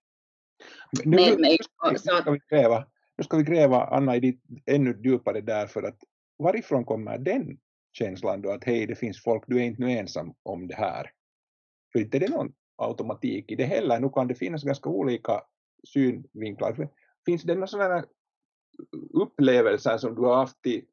nu, 1.06 1.16
med 1.16 1.40
mig. 1.40 1.58
Nu 1.92 1.98
ska, 1.98 2.32
vi 2.32 2.40
gräva, 2.50 2.86
nu 3.18 3.24
ska 3.24 3.38
vi 3.38 3.44
gräva, 3.44 3.86
Anna, 3.86 4.16
i 4.16 4.20
ditt, 4.20 4.42
ännu 4.66 5.02
djupare 5.04 5.42
där 5.42 5.68
för 5.68 5.84
att 5.84 5.98
varifrån 6.38 6.86
kommer 6.86 7.18
den 7.18 7.58
känslan 7.92 8.42
då 8.42 8.52
att 8.52 8.64
hej, 8.64 8.88
det 8.88 8.96
finns 8.96 9.24
folk, 9.24 9.44
du 9.48 9.58
är 9.58 9.64
inte 9.64 9.82
nu 9.82 9.92
ensam 9.92 10.34
om 10.44 10.68
det 10.68 10.76
här? 10.76 11.12
För 11.92 12.00
inte 12.00 12.20
det 12.20 12.30
någon 12.30 12.54
automatik 12.80 13.52
i 13.52 13.56
det 13.56 13.66
heller. 13.66 14.00
Nu 14.00 14.10
kan 14.10 14.28
det 14.28 14.36
finnas 14.36 14.64
ganska 14.64 14.90
olika 14.90 15.42
synvinklar. 15.84 16.90
Finns 17.26 17.44
det 17.44 17.54
några 17.54 17.68
sådana 17.68 18.06
upplevelser 19.14 19.98
som 19.98 20.16
du 20.16 20.22
har 20.22 20.36
haft 20.36 20.68
i 20.68 20.86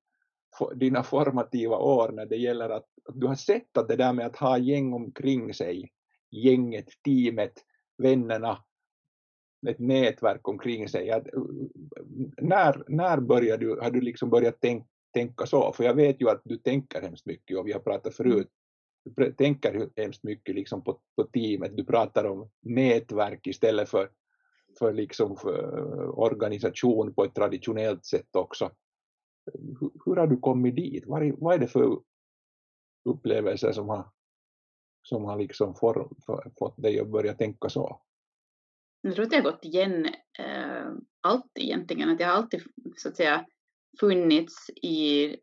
dina 0.75 1.03
formativa 1.03 1.77
år 1.77 2.13
när 2.13 2.27
det 2.27 2.37
gäller 2.37 2.71
att, 2.71 2.87
att 3.09 3.21
du 3.21 3.27
har 3.27 3.35
sett 3.35 3.77
att 3.77 3.89
det 3.89 3.97
där 3.97 4.13
med 4.13 4.27
att 4.27 4.37
ha 4.37 4.59
gäng 4.59 4.93
omkring 4.93 5.55
sig, 5.55 5.93
gänget, 6.31 6.89
teamet, 7.05 7.53
vännerna, 7.99 8.59
ett 9.67 9.79
nätverk 9.79 10.49
omkring 10.49 10.89
sig. 10.89 11.11
Att, 11.11 11.27
när, 12.37 12.85
när 12.89 13.21
började 13.21 13.65
du, 13.65 13.81
har 13.81 13.91
du 13.91 14.01
liksom 14.01 14.31
börjat 14.31 14.57
tänk, 14.61 14.87
tänka 15.15 15.47
så? 15.47 15.73
För 15.73 15.85
jag 15.85 15.95
vet 15.95 16.21
ju 16.21 16.31
att 16.31 16.43
du 16.45 16.57
tänker 16.57 17.03
hemskt 17.03 17.27
mycket 17.27 17.59
och 17.59 17.67
vi 17.67 17.73
har 17.73 17.81
pratat 17.81 18.15
förut, 18.15 18.51
du 19.17 19.33
tänker 19.33 19.91
hemskt 19.97 20.23
mycket 20.23 20.55
liksom 20.55 20.85
på, 20.85 21.01
på 21.17 21.25
teamet, 21.25 21.77
du 21.77 21.85
pratar 21.85 22.25
om 22.25 22.51
nätverk 22.61 23.47
istället 23.47 23.89
för, 23.89 24.11
för, 24.79 24.93
liksom 24.93 25.37
för 25.37 26.19
organisation 26.19 27.15
på 27.15 27.25
ett 27.25 27.35
traditionellt 27.35 28.05
sätt 28.05 28.37
också. 28.37 28.71
Hur, 29.55 29.91
hur 30.05 30.17
har 30.17 30.27
du 30.27 30.37
kommit 30.37 30.77
dit? 30.77 31.05
Vad 31.07 31.23
är, 31.23 31.35
vad 31.39 31.55
är 31.55 31.59
det 31.59 31.69
för 31.69 31.99
upplevelser 33.05 33.73
som 33.73 33.89
har, 33.89 34.05
som 35.03 35.25
har 35.25 35.39
liksom 35.39 35.75
for, 35.75 36.11
för, 36.27 36.53
fått 36.59 36.83
dig 36.83 37.01
att 37.01 37.09
börja 37.09 37.35
tänka 37.35 37.69
så? 37.69 38.01
Jag 39.01 39.15
tror 39.15 39.25
att 39.25 39.31
det 39.31 39.37
har 39.37 39.43
gått 39.43 39.65
igen 39.65 40.07
eh, 40.39 40.93
alltid 41.21 41.65
egentligen, 41.65 42.09
att 42.09 42.21
jag 42.21 42.27
har 42.27 42.35
alltid 42.35 42.63
så 42.97 43.09
att 43.09 43.17
säga 43.17 43.47
funnits 44.01 44.71
i 44.71 45.37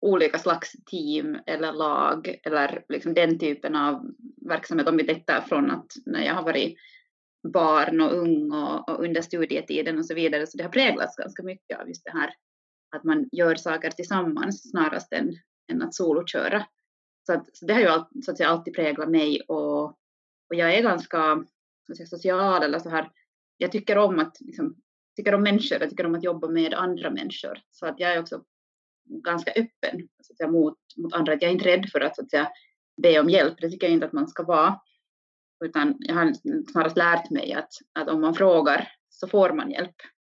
olika 0.00 0.38
slags 0.38 0.72
team 0.90 1.38
eller 1.46 1.72
lag 1.72 2.40
eller 2.42 2.84
liksom 2.88 3.14
den 3.14 3.38
typen 3.38 3.76
av 3.76 4.10
verksamhet 4.48 4.88
om 4.88 4.96
vi 4.96 5.06
tittar 5.06 5.40
från 5.40 5.70
att 5.70 5.92
när 6.06 6.24
jag 6.24 6.34
har 6.34 6.42
varit 6.42 6.78
barn 7.52 8.00
och 8.00 8.12
ung 8.12 8.52
och, 8.52 8.88
och, 8.88 9.04
under 9.04 9.22
studietiden 9.22 9.98
och 9.98 10.06
så 10.06 10.14
vidare 10.14 10.46
så 10.46 10.56
det 10.56 10.64
har 10.64 10.70
präglats 10.70 11.16
ganska 11.16 11.42
mycket 11.42 11.80
av 11.80 11.88
just 11.88 12.04
det 12.04 12.10
här 12.10 12.30
att 12.96 13.04
man 13.04 13.28
gör 13.32 13.54
saker 13.54 13.90
tillsammans 13.90 14.70
snarast 14.70 15.12
än, 15.12 15.34
än 15.72 15.82
att 15.82 15.94
soloköra. 15.94 16.66
Så, 17.26 17.32
att, 17.32 17.56
så 17.56 17.66
det 17.66 17.74
har 17.74 17.80
ju 17.80 17.86
all, 17.86 18.04
så 18.24 18.30
att 18.30 18.36
säga, 18.36 18.48
alltid 18.48 18.74
präglat 18.74 19.10
mig 19.10 19.40
och, 19.40 19.84
och 20.48 20.54
jag 20.54 20.74
är 20.74 20.82
ganska 20.82 21.44
säga, 21.96 22.06
social 22.06 22.62
eller 22.62 22.78
så 22.78 22.88
här. 22.88 23.10
Jag 23.56 23.72
tycker 23.72 23.98
om 23.98 24.18
att 24.18 24.40
liksom, 24.40 24.76
tycker 25.16 25.34
om 25.34 25.42
människor, 25.42 25.80
jag 25.80 25.90
tycker 25.90 26.06
om 26.06 26.14
att 26.14 26.24
jobba 26.24 26.48
med 26.48 26.74
andra 26.74 27.10
människor. 27.10 27.58
Så 27.70 27.86
att 27.86 28.00
jag 28.00 28.12
är 28.12 28.20
också 28.20 28.44
ganska 29.08 29.50
öppen 29.50 30.08
så 30.22 30.32
att 30.32 30.36
säga, 30.36 30.50
mot, 30.50 30.78
mot 30.96 31.14
andra. 31.14 31.32
Jag 31.32 31.42
är 31.42 31.50
inte 31.50 31.64
rädd 31.64 31.88
för 31.92 32.00
att, 32.00 32.16
så 32.16 32.22
att 32.22 32.30
säga, 32.30 32.48
be 33.02 33.20
om 33.20 33.30
hjälp, 33.30 33.54
det 33.60 33.70
tycker 33.70 33.86
jag 33.86 33.94
inte 33.94 34.06
att 34.06 34.12
man 34.12 34.28
ska 34.28 34.42
vara. 34.42 34.80
Utan 35.64 35.96
jag 35.98 36.14
har 36.14 36.32
snarast 36.72 36.96
lärt 36.96 37.30
mig 37.30 37.52
att, 37.52 37.70
att 37.92 38.08
om 38.08 38.20
man 38.20 38.34
frågar 38.34 38.88
så 39.08 39.28
får 39.28 39.52
man 39.52 39.70
hjälp. 39.70 39.96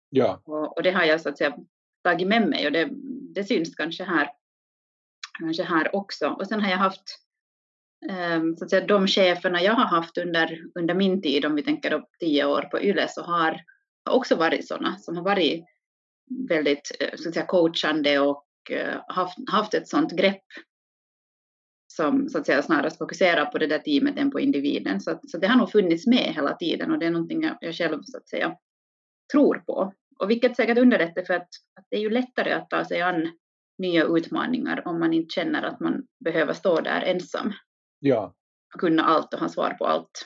Ja. 0.10 0.42
Och, 0.46 0.78
och 0.78 0.84
det 0.84 0.92
har 0.92 1.04
jag 1.04 1.22
så 1.22 1.30
att 1.30 1.38
säga 1.38 1.58
tagit 2.04 2.28
med 2.28 2.48
mig 2.48 2.66
och 2.66 2.72
det, 2.72 2.90
det 3.36 3.44
syns 3.44 3.76
kanske 3.76 4.04
här, 4.04 4.30
kanske 5.40 5.64
här 5.64 5.96
också. 5.96 6.28
Och 6.28 6.48
sen 6.48 6.62
har 6.62 6.70
jag 6.70 6.78
haft 6.78 7.20
Ehm, 8.08 8.58
så 8.58 8.64
att 8.64 8.70
säga, 8.70 8.86
de 8.86 9.08
cheferna 9.08 9.62
jag 9.62 9.74
har 9.74 9.86
haft 9.86 10.18
under, 10.18 10.64
under 10.76 10.94
min 10.94 11.22
tid, 11.22 11.46
om 11.46 11.56
vi 11.56 11.64
tänker 11.64 11.94
upp 11.94 12.10
tio 12.20 12.46
år 12.46 12.62
på 12.62 12.82
YLE, 12.82 13.08
så 13.10 13.22
har 13.22 13.62
också 14.10 14.36
varit 14.36 14.68
sådana 14.68 14.98
som 14.98 15.16
har 15.18 15.24
varit 15.24 15.64
väldigt 16.50 16.92
eh, 17.00 17.10
så 17.16 17.30
att 17.30 17.34
säga, 17.34 17.46
coachande 17.46 18.20
och 18.20 18.46
eh, 18.72 19.02
haft, 19.08 19.38
haft 19.50 19.74
ett 19.74 19.88
sådant 19.88 20.12
grepp 20.12 20.44
som 21.88 22.30
så 22.30 22.38
att 22.38 22.46
säga 22.46 22.62
snarast 22.62 22.98
fokuserar 22.98 23.46
på 23.46 23.58
det 23.58 23.68
där 23.68 23.80
teamet 23.80 24.18
än 24.18 24.32
på 24.32 24.40
individen. 24.40 25.02
Så, 25.02 25.20
så 25.28 25.38
det 25.38 25.48
har 25.48 25.58
nog 25.58 25.72
funnits 25.72 26.08
med 26.08 26.34
hela 26.36 26.56
tiden 26.56 26.92
och 26.92 27.00
det 27.00 27.06
är 27.06 27.12
någonting 27.12 27.44
jag, 27.44 27.58
jag 27.62 27.76
själv 27.76 28.02
så 28.04 28.18
att 28.18 28.30
säga 28.30 28.56
tror 29.32 29.56
på. 29.56 29.94
Och 30.20 30.30
vilket 30.30 30.56
säkert 30.56 30.78
underlättar 30.78 31.24
för 31.24 31.34
att, 31.34 31.48
att 31.80 31.86
det 31.90 31.98
är 31.98 32.02
ju 32.02 32.10
lättare 32.10 32.52
att 32.52 32.70
ta 32.70 32.86
sig 32.86 33.02
an 33.02 33.32
nya 33.78 34.04
utmaningar 34.04 34.88
om 34.88 35.00
man 35.00 35.14
inte 35.14 35.34
känner 35.34 35.64
att 35.64 35.80
man 35.80 36.04
behöver 36.24 36.54
stå 36.54 36.82
där 36.82 37.02
ensam 37.02 37.54
ja. 38.00 38.34
kunna 38.80 39.04
allt 39.04 39.34
och 39.34 39.40
ha 39.40 39.50
svar 39.50 39.74
på 39.74 39.86
allt. 39.86 40.26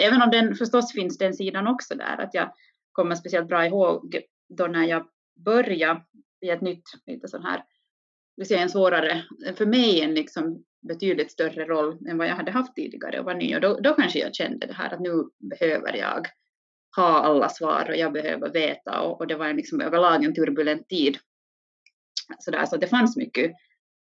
Även 0.00 0.22
om 0.22 0.30
den 0.30 0.54
förstås 0.54 0.92
finns 0.92 1.18
den 1.18 1.34
sidan 1.34 1.66
också 1.66 1.94
där, 1.94 2.20
att 2.20 2.34
jag 2.34 2.52
kommer 2.92 3.14
speciellt 3.14 3.48
bra 3.48 3.66
ihåg 3.66 4.20
då 4.48 4.66
när 4.66 4.84
jag 4.84 5.06
började 5.44 6.04
i 6.40 6.50
ett 6.50 6.60
nytt, 6.60 6.84
lite 7.06 7.28
sån 7.28 7.42
här, 7.42 7.64
det 8.36 8.44
säga 8.44 8.60
en 8.60 8.70
svårare, 8.70 9.24
för 9.56 9.66
mig 9.66 10.00
en 10.00 10.14
liksom 10.14 10.64
betydligt 10.88 11.32
större 11.32 11.64
roll 11.64 11.98
än 12.08 12.18
vad 12.18 12.26
jag 12.26 12.34
hade 12.34 12.50
haft 12.50 12.74
tidigare 12.74 13.18
och 13.18 13.24
var 13.24 13.34
ny. 13.34 13.54
Och 13.54 13.60
då, 13.60 13.80
då 13.80 13.94
kanske 13.94 14.18
jag 14.18 14.34
kände 14.34 14.66
det 14.66 14.72
här 14.72 14.94
att 14.94 15.00
nu 15.00 15.24
behöver 15.38 15.96
jag 15.96 16.26
ha 16.96 17.18
alla 17.18 17.48
svar 17.48 17.86
och 17.88 17.96
jag 17.96 18.12
behöver 18.12 18.52
veta. 18.52 19.00
Och, 19.00 19.20
och 19.20 19.26
det 19.26 19.36
var 19.36 19.46
en 19.46 19.56
liksom 19.56 19.80
överlag 19.80 20.24
en 20.24 20.34
turbulent 20.34 20.88
tid. 20.88 21.18
Så, 22.38 22.50
där, 22.50 22.66
så 22.66 22.76
det 22.76 22.86
fanns 22.86 23.16
mycket 23.16 23.52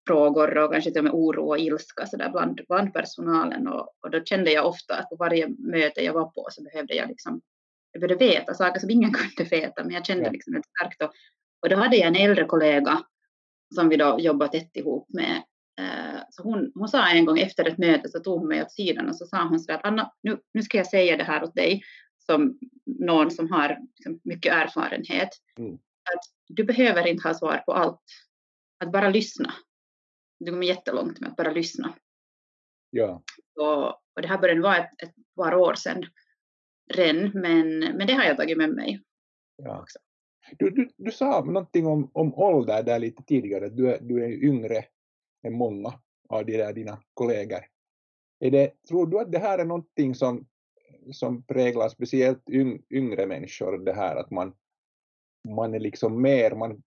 frågor 0.06 0.58
och 0.58 0.72
kanske 0.72 0.90
till 0.90 0.98
och 0.98 1.04
med 1.04 1.12
oro 1.12 1.48
och 1.48 1.58
ilska 1.58 2.06
så 2.06 2.16
där 2.16 2.30
bland, 2.30 2.60
bland 2.68 2.94
personalen. 2.94 3.68
Och, 3.68 3.94
och 4.00 4.10
då 4.10 4.24
kände 4.24 4.52
jag 4.52 4.66
ofta 4.66 4.94
att 4.94 5.08
på 5.08 5.16
varje 5.16 5.48
möte 5.48 6.04
jag 6.04 6.12
var 6.12 6.24
på 6.24 6.46
så 6.50 6.62
behövde 6.62 6.94
jag 6.94 7.08
liksom 7.08 7.40
jag 7.92 8.00
behövde 8.00 8.26
veta 8.26 8.54
saker 8.54 8.80
som 8.80 8.90
ingen 8.90 9.12
kunde 9.36 9.50
veta. 9.50 9.84
Men 9.84 9.94
jag 9.94 10.06
kände 10.06 10.30
liksom 10.30 10.56
ett 10.56 10.66
starkt 10.66 11.02
och, 11.02 11.12
och 11.62 11.68
då 11.68 11.76
hade 11.76 11.96
jag 11.96 12.06
en 12.06 12.16
äldre 12.16 12.44
kollega 12.44 13.02
som 13.74 13.88
vi 13.88 13.96
då 13.96 14.16
jobbat 14.20 14.52
tätt 14.52 14.76
ihop 14.76 15.08
med 15.08 15.42
eh, 15.80 16.20
så 16.30 16.42
hon, 16.42 16.72
hon 16.74 16.88
sa 16.88 17.08
en 17.08 17.24
gång 17.24 17.38
efter 17.38 17.68
ett 17.68 17.78
möte 17.78 18.08
så 18.08 18.20
tog 18.20 18.38
hon 18.38 18.48
mig 18.48 18.62
åt 18.62 18.72
sidan 18.72 19.08
och 19.08 19.16
så 19.16 19.26
sa 19.26 19.48
hon 19.48 19.60
så 19.60 19.72
att 19.72 19.84
Anna 19.84 20.12
nu, 20.22 20.38
nu 20.52 20.62
ska 20.62 20.76
jag 20.76 20.86
säga 20.86 21.16
det 21.16 21.24
här 21.24 21.44
åt 21.44 21.54
dig 21.54 21.82
som 22.26 22.58
någon 22.86 23.30
som 23.30 23.52
har 23.52 23.78
liksom 23.96 24.20
mycket 24.24 24.52
erfarenhet 24.52 25.28
mm. 25.58 25.74
att 25.74 26.20
du 26.48 26.64
behöver 26.64 27.06
inte 27.06 27.28
ha 27.28 27.34
svar 27.34 27.62
på 27.66 27.72
allt 27.72 28.02
att 28.84 28.92
bara 28.92 29.08
lyssna 29.08 29.54
det 30.38 30.50
kommer 30.50 30.66
jättelångt 30.66 31.20
med 31.20 31.30
att 31.30 31.36
bara 31.36 31.50
lyssna. 31.50 31.94
Ja. 32.90 33.22
Och, 33.56 33.86
och 33.88 34.22
det 34.22 34.28
här 34.28 34.38
började 34.38 34.60
vara 34.60 34.76
ett, 34.76 35.02
ett 35.02 35.14
par 35.36 35.54
år 35.54 35.74
sedan 35.74 36.04
redan, 36.94 37.30
men, 37.34 37.78
men 37.78 38.06
det 38.06 38.12
har 38.12 38.24
jag 38.24 38.36
tagit 38.36 38.58
med 38.58 38.70
mig. 38.70 39.02
Ja. 39.56 39.80
Också. 39.80 39.98
Du, 40.58 40.70
du, 40.70 40.88
du 40.96 41.10
sa 41.10 41.44
någonting 41.44 41.86
om, 41.86 42.10
om 42.14 42.34
ålder 42.34 42.82
där 42.82 42.98
lite 42.98 43.22
tidigare, 43.22 43.68
du 43.68 43.92
är, 43.94 44.00
du 44.00 44.24
är 44.24 44.44
yngre 44.44 44.84
än 45.42 45.52
många 45.52 45.92
av 46.28 46.46
de 46.46 46.56
där 46.56 46.72
dina 46.72 47.02
kollegor. 47.14 47.60
Är 48.40 48.50
det, 48.50 48.82
tror 48.88 49.06
du 49.06 49.18
att 49.18 49.32
det 49.32 49.38
här 49.38 49.58
är 49.58 49.64
någonting 49.64 50.14
som, 50.14 50.46
som 51.12 51.42
präglar 51.42 51.88
speciellt 51.88 52.50
yng, 52.50 52.82
yngre 52.90 53.26
människor, 53.26 53.78
det 53.78 53.92
här 53.92 54.16
att 54.16 54.30
man, 54.30 54.54
man 55.48 55.74
är 55.74 55.80
liksom 55.80 56.22
mer, 56.22 56.54
man 56.54 56.82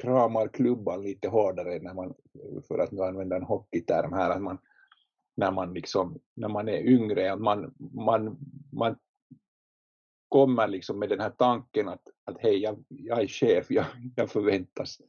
kramar 0.00 0.48
klubban 0.48 1.02
lite 1.02 1.28
hårdare 1.28 1.78
när 1.78 1.94
man, 1.94 2.14
för 2.68 2.78
att 2.78 2.92
nu 2.92 3.02
använda 3.02 3.36
en 3.36 3.42
hockeyterm 3.42 4.12
här, 4.12 4.30
att 4.30 4.42
man, 4.42 4.58
när 5.36 5.50
man 5.50 5.74
liksom, 5.74 6.20
när 6.34 6.48
man 6.48 6.68
är 6.68 6.86
yngre, 6.86 7.32
att 7.32 7.40
man, 7.40 7.74
man, 7.78 8.38
man 8.72 8.96
kommer 10.30 10.68
liksom 10.68 10.98
med 10.98 11.08
den 11.08 11.20
här 11.20 11.30
tanken 11.30 11.88
att, 11.88 12.02
att 12.24 12.36
hej, 12.40 12.58
jag, 12.58 12.84
jag 12.88 13.22
är 13.22 13.26
chef, 13.26 13.66
jag, 13.70 13.86
jag 14.16 14.30
förväntas 14.30 15.00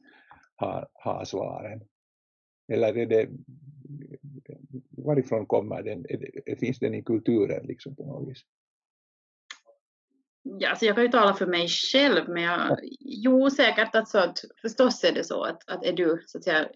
ha, 0.56 0.86
ha 1.04 1.24
svaren. 1.24 1.80
Eller 2.72 2.96
är 2.98 3.06
det, 3.06 3.28
varifrån 4.90 5.46
kommer 5.46 5.82
den, 5.82 6.02
det, 6.46 6.56
finns 6.60 6.78
den 6.78 6.94
i 6.94 7.02
kulturen 7.02 7.66
liksom 7.66 7.96
på 7.96 8.06
något 8.06 8.30
vis? 8.30 8.44
Ja, 10.42 10.70
alltså 10.70 10.84
jag 10.84 10.94
kan 10.94 11.04
ju 11.04 11.10
tala 11.10 11.34
för 11.34 11.46
mig 11.46 11.68
själv, 11.68 12.28
men 12.28 12.42
jag, 12.42 12.78
jo 13.00 13.50
säkert 13.50 13.94
att, 13.94 14.08
så 14.08 14.18
att 14.18 14.38
förstås 14.62 15.04
är 15.04 15.12
det 15.12 15.24
så 15.24 15.44
att, 15.44 15.68
att 15.68 15.84
är 15.84 15.92
du 15.92 16.22
så 16.26 16.38
att 16.38 16.44
säga 16.44 16.68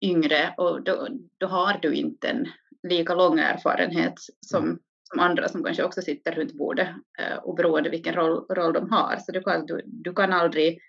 yngre 0.00 0.54
och 0.56 0.82
då, 0.82 1.08
då 1.38 1.46
har 1.46 1.78
du 1.82 1.94
inte 1.94 2.28
en 2.28 2.48
lika 2.82 3.14
lång 3.14 3.38
erfarenhet 3.38 4.14
som, 4.40 4.64
mm. 4.64 4.78
Som 5.12 5.20
andra 5.20 5.48
som 5.48 5.64
kanske 5.64 5.84
också 5.84 6.02
sitter 6.02 6.32
runt 6.32 6.52
bordet 6.52 6.88
eh, 7.18 7.38
oberoende 7.38 7.90
vilken 7.90 8.14
roll, 8.14 8.46
roll 8.50 8.72
de 8.72 8.90
har. 8.90 9.16
Så 9.16 9.32
du 9.32 9.42
kan, 9.42 9.66
du, 9.66 9.82
du 9.84 10.12
kan 10.12 10.32
aldrig 10.32 10.80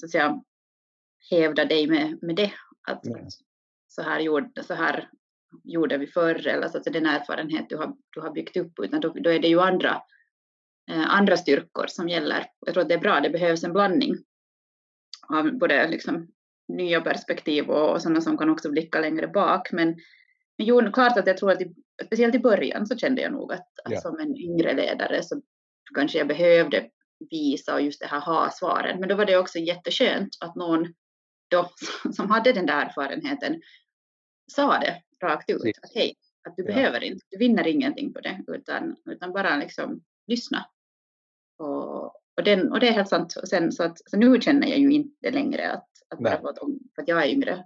så 0.00 0.06
att 0.06 0.10
säga 0.10 0.42
hävda 1.30 1.64
dig 1.64 1.86
med, 1.86 2.18
med 2.22 2.36
det. 2.36 2.52
Att 2.88 3.06
mm. 3.06 3.26
så, 3.88 4.02
här 4.02 4.20
gjorde, 4.20 4.62
så 4.62 4.74
här 4.74 5.10
gjorde 5.64 5.98
vi 5.98 6.06
förr 6.06 6.46
eller 6.46 6.68
så 6.68 6.78
att 6.78 6.84
den 6.84 7.06
erfarenhet 7.06 7.68
du 7.68 7.76
har, 7.76 7.96
du 8.10 8.20
har 8.20 8.30
byggt 8.30 8.56
upp 8.56 8.72
utan 8.82 9.00
då, 9.00 9.08
då 9.08 9.30
är 9.30 9.38
det 9.38 9.48
ju 9.48 9.60
andra 9.60 10.02
Eh, 10.90 11.10
andra 11.10 11.36
styrkor 11.36 11.86
som 11.86 12.08
gäller. 12.08 12.46
Jag 12.66 12.74
tror 12.74 12.82
att 12.82 12.88
det 12.88 12.94
är 12.94 12.98
bra, 12.98 13.20
det 13.20 13.30
behövs 13.30 13.64
en 13.64 13.72
blandning 13.72 14.16
av 15.28 15.58
både 15.58 15.88
liksom 15.88 16.28
nya 16.68 17.00
perspektiv 17.00 17.70
och, 17.70 17.92
och 17.92 18.02
sådana 18.02 18.20
som 18.20 18.38
kan 18.38 18.50
också 18.50 18.70
blicka 18.70 19.00
längre 19.00 19.28
bak. 19.28 19.72
Men, 19.72 19.96
men 20.58 20.66
jo, 20.66 20.92
klart 20.92 21.18
att 21.18 21.26
jag 21.26 21.36
tror 21.36 21.50
att 21.50 21.62
i, 21.62 21.74
speciellt 22.06 22.34
i 22.34 22.38
början 22.38 22.86
så 22.86 22.96
kände 22.96 23.22
jag 23.22 23.32
nog 23.32 23.52
att, 23.52 23.68
att 23.84 23.92
ja. 23.92 24.00
som 24.00 24.18
en 24.18 24.36
yngre 24.36 24.74
ledare 24.74 25.22
så 25.22 25.42
kanske 25.94 26.18
jag 26.18 26.28
behövde 26.28 26.90
visa 27.30 27.74
och 27.74 27.82
just 27.82 28.00
det 28.00 28.06
här 28.06 28.20
ha 28.20 28.50
svaren. 28.50 29.00
Men 29.00 29.08
då 29.08 29.14
var 29.14 29.24
det 29.24 29.36
också 29.36 29.58
jätteskönt 29.58 30.28
att 30.40 30.56
någon 30.56 30.94
då, 31.50 31.70
som 32.12 32.30
hade 32.30 32.52
den 32.52 32.66
där 32.66 32.86
erfarenheten 32.86 33.62
sa 34.52 34.78
det 34.78 35.02
rakt 35.22 35.50
ut. 35.50 35.78
Att 35.82 35.94
hej, 35.94 36.14
Att 36.48 36.56
du 36.56 36.62
ja. 36.62 36.66
behöver 36.66 37.04
inte, 37.04 37.26
du 37.30 37.38
vinner 37.38 37.66
ingenting 37.66 38.12
på 38.12 38.20
det 38.20 38.44
utan, 38.46 38.96
utan 39.10 39.32
bara 39.32 39.56
liksom 39.56 40.04
lyssna. 40.26 40.66
Och, 41.58 42.04
och, 42.04 42.44
den, 42.44 42.72
och 42.72 42.80
det 42.80 42.88
är 42.88 42.92
helt 42.92 43.08
sant. 43.08 43.36
Och 43.42 43.48
sen, 43.48 43.72
så, 43.72 43.82
att, 43.82 44.10
så 44.10 44.16
nu 44.16 44.40
känner 44.40 44.68
jag 44.68 44.78
ju 44.78 44.90
inte 44.90 45.30
längre 45.30 45.72
att, 45.72 45.88
att 46.08 46.18
bara 46.18 46.40
för 46.40 46.48
att, 46.48 46.58
för 46.94 47.02
att 47.02 47.08
jag 47.08 47.24
är 47.24 47.28
yngre 47.28 47.64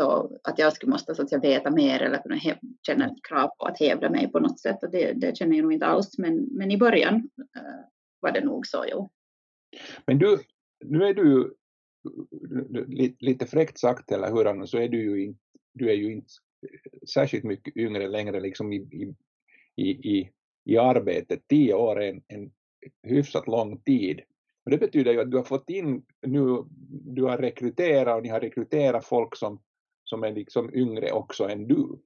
så 0.00 0.38
att 0.44 0.58
jag 0.58 0.72
skulle 0.72 0.90
måste 0.90 1.14
så 1.14 1.22
att 1.22 1.32
jag 1.32 1.40
veta 1.40 1.70
mer 1.70 2.02
eller 2.02 2.22
kunna 2.22 2.38
känna 2.86 3.06
ett 3.06 3.24
krav 3.28 3.48
på 3.48 3.64
att 3.64 3.80
hävda 3.80 4.10
mig 4.10 4.32
på 4.32 4.40
något 4.40 4.60
sätt 4.60 4.82
och 4.82 4.90
det, 4.90 5.12
det 5.12 5.36
känner 5.36 5.56
jag 5.56 5.62
nog 5.62 5.72
inte 5.72 5.86
alls 5.86 6.18
men, 6.18 6.48
men 6.50 6.70
i 6.70 6.78
början 6.78 7.14
uh, 7.56 7.84
var 8.20 8.32
det 8.32 8.44
nog 8.44 8.66
så 8.66 8.84
jo. 8.90 9.10
Men 10.06 10.18
du, 10.18 10.38
nu 10.84 11.04
är 11.04 11.14
du 11.14 11.54
lite 13.18 13.46
fräckt 13.46 13.78
sagt 13.78 14.12
eller 14.12 14.28
hur 14.28 14.66
så 14.66 14.78
är 14.78 14.88
du 14.88 15.02
ju 15.02 15.24
inte, 15.24 15.40
du 15.74 15.90
är 15.90 15.94
ju 15.94 16.12
inte 16.12 16.28
särskilt 17.14 17.44
mycket 17.44 17.76
yngre 17.76 18.08
längre 18.08 18.40
liksom 18.40 18.72
i, 18.72 19.14
i, 19.76 19.90
i, 19.90 20.30
i 20.64 20.78
arbetet. 20.78 21.48
Tio 21.48 21.74
år 21.74 22.02
är 22.02 22.08
en, 22.08 22.22
en 22.28 22.52
hyfsat 23.02 23.46
lång 23.46 23.80
tid. 23.80 24.20
Och 24.64 24.70
det 24.70 24.78
betyder 24.78 25.12
ju 25.12 25.20
att 25.20 25.30
du 25.30 25.36
har 25.36 25.44
fått 25.44 25.70
in 25.70 26.02
nu, 26.26 26.64
du 26.88 27.22
har 27.22 27.38
rekryterat 27.38 28.16
och 28.16 28.22
ni 28.22 28.28
har 28.28 28.40
rekryterat 28.40 29.04
folk 29.04 29.36
som, 29.36 29.60
som 30.10 30.24
är 30.24 30.32
liksom 30.32 30.74
yngre 30.74 31.12
också 31.12 31.48
än 31.48 31.68
du. 31.68 31.98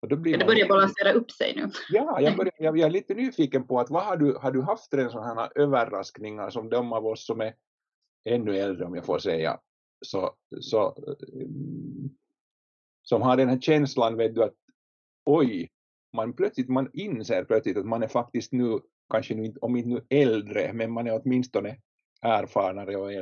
Och 0.00 0.08
då 0.08 0.16
blir 0.16 0.38
det 0.38 0.44
börjar 0.44 0.68
balansera 0.68 1.12
upp 1.12 1.30
sig 1.30 1.54
nu. 1.56 1.70
Ja, 1.90 2.20
jag, 2.20 2.36
börjar, 2.36 2.52
jag, 2.58 2.78
jag 2.78 2.86
är 2.86 2.90
lite 2.90 3.14
nyfiken 3.14 3.66
på 3.66 3.80
att 3.80 3.90
vad 3.90 4.04
har 4.04 4.16
du, 4.16 4.34
har 4.34 4.52
du 4.52 4.62
haft 4.62 4.94
en 4.94 5.10
sådana 5.10 5.40
här 5.40 5.52
överraskningar 5.54 6.50
som 6.50 6.70
de 6.70 6.92
av 6.92 7.06
oss 7.06 7.26
som 7.26 7.40
är 7.40 7.54
ännu 8.24 8.58
äldre 8.58 8.84
om 8.84 8.94
jag 8.94 9.04
får 9.04 9.18
säga, 9.18 9.60
så, 10.06 10.30
så, 10.60 10.94
som 13.02 13.22
har 13.22 13.36
den 13.36 13.48
här 13.48 13.60
känslan 13.60 14.16
vet 14.16 14.34
du 14.34 14.42
att 14.42 14.54
oj, 15.24 15.70
man 16.12 16.32
plötsligt 16.32 16.68
man 16.68 16.90
inser 16.92 17.44
plötsligt 17.44 17.76
att 17.76 17.86
man 17.86 18.02
är 18.02 18.08
faktiskt 18.08 18.52
nu, 18.52 18.80
kanske 19.10 19.34
nu, 19.34 19.54
om 19.60 19.76
inte 19.76 19.88
nu 19.88 20.06
äldre, 20.08 20.72
men 20.72 20.92
man 20.92 21.06
är 21.06 21.20
åtminstone 21.22 21.76
erfarnare 22.22 22.96
och 22.96 23.12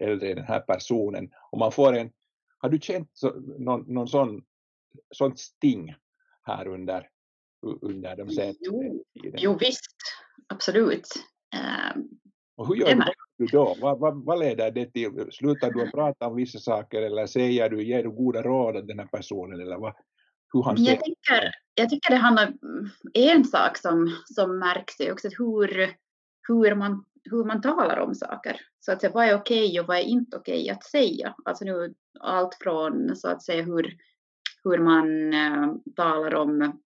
äldre 0.00 0.30
än 0.30 0.36
den 0.36 0.44
här 0.44 0.60
personen. 0.60 1.30
Och 1.50 1.58
man 1.58 1.72
får 1.72 1.92
en, 1.96 2.10
har 2.58 2.68
du 2.68 2.78
känt 2.78 3.10
så, 3.12 3.30
någon, 3.58 3.94
någon 3.94 4.08
sån, 4.08 4.44
sånt 5.14 5.38
sting 5.38 5.94
här 6.42 6.68
under, 6.68 7.08
under 7.80 8.16
de 8.16 8.30
senaste 8.30 8.64
jo, 8.64 9.04
tiden? 9.22 9.40
Jo 9.42 9.58
visst, 9.60 9.96
absolut. 10.48 11.08
Um, 11.94 12.08
och 12.56 12.68
hur 12.68 12.74
gör 12.74 13.04
du 13.38 13.46
då? 13.46 13.76
Vad, 13.80 13.98
vad, 13.98 14.24
vad 14.24 14.38
leder 14.38 14.70
det 14.70 14.86
till? 14.86 15.28
Slutar 15.32 15.70
du 15.70 15.82
att 15.82 15.92
prata 15.92 16.26
om 16.26 16.36
vissa 16.36 16.58
saker 16.58 17.02
eller 17.02 17.26
säger 17.26 17.70
du, 17.70 17.82
ger 17.82 18.02
du 18.02 18.10
goda 18.10 18.42
råd 18.42 18.76
åt 18.76 18.88
den 18.88 18.98
här 18.98 19.06
personen 19.06 19.60
eller 19.60 19.76
vad, 19.76 19.94
hur 20.52 20.62
han 20.62 20.84
jag, 20.84 21.04
tycker, 21.04 21.52
jag 21.74 21.90
tycker 21.90 22.10
det 22.10 22.16
handlar 22.16 22.46
om 22.46 22.90
en 23.14 23.44
sak 23.44 23.76
som, 23.78 24.16
som 24.24 24.58
märks 24.58 25.00
är 25.00 25.12
också 25.12 25.28
hur, 25.38 25.96
hur, 26.48 26.74
man, 26.74 27.04
hur 27.24 27.44
man 27.44 27.60
talar 27.60 27.98
om 27.98 28.14
saker. 28.14 28.60
Så 28.80 28.92
att 28.92 29.00
säga, 29.00 29.12
vad 29.12 29.26
är 29.26 29.34
okej 29.34 29.80
och 29.80 29.86
vad 29.86 29.96
är 29.96 30.02
inte 30.02 30.36
okej 30.36 30.70
att 30.70 30.84
säga? 30.84 31.34
Alltså 31.44 31.64
nu 31.64 31.94
allt 32.20 32.54
från 32.60 33.16
så 33.16 33.28
att 33.28 33.42
säga 33.42 33.62
hur, 33.62 33.96
hur 34.64 34.78
man 34.78 35.34
äh, 35.34 35.74
talar 35.96 36.34
om 36.34 36.80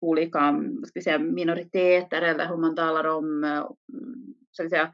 olika 0.00 0.60
ska 0.84 0.92
vi 0.94 1.02
säga, 1.02 1.18
minoriteter 1.18 2.22
eller 2.22 2.48
hur 2.48 2.56
man 2.56 2.76
talar 2.76 3.04
om 3.04 3.44
äh, 3.44 3.70
så 4.50 4.64
att 4.64 4.70
säga, 4.70 4.92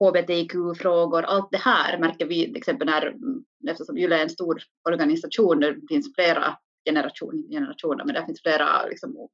hbtq-frågor, 0.00 1.22
allt 1.22 1.50
det 1.50 1.58
här 1.58 1.98
märker 1.98 2.26
vi 2.26 2.44
till 2.44 2.56
exempel 2.56 2.86
när, 2.86 3.14
eftersom 3.70 3.98
YLE 3.98 4.16
är 4.16 4.22
en 4.22 4.30
stor 4.30 4.62
organisation, 4.88 5.60
det 5.60 5.76
finns 5.88 6.14
flera 6.14 6.58
generation, 6.84 7.46
generationer, 7.50 8.04
men 8.04 8.14
det 8.14 8.26
finns 8.26 8.42
flera 8.42 8.86
liksom, 8.86 9.28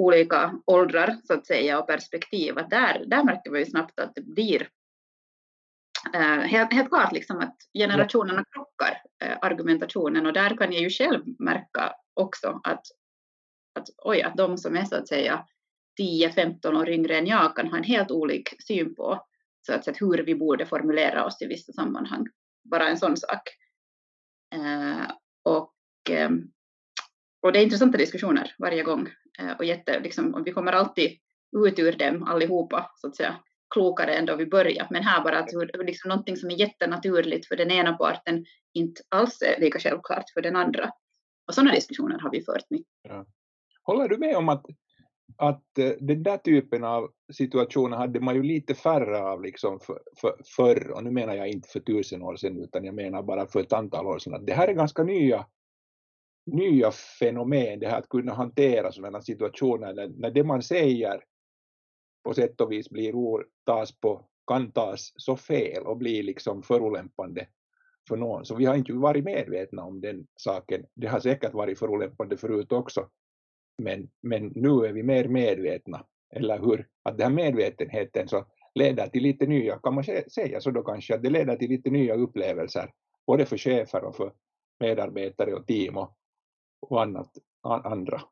olika 0.00 0.54
åldrar 0.66 1.16
så 1.24 1.34
att 1.34 1.46
säga 1.46 1.78
och 1.78 1.86
perspektiv, 1.86 2.58
att 2.58 2.70
där, 2.70 3.04
där 3.06 3.24
märker 3.24 3.50
vi 3.50 3.66
snabbt 3.66 4.00
att 4.00 4.14
det 4.14 4.22
blir 4.22 4.68
eh, 6.14 6.40
helt, 6.40 6.72
helt 6.72 6.88
klart 6.88 7.12
liksom 7.12 7.38
att 7.38 7.56
generationerna 7.78 8.44
krockar, 8.52 9.02
eh, 9.22 9.38
argumentationen, 9.40 10.26
och 10.26 10.32
där 10.32 10.56
kan 10.56 10.72
jag 10.72 10.82
ju 10.82 10.90
själv 10.90 11.22
märka 11.38 11.94
också 12.14 12.60
att, 12.64 12.82
att, 13.74 13.88
oj, 14.04 14.22
att 14.22 14.36
de 14.36 14.58
som 14.58 14.76
är 14.76 14.84
så 14.84 14.96
att 14.96 15.08
säga 15.08 15.46
10-15 16.00 16.80
år 16.80 16.88
yngre 16.88 17.18
än 17.18 17.26
jag 17.26 17.56
kan 17.56 17.66
ha 17.66 17.76
en 17.76 17.84
helt 17.84 18.10
olik 18.10 18.62
syn 18.62 18.94
på 18.94 19.26
så 19.66 19.72
att 19.72 19.84
säga, 19.84 19.96
hur 20.00 20.18
vi 20.18 20.34
borde 20.34 20.66
formulera 20.66 21.24
oss 21.24 21.42
i 21.42 21.46
vissa 21.46 21.72
sammanhang. 21.72 22.26
Bara 22.64 22.88
en 22.88 22.98
sån 22.98 23.16
sak. 23.16 23.42
Eh, 24.54 25.10
och, 25.42 25.74
eh, 26.10 26.30
och 27.42 27.52
det 27.52 27.58
är 27.58 27.62
intressanta 27.62 27.98
diskussioner 27.98 28.54
varje 28.58 28.82
gång. 28.82 29.08
Eh, 29.38 29.52
och, 29.58 29.64
jätte, 29.64 30.00
liksom, 30.00 30.34
och 30.34 30.46
vi 30.46 30.52
kommer 30.52 30.72
alltid 30.72 31.10
ut 31.66 31.78
ur 31.78 31.92
dem 31.92 32.22
allihopa, 32.22 32.90
så 32.96 33.06
att 33.08 33.16
säga, 33.16 33.36
klokare 33.74 34.14
än 34.14 34.26
då 34.26 34.36
vi 34.36 34.46
började. 34.46 34.88
Men 34.90 35.02
här 35.02 35.24
bara 35.24 35.38
att 35.38 35.52
hur, 35.52 35.84
liksom 35.84 36.08
någonting 36.08 36.36
som 36.36 36.50
är 36.50 36.54
jättenaturligt 36.54 37.48
för 37.48 37.56
den 37.56 37.70
ena 37.70 37.92
parten 37.92 38.44
inte 38.74 39.02
alls 39.08 39.42
är 39.42 39.60
lika 39.60 39.78
självklart 39.78 40.24
för 40.34 40.42
den 40.42 40.56
andra. 40.56 40.90
Och 41.46 41.54
sådana 41.54 41.74
diskussioner 41.74 42.18
har 42.18 42.30
vi 42.30 42.44
fört 42.44 42.70
mycket. 42.70 42.88
Ja. 43.02 43.26
Håller 43.82 44.08
du 44.08 44.18
med 44.18 44.36
om 44.36 44.48
att 44.48 44.66
att 45.36 45.78
eh, 45.78 45.90
den 46.00 46.22
där 46.22 46.36
typen 46.36 46.84
av 46.84 47.10
situationer 47.32 47.96
hade 47.96 48.20
man 48.20 48.34
ju 48.34 48.42
lite 48.42 48.74
färre 48.74 49.22
av 49.22 49.42
liksom 49.42 49.80
för, 49.80 49.98
för, 50.20 50.34
förr, 50.56 50.90
och 50.90 51.04
nu 51.04 51.10
menar 51.10 51.34
jag 51.34 51.48
inte 51.48 51.68
för 51.68 51.80
tusen 51.80 52.22
år 52.22 52.36
sedan 52.36 52.62
utan 52.62 52.84
jag 52.84 52.94
menar 52.94 53.22
bara 53.22 53.46
för 53.46 53.60
ett 53.60 53.72
antal 53.72 54.06
år 54.06 54.18
sedan, 54.18 54.34
att 54.34 54.46
det 54.46 54.52
här 54.52 54.68
är 54.68 54.72
ganska 54.72 55.02
nya, 55.02 55.46
nya 56.52 56.90
fenomen, 56.90 57.80
det 57.80 57.88
här 57.88 57.98
att 57.98 58.08
kunna 58.08 58.34
hantera 58.34 58.92
sådana 58.92 59.22
situationer 59.22 59.94
när, 59.94 60.08
när 60.08 60.30
det 60.30 60.44
man 60.44 60.62
säger 60.62 61.24
på 62.24 62.34
sätt 62.34 62.60
och 62.60 62.72
vis 62.72 62.90
blir 62.90 63.14
ord, 63.14 63.44
tas 63.66 64.00
på, 64.00 64.28
kan 64.46 64.72
tas 64.72 65.12
så 65.16 65.36
fel 65.36 65.82
och 65.82 65.96
blir 65.96 66.22
liksom 66.22 66.62
förolämpande 66.62 67.46
för 68.08 68.16
någon. 68.16 68.44
Så 68.44 68.54
vi 68.54 68.64
har 68.64 68.74
inte 68.74 68.92
varit 68.92 69.24
medvetna 69.24 69.84
om 69.84 70.00
den 70.00 70.26
saken. 70.36 70.86
Det 70.94 71.06
har 71.06 71.20
säkert 71.20 71.54
varit 71.54 71.78
förolämpande 71.78 72.36
förut 72.36 72.72
också. 72.72 73.08
Men, 73.82 74.10
men 74.22 74.46
nu 74.46 74.68
är 74.68 74.92
vi 74.92 75.02
mer 75.02 75.28
medvetna, 75.28 76.06
eller 76.34 76.58
hur? 76.58 76.88
Att 77.02 77.18
den 77.18 77.26
här 77.26 77.34
medvetenheten 77.34 78.28
så 78.28 78.44
leder 78.74 79.06
till 79.06 79.22
lite 79.22 79.46
nya, 79.46 79.78
kan 79.78 79.94
man 79.94 80.04
säga 80.04 80.60
så 80.60 80.70
då 80.70 80.82
kanske, 80.82 81.14
att 81.14 81.22
det 81.22 81.30
leder 81.30 81.56
till 81.56 81.70
lite 81.70 81.90
nya 81.90 82.14
upplevelser, 82.14 82.92
både 83.26 83.46
för 83.46 83.56
chefer 83.56 84.04
och 84.04 84.16
för 84.16 84.32
medarbetare 84.80 85.54
och 85.54 85.66
team 85.66 85.96
och, 85.96 86.16
och 86.80 87.02
annat, 87.02 87.30
andra. 87.62 88.22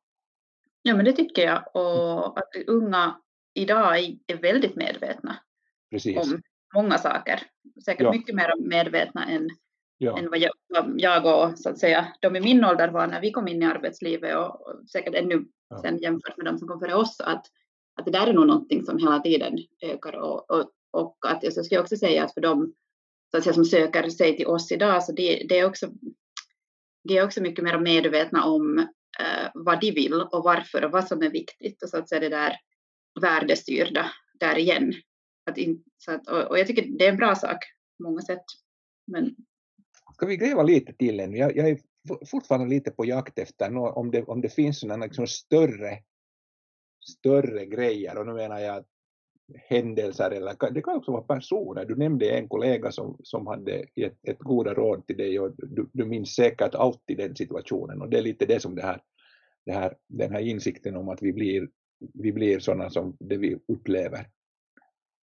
Ja, 0.82 0.96
men 0.96 1.04
det 1.04 1.12
tycker 1.12 1.42
jag. 1.42 1.76
Och 1.76 2.38
att 2.38 2.50
unga 2.66 3.20
idag 3.54 3.98
är 4.26 4.36
väldigt 4.36 4.76
medvetna 4.76 5.36
Precis. 5.90 6.16
om 6.16 6.42
många 6.74 6.98
saker. 6.98 7.42
Säkert 7.84 8.04
ja. 8.04 8.12
mycket 8.12 8.34
mer 8.34 8.52
medvetna 8.68 9.26
än 9.26 9.50
ja. 9.98 10.18
än 10.18 10.30
vad 10.30 10.38
jag, 10.38 10.52
jag, 10.96 11.50
och 11.50 11.58
så 11.58 11.70
att 11.70 11.78
säga, 11.78 12.12
de 12.20 12.36
i 12.36 12.40
min 12.40 12.64
ålder 12.64 12.88
var 12.88 13.06
när 13.06 13.20
vi 13.20 13.30
kom 13.30 13.48
in 13.48 13.62
i 13.62 13.66
arbetslivet 13.66 14.36
och, 14.36 14.66
och 14.66 14.88
säkert 14.88 15.14
ännu 15.14 15.44
ja. 15.68 15.78
sen 15.78 15.98
jämfört 15.98 16.36
med 16.36 16.46
de 16.46 16.58
som 16.58 16.68
kom 16.68 16.80
före 16.80 16.94
oss, 16.94 17.20
att, 17.20 17.46
att 17.94 18.04
det 18.04 18.10
där 18.10 18.26
är 18.26 18.32
nog 18.32 18.46
någonting 18.46 18.84
som 18.84 18.98
hela 18.98 19.20
tiden 19.20 19.58
ökar 19.82 20.16
och, 20.16 20.50
och, 20.50 20.70
och 20.90 21.16
att 21.26 21.42
jag 21.42 21.64
skulle 21.64 21.80
också 21.80 21.96
säga 21.96 22.24
att 22.24 22.34
för 22.34 22.40
dem 22.40 22.74
så 23.30 23.36
att 23.36 23.44
säga, 23.44 23.54
som 23.54 23.64
söker 23.64 24.08
sig 24.08 24.36
till 24.36 24.46
oss 24.46 24.72
idag, 24.72 25.04
så 25.04 25.12
det, 25.12 25.46
det 25.48 25.58
är 25.58 25.66
också 25.66 25.86
de 27.04 27.18
är 27.18 27.24
också 27.24 27.42
mycket 27.42 27.64
mer 27.64 27.78
medvetna 27.78 28.44
om 28.44 28.78
eh, 29.20 29.50
vad 29.54 29.80
de 29.80 29.90
vill 29.92 30.12
och 30.12 30.44
varför 30.44 30.84
och 30.84 30.90
vad 30.90 31.08
som 31.08 31.22
är 31.22 31.30
viktigt 31.30 31.82
och 31.82 31.88
så 31.88 31.98
att 31.98 32.08
säga 32.08 32.20
det 32.20 32.28
där 32.28 32.56
värdestyrda 33.20 34.10
där 34.40 34.58
igen. 34.58 34.94
Att 35.50 35.58
in, 35.58 35.84
så 35.98 36.12
att, 36.12 36.28
och, 36.28 36.44
och, 36.44 36.58
jag 36.58 36.66
tycker 36.66 36.86
det 36.98 37.06
är 37.06 37.10
en 37.10 37.16
bra 37.16 37.34
sak 37.34 37.58
på 37.96 38.02
många 38.02 38.20
sätt. 38.20 38.44
Men 39.06 39.36
Ska 40.14 40.26
vi 40.26 40.36
gräva 40.36 40.62
lite 40.62 40.92
till 40.92 41.20
ännu? 41.20 41.36
Jag, 41.36 41.56
jag 41.56 41.68
är 41.68 41.78
fortfarande 42.26 42.68
lite 42.68 42.90
på 42.90 43.04
jakt 43.04 43.38
efter 43.38 43.76
om, 43.76 44.10
det, 44.10 44.22
om 44.22 44.40
det 44.40 44.48
finns 44.48 44.80
sådana 44.80 45.04
liksom 45.04 45.26
större, 45.26 45.98
större 47.04 47.66
grejer, 47.66 48.18
och 48.18 48.26
nu 48.26 48.32
menar 48.32 48.58
jag 48.58 48.84
händelser, 49.54 50.30
eller 50.30 50.72
det 50.74 50.82
kan 50.82 50.96
också 50.96 51.12
vara 51.12 51.22
personer. 51.22 51.84
Du 51.84 51.96
nämnde 51.96 52.30
en 52.30 52.48
kollega 52.48 52.92
som, 52.92 53.16
som 53.22 53.46
hade 53.46 53.84
gett 53.94 54.28
ett 54.28 54.38
goda 54.38 54.74
råd 54.74 55.06
till 55.06 55.16
dig 55.16 55.40
och 55.40 55.52
du, 55.56 55.88
du 55.92 56.04
minns 56.04 56.34
säkert 56.34 56.74
alltid 56.74 57.18
den 57.18 57.36
situationen 57.36 58.02
och 58.02 58.08
det 58.08 58.18
är 58.18 58.22
lite 58.22 58.46
det 58.46 58.60
som 58.60 58.74
det 58.74 58.82
här, 58.82 59.00
det 59.66 59.72
här, 59.72 59.96
den 60.08 60.32
här 60.32 60.40
insikten 60.40 60.96
om 60.96 61.08
att 61.08 61.22
vi 61.22 61.32
blir, 61.32 61.68
vi 62.14 62.32
blir 62.32 62.58
sådana 62.58 62.90
som 62.90 63.16
det 63.20 63.36
vi 63.36 63.58
upplever. 63.68 64.26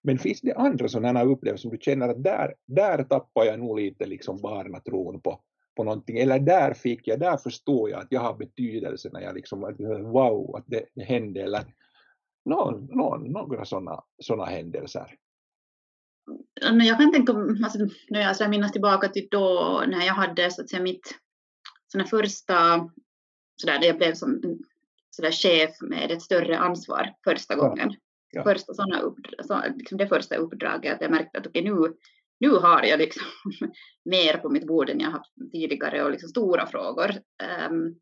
Men 0.03 0.19
finns 0.19 0.41
det 0.41 0.53
andra 0.53 0.87
sådana 0.87 1.23
upplevelser 1.23 1.61
som 1.61 1.71
du 1.71 1.77
känner 1.81 2.09
att 2.09 2.23
där, 2.23 2.53
där 2.65 3.03
tappar 3.03 3.45
jag 3.45 3.59
nog 3.59 3.79
lite 3.79 4.05
liksom 4.05 4.41
barnatron 4.41 5.21
på, 5.21 5.39
på 5.75 5.83
någonting, 5.83 6.17
eller 6.17 6.39
där 6.39 6.73
fick 6.73 7.07
jag, 7.07 7.19
där 7.19 7.37
förstår 7.37 7.89
jag 7.89 8.01
att 8.01 8.11
jag 8.11 8.21
har 8.21 8.33
betydelse 8.33 9.09
när 9.13 9.21
jag 9.21 9.35
liksom, 9.35 9.61
wow, 10.11 10.55
att 10.55 10.63
det, 10.67 10.85
det 10.93 11.03
hände, 11.03 11.41
eller 11.43 11.61
någon, 12.45 12.85
någon, 12.85 13.31
några 13.31 13.65
sådana 13.65 14.03
såna 14.19 14.45
händelser. 14.45 15.15
Jag 16.61 16.99
kan 16.99 17.11
tänka, 17.11 17.33
alltså, 17.63 17.79
när 18.09 18.35
jag 18.39 18.49
minns 18.49 18.71
tillbaka 18.71 19.07
till 19.07 19.27
då 19.31 19.83
när 19.87 20.05
jag 20.05 20.13
hade 20.13 20.51
så 20.51 20.61
att 20.61 20.69
säga, 20.69 20.83
mitt 20.83 21.15
såna 21.87 22.05
första 22.05 22.89
sådär, 23.61 23.79
jag 23.83 23.97
blev 23.97 24.13
som 24.13 24.41
sådär 25.09 25.31
chef 25.31 25.81
med 25.81 26.11
ett 26.11 26.21
större 26.21 26.59
ansvar 26.59 27.13
första 27.23 27.55
gången. 27.55 27.95
Ja. 28.31 28.43
Första 28.43 28.73
såna 28.73 29.01
så, 29.43 29.61
liksom 29.75 29.97
det 29.97 30.07
första 30.07 30.35
uppdraget, 30.35 30.93
att 30.93 31.01
jag 31.01 31.11
märkte 31.11 31.39
att 31.39 31.47
okay, 31.47 31.63
nu, 31.63 31.93
nu 32.39 32.49
har 32.49 32.83
jag 32.83 32.99
liksom 32.99 33.23
mer 34.05 34.37
på 34.37 34.49
mitt 34.49 34.67
bord 34.67 34.89
än 34.89 34.99
jag 34.99 35.11
haft 35.11 35.33
tidigare 35.51 36.03
och 36.03 36.11
liksom 36.11 36.29
stora 36.29 36.67
frågor. 36.67 37.11
Um, 37.69 37.95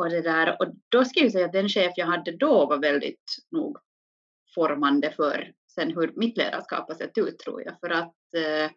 och, 0.00 0.10
det 0.10 0.22
där, 0.22 0.56
och 0.62 0.74
då 0.88 1.04
ska 1.04 1.20
jag 1.20 1.32
säga 1.32 1.46
att 1.46 1.52
den 1.52 1.68
chef 1.68 1.92
jag 1.96 2.06
hade 2.06 2.32
då 2.36 2.66
var 2.66 2.78
väldigt 2.78 3.36
nog 3.50 3.78
formande 4.54 5.10
för 5.10 5.52
sen 5.74 5.94
hur 5.94 6.12
mitt 6.16 6.36
ledarskap 6.36 6.88
har 6.88 6.94
sett 6.94 7.18
ut 7.18 7.38
tror 7.38 7.62
jag. 7.62 7.80
För 7.80 7.90
att 7.90 8.14
uh, 8.36 8.70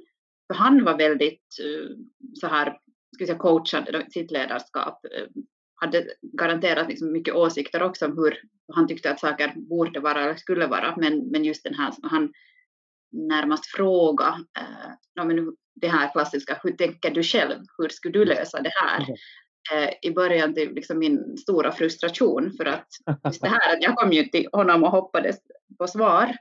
för 0.47 0.53
han 0.53 0.83
var 0.83 0.97
väldigt 0.97 1.47
uh, 1.63 1.97
så 2.33 2.47
här, 2.47 2.77
ska 3.15 3.25
säga, 3.25 3.37
coachade 3.37 4.05
sitt 4.09 4.31
ledarskap. 4.31 5.05
Uh, 5.05 5.27
hade 5.75 6.07
garanterat 6.21 6.87
liksom 6.87 7.11
mycket 7.11 7.35
åsikter 7.35 7.83
också 7.83 8.05
om 8.05 8.17
hur 8.17 8.37
han 8.73 8.87
tyckte 8.87 9.11
att 9.11 9.19
saker 9.19 9.53
borde 9.55 9.99
vara 9.99 10.23
eller 10.23 10.35
skulle 10.35 10.67
vara. 10.67 10.95
Men, 10.97 11.17
men 11.31 11.45
just 11.45 11.63
den 11.63 11.73
här, 11.73 11.93
han 12.03 12.33
närmast 13.13 13.65
fråga, 13.65 14.39
eh, 14.59 15.25
men 15.25 15.55
det 15.75 15.87
här 15.87 16.11
klassiska, 16.11 16.59
hur 16.63 16.71
tänker 16.71 17.11
du 17.11 17.23
själv? 17.23 17.59
Hur 17.77 17.89
skulle 17.89 18.19
du 18.19 18.25
lösa 18.25 18.61
det 18.61 18.71
här? 18.73 19.05
Eh, 19.71 19.93
I 20.01 20.11
början 20.11 20.53
till 20.53 20.73
liksom 20.73 20.99
min 20.99 21.37
stora 21.37 21.71
frustration 21.71 22.51
för 22.57 22.65
att 22.65 22.87
just 23.25 23.41
det 23.41 23.47
här 23.47 23.75
att 23.75 23.83
jag 23.83 23.95
kom 23.95 24.11
ju 24.11 24.23
till 24.23 24.47
honom 24.51 24.83
och 24.83 24.91
hoppades 24.91 25.37
på 25.77 25.87
svar 25.87 26.35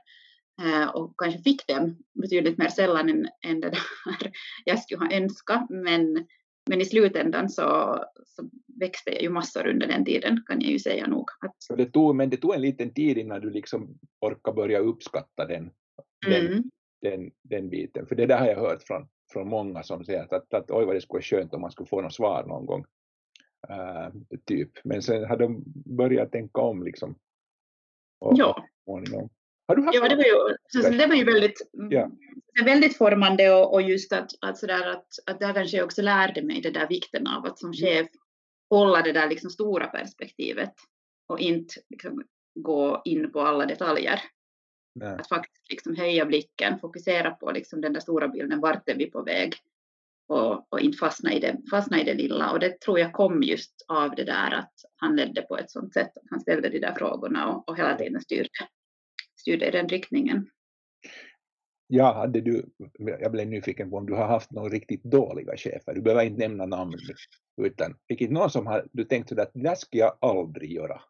eh, 0.61 0.89
och 0.89 1.13
kanske 1.17 1.41
fick 1.41 1.67
den 1.67 1.97
betydligt 2.13 2.57
mer 2.57 2.69
sällan 2.69 3.09
än, 3.09 3.27
än 3.45 3.59
det 3.59 3.69
där 3.69 3.81
jag 4.65 4.79
skulle 4.79 5.05
ha 5.05 5.11
önskat. 5.11 5.69
Men, 5.69 6.27
men 6.69 6.81
i 6.81 6.85
slutändan 6.85 7.49
så, 7.49 7.99
så 8.25 8.49
växte 8.79 9.11
jag 9.11 9.21
ju 9.21 9.29
massor 9.29 9.67
under 9.67 9.87
den 9.87 10.05
tiden 10.05 10.43
kan 10.47 10.61
jag 10.61 10.71
ju 10.71 10.79
säga 10.79 11.07
nog. 11.07 11.25
Att... 11.41 11.77
Det 11.77 11.85
tog, 11.85 12.15
men 12.15 12.29
det 12.29 12.37
tog 12.37 12.55
en 12.55 12.61
liten 12.61 12.93
tid 12.93 13.17
innan 13.17 13.41
du 13.41 13.49
liksom 13.49 13.99
orkade 14.19 14.55
börja 14.55 14.79
uppskatta 14.79 15.45
den, 15.47 15.71
den, 16.25 16.47
mm. 16.47 16.63
den, 17.01 17.31
den 17.41 17.69
biten. 17.69 18.05
För 18.07 18.15
det 18.15 18.25
där 18.25 18.39
har 18.39 18.47
jag 18.47 18.59
hört 18.59 18.83
från, 18.83 19.07
från 19.33 19.49
många 19.49 19.83
som 19.83 20.05
säger 20.05 20.23
att, 20.23 20.33
att, 20.33 20.53
att 20.53 20.71
oj 20.71 20.85
vad 20.85 20.95
det 20.95 21.01
skulle 21.01 21.17
vara 21.17 21.21
skönt 21.21 21.53
om 21.53 21.61
man 21.61 21.71
skulle 21.71 21.87
få 21.87 22.01
något 22.01 22.13
svar 22.13 22.43
någon 22.47 22.65
gång. 22.65 22.85
Uh, 23.69 24.37
typ. 24.45 24.71
Men 24.83 25.01
sen 25.01 25.25
har 25.25 25.37
de 25.37 25.63
börjat 25.85 26.31
tänka 26.31 26.61
om 26.61 26.83
liksom. 26.83 27.15
Och, 28.19 28.33
ja. 28.37 28.65
Har 29.67 29.75
du 29.75 29.83
haft 29.83 29.95
ja, 29.95 30.09
det 30.09 30.15
var 30.15 30.23
ju, 30.23 30.57
så, 30.67 30.89
det 30.89 31.07
var 31.07 31.15
ju 31.15 31.23
väldigt, 31.23 31.69
ja. 31.89 32.11
väldigt 32.65 32.97
formande 32.97 33.53
och, 33.53 33.73
och 33.73 33.81
just 33.81 34.13
att, 34.13 34.29
att, 34.41 34.57
sådär 34.57 34.87
att, 34.87 35.07
att 35.25 35.39
där 35.39 35.53
kanske 35.53 35.77
jag 35.77 35.85
också 35.85 36.01
lärde 36.01 36.43
mig 36.43 36.61
det 36.61 36.71
där 36.71 36.87
vikten 36.87 37.27
av 37.27 37.45
att 37.45 37.59
som 37.59 37.69
mm. 37.69 37.73
chef 37.73 38.07
hålla 38.69 39.01
det 39.01 39.11
där 39.11 39.29
liksom 39.29 39.49
stora 39.49 39.87
perspektivet 39.87 40.73
och 41.27 41.39
inte 41.39 41.73
liksom 41.89 42.23
gå 42.55 43.01
in 43.05 43.31
på 43.31 43.41
alla 43.41 43.65
detaljer. 43.65 44.19
Nej. 44.95 45.15
Att 45.19 45.27
faktiskt 45.27 45.69
liksom 45.69 45.95
höja 45.95 46.25
blicken, 46.25 46.79
fokusera 46.79 47.31
på 47.31 47.51
liksom 47.51 47.81
den 47.81 47.93
där 47.93 47.99
stora 47.99 48.27
bilden, 48.27 48.59
vart 48.59 48.89
är 48.89 48.95
vi 48.95 49.05
på 49.11 49.21
väg? 49.21 49.53
Och, 50.27 50.73
och 50.73 50.79
inte 50.79 50.97
fastna 50.97 51.33
i, 51.33 51.39
det, 51.39 51.57
fastna 51.71 52.01
i 52.01 52.03
det 52.03 52.13
lilla. 52.13 52.51
Och 52.51 52.59
det 52.59 52.79
tror 52.79 52.99
jag 52.99 53.13
kom 53.13 53.43
just 53.43 53.85
av 53.87 54.15
det 54.15 54.23
där 54.23 54.51
att 54.51 54.73
han 54.95 55.15
ledde 55.15 55.41
på 55.41 55.57
ett 55.57 55.71
sådant 55.71 55.93
sätt 55.93 56.17
att 56.17 56.23
han 56.29 56.39
ställde 56.39 56.69
de 56.69 56.79
där 56.79 56.93
frågorna 56.97 57.49
och, 57.49 57.69
och 57.69 57.77
hela 57.77 57.97
tiden 57.97 58.21
styrde, 58.21 58.49
styrde 59.39 59.67
i 59.67 59.71
den 59.71 59.87
riktningen. 59.87 60.49
Ja, 61.87 62.13
hade 62.13 62.41
du, 62.41 62.65
jag 62.99 63.31
blev 63.31 63.47
nyfiken 63.47 63.89
på 63.89 63.97
om 63.97 64.05
du 64.05 64.13
har 64.13 64.27
haft 64.27 64.51
några 64.51 64.69
riktigt 64.69 65.03
dåliga 65.03 65.57
chefer. 65.57 65.93
Du 65.93 66.01
behöver 66.01 66.23
inte 66.23 66.47
nämna 66.47 66.65
namn, 66.65 66.93
utan 67.61 67.95
vilket 68.07 68.31
någon 68.31 68.49
som 68.49 68.67
har, 68.67 68.87
du 68.91 69.03
tänkt 69.03 69.29
sådär 69.29 69.43
att 69.43 69.53
det 69.53 69.63
där 69.63 69.75
ska 69.75 69.97
jag 69.97 70.17
aldrig 70.21 70.71
göra. 70.71 71.01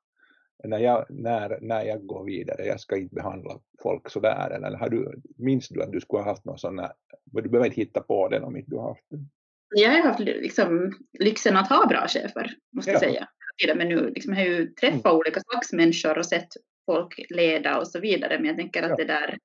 När 0.64 0.80
jag, 0.80 1.06
när, 1.10 1.60
när 1.62 1.84
jag 1.84 2.06
går 2.06 2.26
vidare, 2.26 2.66
jag 2.66 2.80
ska 2.80 2.98
inte 2.98 3.16
behandla 3.16 3.60
folk 3.84 4.10
sådär. 4.10 4.50
Eller 4.50 4.78
har 4.78 4.90
du, 4.90 5.22
minns 5.38 5.70
du 5.70 5.84
att 5.84 5.92
du 5.92 6.02
skulle 6.02 6.22
ha 6.22 6.30
haft 6.30 6.46
någon 6.46 6.58
sån 6.58 6.80
här, 6.80 6.92
du 7.26 7.50
behöver 7.50 7.66
inte 7.66 7.82
hitta 7.82 8.02
på 8.02 8.28
den 8.28 8.44
om 8.44 8.58
inte 8.58 8.72
du 8.72 8.78
har 8.78 8.88
haft 8.88 9.10
den. 9.10 9.30
Jag 9.76 9.92
har 9.92 10.02
haft 10.02 10.20
liksom, 10.20 10.94
lyxen 11.20 11.58
att 11.58 11.70
ha 11.70 11.88
bra 11.88 12.08
chefer, 12.08 12.56
måste 12.72 12.92
ja. 12.92 12.94
jag 12.94 13.02
säga. 13.02 13.28
Men 13.76 13.90
nu 13.90 14.10
liksom, 14.10 14.34
jag 14.34 14.40
har 14.40 14.46
ju 14.46 14.68
träffat 14.68 15.06
mm. 15.06 15.18
olika 15.18 15.40
slags 15.40 15.74
människor 15.74 16.18
och 16.18 16.26
sett 16.26 16.48
folk 16.86 17.26
leda 17.30 17.80
och 17.80 17.88
så 17.88 18.00
vidare. 18.00 18.38
Men 18.38 18.48
jag 18.48 18.58
tänker 18.58 18.84
att 18.84 18.90
ja. 18.90 18.96
det 18.96 19.06
där 19.06 19.38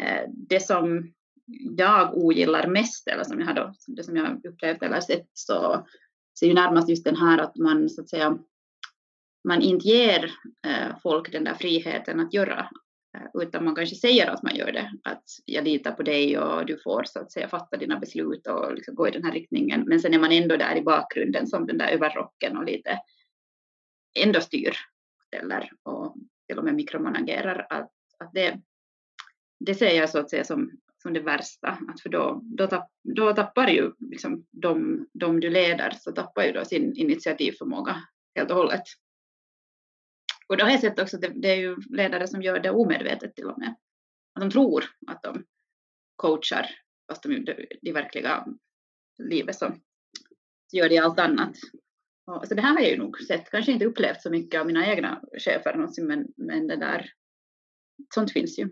Eh, 0.00 0.28
det 0.28 0.60
som 0.60 1.12
jag 1.78 2.16
ogillar 2.16 2.66
mest, 2.66 3.08
eller 3.08 3.24
som 3.24 3.40
jag 3.40 3.46
har 3.46 3.54
då, 3.54 3.74
det 3.86 4.04
som 4.04 4.16
jag 4.16 4.46
upplevt 4.46 4.82
eller 4.82 5.00
sett, 5.00 5.26
så, 5.32 5.86
så 6.34 6.44
är 6.44 6.48
ju 6.48 6.54
närmast 6.54 6.88
just 6.88 7.04
den 7.04 7.16
här 7.16 7.38
att 7.38 7.56
man 7.56 7.88
så 7.88 8.00
att 8.00 8.08
säga 8.08 8.38
man 9.44 9.62
inte 9.62 9.88
ger 9.88 10.30
eh, 10.66 10.98
folk 11.02 11.32
den 11.32 11.44
där 11.44 11.54
friheten 11.54 12.20
att 12.20 12.34
göra, 12.34 12.68
eh, 13.18 13.42
utan 13.42 13.64
man 13.64 13.74
kanske 13.74 13.96
säger 13.96 14.30
att 14.30 14.42
man 14.42 14.56
gör 14.56 14.72
det, 14.72 14.92
att 15.04 15.24
jag 15.44 15.64
litar 15.64 15.92
på 15.92 16.02
dig 16.02 16.38
och 16.38 16.66
du 16.66 16.78
får 16.78 17.04
så 17.04 17.20
att 17.20 17.32
säga 17.32 17.48
fatta 17.48 17.76
dina 17.76 17.98
beslut 17.98 18.46
och 18.46 18.74
liksom 18.74 18.94
gå 18.94 19.08
i 19.08 19.10
den 19.10 19.24
här 19.24 19.32
riktningen, 19.32 19.84
men 19.86 20.00
sen 20.00 20.14
är 20.14 20.18
man 20.18 20.32
ändå 20.32 20.56
där 20.56 20.76
i 20.76 20.82
bakgrunden 20.82 21.46
som 21.46 21.66
den 21.66 21.78
där 21.78 21.88
överrocken 21.88 22.56
och 22.56 22.64
lite 22.64 22.98
ändå 24.14 24.40
styr 24.40 24.76
eller 25.36 25.70
och 25.82 26.16
till 26.48 26.58
och 26.58 26.64
med 26.64 26.74
mikromanagerar, 26.74 27.66
att, 27.70 27.90
att 28.18 28.32
det, 28.32 28.60
det 29.60 29.74
ser 29.74 29.96
jag 29.96 30.10
så 30.10 30.18
att 30.18 30.30
säga 30.30 30.44
som, 30.44 30.70
som 31.02 31.12
det 31.12 31.20
värsta, 31.20 31.68
att 31.68 32.00
för 32.00 32.08
då, 32.08 32.40
då, 32.44 32.66
tapp, 32.66 32.90
då 33.02 33.32
tappar 33.32 33.68
ju 33.68 33.92
liksom 33.98 34.46
de, 34.50 35.06
de 35.12 35.40
du 35.40 35.50
leder, 35.50 35.90
så 35.90 36.12
tappar 36.12 36.44
ju 36.44 36.52
då 36.52 36.64
sin 36.64 36.96
initiativförmåga 36.96 37.96
helt 38.34 38.50
och 38.50 38.56
hållet. 38.56 38.82
Och 40.46 40.56
då 40.56 40.64
har 40.64 40.70
jag 40.70 40.80
sett 40.80 41.00
också 41.00 41.16
att 41.16 41.22
det, 41.22 41.32
det 41.34 41.48
är 41.48 41.56
ju 41.56 41.76
ledare 41.90 42.26
som 42.26 42.42
gör 42.42 42.60
det 42.60 42.70
omedvetet 42.70 43.34
till 43.34 43.50
och 43.50 43.58
med. 43.58 43.74
Att 44.34 44.40
de 44.40 44.50
tror 44.50 44.84
att 45.06 45.22
de 45.22 45.44
coachar, 46.16 46.66
fast 47.10 47.22
de 47.22 47.44
det, 47.44 47.66
det 47.82 47.92
verkliga 47.92 48.46
livet 49.18 49.56
så, 49.56 49.72
så 50.70 50.76
gör 50.76 50.88
de 50.88 50.98
allt 50.98 51.18
annat. 51.18 51.56
Och, 52.26 52.48
så 52.48 52.54
det 52.54 52.62
här 52.62 52.72
har 52.74 52.80
jag 52.80 52.90
ju 52.90 52.98
nog 52.98 53.20
sett, 53.20 53.50
kanske 53.50 53.72
inte 53.72 53.86
upplevt 53.86 54.22
så 54.22 54.30
mycket 54.30 54.60
av 54.60 54.66
mina 54.66 54.86
egna 54.86 55.22
chefer 55.38 55.74
någonsin, 55.74 56.06
men, 56.06 56.28
men 56.36 56.66
det 56.66 56.76
där, 56.76 57.12
sånt 58.14 58.32
finns 58.32 58.58
ju 58.58 58.68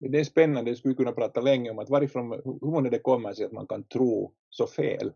det 0.00 0.20
är 0.20 0.24
spännande, 0.24 0.70
jag 0.70 0.78
skulle 0.78 0.94
kunna 0.94 1.12
prata 1.12 1.40
länge 1.40 1.70
om 1.70 1.78
att 1.78 1.90
varifrån, 1.90 2.30
hur 2.30 2.70
många 2.70 2.90
det 2.90 2.98
kommer 2.98 3.32
sig 3.32 3.46
att 3.46 3.52
man 3.52 3.66
kan 3.66 3.84
tro 3.84 4.34
så 4.50 4.66
fel. 4.66 5.12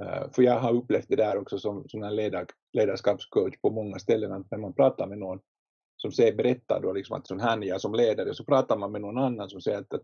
Eh, 0.00 0.30
för 0.32 0.42
jag 0.42 0.58
har 0.58 0.72
upplevt 0.72 1.08
det 1.08 1.16
där 1.16 1.36
också 1.36 1.58
som, 1.58 1.88
som 1.88 2.02
en 2.02 2.16
ledar, 2.16 2.46
ledarskapscoach 2.72 3.56
på 3.60 3.70
många 3.70 3.98
ställen, 3.98 4.32
att 4.32 4.50
när 4.50 4.58
man 4.58 4.72
pratar 4.72 5.06
med 5.06 5.18
någon 5.18 5.40
som 5.96 6.12
säger, 6.12 6.34
berättar 6.34 6.80
då 6.82 6.92
liksom 6.92 7.16
att 7.16 7.26
sån 7.26 7.40
här 7.40 7.58
är 7.58 7.62
jag 7.62 7.80
som 7.80 7.94
ledare, 7.94 8.34
så 8.34 8.44
pratar 8.44 8.76
man 8.76 8.92
med 8.92 9.00
någon 9.00 9.18
annan 9.18 9.48
som 9.50 9.60
säger 9.60 9.78
att, 9.78 9.94
att 9.94 10.02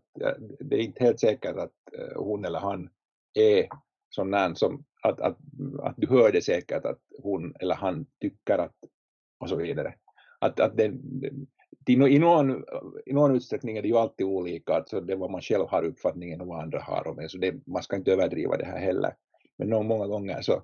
det 0.60 0.76
är 0.76 0.80
inte 0.80 1.04
helt 1.04 1.20
säkert 1.20 1.56
att 1.56 1.72
eh, 1.98 2.16
hon 2.22 2.44
eller 2.44 2.58
han 2.58 2.90
är 3.34 3.68
sån 4.08 4.34
här 4.34 4.54
som, 4.54 4.84
att, 5.02 5.20
att, 5.20 5.38
att 5.82 5.94
du 5.96 6.06
hör 6.06 6.32
det 6.32 6.42
säkert 6.42 6.84
att 6.84 7.00
hon 7.22 7.54
eller 7.60 7.74
han 7.74 8.06
tycker 8.20 8.58
att, 8.58 8.76
och 9.40 9.48
så 9.48 9.56
vidare. 9.56 9.94
Att, 10.38 10.60
att 10.60 10.76
det, 10.76 10.92
i, 11.86 12.18
någon, 12.18 12.64
i 13.06 13.12
någon 13.12 13.36
utsträckning 13.36 13.76
är 13.76 13.82
det 13.82 13.88
ju 13.88 13.96
alltid 13.96 14.26
olika, 14.26 14.74
alltså 14.74 15.00
det 15.00 15.16
vad 15.16 15.30
man 15.30 15.40
själv 15.40 15.66
har 15.68 15.84
uppfattningen 15.84 16.40
och 16.40 16.46
vad 16.46 16.60
andra 16.60 16.80
har 16.80 17.08
om 17.08 17.28
så 17.28 17.38
det, 17.38 17.66
man 17.66 17.82
ska 17.82 17.96
inte 17.96 18.12
överdriva 18.12 18.56
det 18.56 18.64
här 18.64 18.78
heller. 18.78 19.14
Men 19.58 19.68
nog 19.68 19.84
många 19.84 20.06
gånger 20.06 20.40
så, 20.40 20.62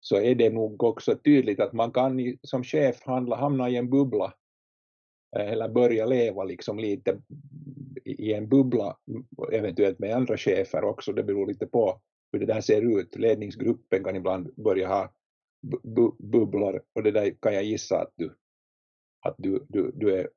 så 0.00 0.16
är 0.16 0.34
det 0.34 0.50
nog 0.50 0.82
också 0.82 1.16
tydligt 1.16 1.60
att 1.60 1.72
man 1.72 1.92
kan 1.92 2.38
som 2.42 2.64
chef 2.64 3.02
handla, 3.02 3.36
hamna 3.36 3.68
i 3.70 3.76
en 3.76 3.90
bubbla 3.90 4.34
eh, 5.36 5.52
eller 5.52 5.68
börja 5.68 6.06
leva 6.06 6.44
liksom 6.44 6.78
lite 6.78 7.22
i 8.04 8.32
en 8.32 8.48
bubbla, 8.48 8.96
mm, 9.08 9.26
eventuellt 9.52 9.98
med 9.98 10.16
andra 10.16 10.36
chefer 10.36 10.84
också, 10.84 11.12
det 11.12 11.22
beror 11.22 11.46
lite 11.46 11.66
på 11.66 12.00
hur 12.32 12.40
det 12.40 12.46
där 12.46 12.60
ser 12.60 12.98
ut. 13.00 13.16
Ledningsgruppen 13.16 14.04
kan 14.04 14.16
ibland 14.16 14.54
börja 14.56 14.88
ha 14.88 15.12
bu 15.62 16.12
bubblor 16.18 16.82
och 16.94 17.02
det 17.02 17.10
där 17.10 17.30
kan 17.30 17.54
jag 17.54 17.64
gissa 17.64 18.00
att 18.00 18.12
du 18.16 18.34
att 19.20 19.34
du, 19.38 19.66
du, 19.68 19.92
du 19.94 20.14
är, 20.14 20.28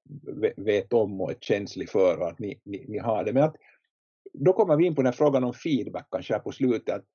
vet 0.57 0.93
om 0.93 1.21
och 1.21 1.31
är 1.31 1.37
känslig 1.41 1.89
för 1.89 2.19
och 2.19 2.27
att 2.27 2.39
ni, 2.39 2.61
ni, 2.63 2.85
ni 2.87 2.97
har 2.97 3.23
det. 3.23 3.33
Men 3.33 3.43
att, 3.43 3.55
då 4.33 4.53
kommer 4.53 4.75
vi 4.75 4.85
in 4.85 4.95
på 4.95 5.01
den 5.01 5.05
här 5.05 5.17
frågan 5.17 5.43
om 5.43 5.53
feedback 5.53 6.07
kanske 6.11 6.33
här 6.33 6.39
på 6.39 6.51
slutet. 6.51 6.95
Att, 6.95 7.05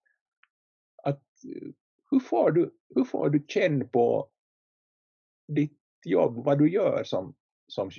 hur, 2.11 2.21
får 2.21 2.51
du, 2.51 2.75
hur 2.95 3.05
får 3.05 3.31
du 3.31 3.45
känna 3.49 3.85
på 3.85 4.31
ditt 5.49 5.79
jobb, 6.05 6.45
vad 6.45 6.59
du 6.59 6.71
gör 6.71 7.05
som, 7.05 7.35
som 7.69 7.91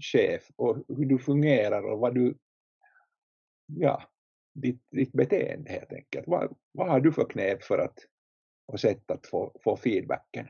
chef 0.00 0.50
och 0.56 0.84
hur 0.88 1.06
du 1.06 1.18
fungerar 1.18 1.82
och 1.82 1.98
vad 1.98 2.14
du, 2.14 2.38
ja, 3.66 4.02
ditt, 4.54 4.82
ditt 4.90 5.12
beteende 5.12 5.70
helt 5.70 5.92
enkelt. 5.92 6.26
Vad, 6.26 6.56
vad 6.72 6.88
har 6.88 7.00
du 7.00 7.12
för 7.12 7.24
knep 7.24 7.62
för 7.62 7.78
att 7.78 7.98
och 8.66 8.80
sätt 8.80 9.10
att 9.10 9.26
få, 9.26 9.60
få 9.64 9.76
feedbacken? 9.76 10.48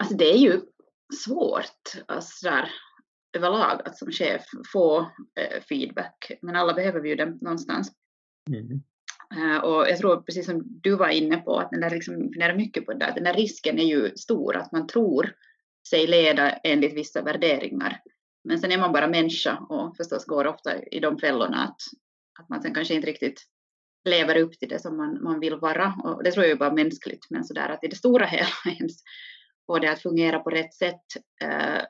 alltså 0.00 0.16
det 0.16 0.32
är 0.32 0.38
ju 0.38 0.60
svårt 1.24 2.04
alltså 2.06 2.48
där, 2.48 2.68
överlag 3.36 3.82
att 3.84 3.98
som 3.98 4.10
chef 4.10 4.44
få 4.72 5.00
eh, 5.40 5.62
feedback, 5.68 6.30
men 6.42 6.56
alla 6.56 6.74
behöver 6.74 7.00
vi 7.00 7.08
ju 7.08 7.16
det 7.16 7.26
någonstans. 7.26 7.92
Mm. 8.50 8.82
Eh, 9.36 9.58
och 9.58 9.88
jag 9.88 9.98
tror 9.98 10.22
precis 10.22 10.46
som 10.46 10.62
du 10.64 10.96
var 10.96 11.08
inne 11.08 11.36
på, 11.36 11.58
att 11.58 11.70
den 11.70 11.80
där 11.80 11.90
liksom 11.90 12.14
funderar 12.14 12.56
mycket 12.56 12.86
på 12.86 12.92
det 12.92 12.98
där, 12.98 13.14
den 13.14 13.24
där 13.24 13.34
risken 13.34 13.78
är 13.78 13.84
ju 13.84 14.16
stor 14.16 14.56
att 14.56 14.72
man 14.72 14.86
tror 14.86 15.34
sig 15.88 16.06
leda 16.06 16.50
enligt 16.50 16.94
vissa 16.94 17.22
värderingar. 17.22 18.00
Men 18.44 18.58
sen 18.58 18.72
är 18.72 18.78
man 18.78 18.92
bara 18.92 19.08
människa 19.08 19.56
och 19.56 19.96
förstås 19.96 20.24
går 20.24 20.46
ofta 20.46 20.82
i 20.82 21.00
de 21.00 21.18
fällorna 21.18 21.64
att, 21.64 21.80
att 22.40 22.48
man 22.48 22.62
sen 22.62 22.74
kanske 22.74 22.94
inte 22.94 23.06
riktigt 23.06 23.46
lever 24.04 24.36
upp 24.36 24.58
till 24.58 24.68
det 24.68 24.78
som 24.78 24.96
man, 24.96 25.22
man 25.22 25.40
vill 25.40 25.56
vara. 25.56 25.94
Och 26.04 26.24
det 26.24 26.32
tror 26.32 26.44
jag 26.44 26.52
är 26.52 26.56
bara 26.56 26.74
mänskligt, 26.74 27.26
men 27.30 27.44
sådär 27.44 27.68
att 27.68 27.84
i 27.84 27.88
det 27.88 27.96
stora 27.96 28.26
hela 28.26 28.48
ens 28.78 29.02
få 29.66 29.78
det 29.78 29.90
att 29.90 30.02
fungera 30.02 30.38
på 30.38 30.50
rätt 30.50 30.74
sätt. 30.74 31.04
Eh, 31.42 31.82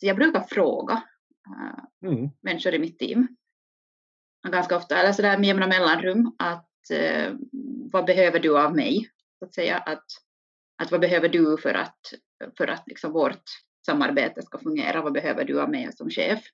så 0.00 0.06
jag 0.06 0.16
brukar 0.16 0.40
fråga 0.40 1.02
eh, 1.48 2.10
mm. 2.10 2.30
människor 2.42 2.74
i 2.74 2.78
mitt 2.78 2.98
team 2.98 3.28
ganska 4.50 4.76
ofta, 4.76 4.98
eller 4.98 5.12
sådär 5.12 5.38
med 5.38 5.46
jämna 5.46 5.66
mellanrum, 5.66 6.34
att 6.38 6.90
eh, 6.90 7.34
vad 7.92 8.04
behöver 8.04 8.40
du 8.40 8.58
av 8.58 8.76
mig? 8.76 9.10
Så 9.38 9.44
att 9.44 9.54
säga 9.54 9.76
att, 9.76 10.04
att 10.82 10.90
vad 10.90 11.00
behöver 11.00 11.28
du 11.28 11.56
för 11.56 11.74
att, 11.74 12.00
för 12.58 12.68
att 12.68 12.82
liksom 12.86 13.12
vårt 13.12 13.44
samarbete 13.86 14.42
ska 14.42 14.58
fungera? 14.58 15.02
Vad 15.02 15.12
behöver 15.12 15.44
du 15.44 15.60
av 15.60 15.70
mig 15.70 15.92
som 15.92 16.10
chef? 16.10 16.44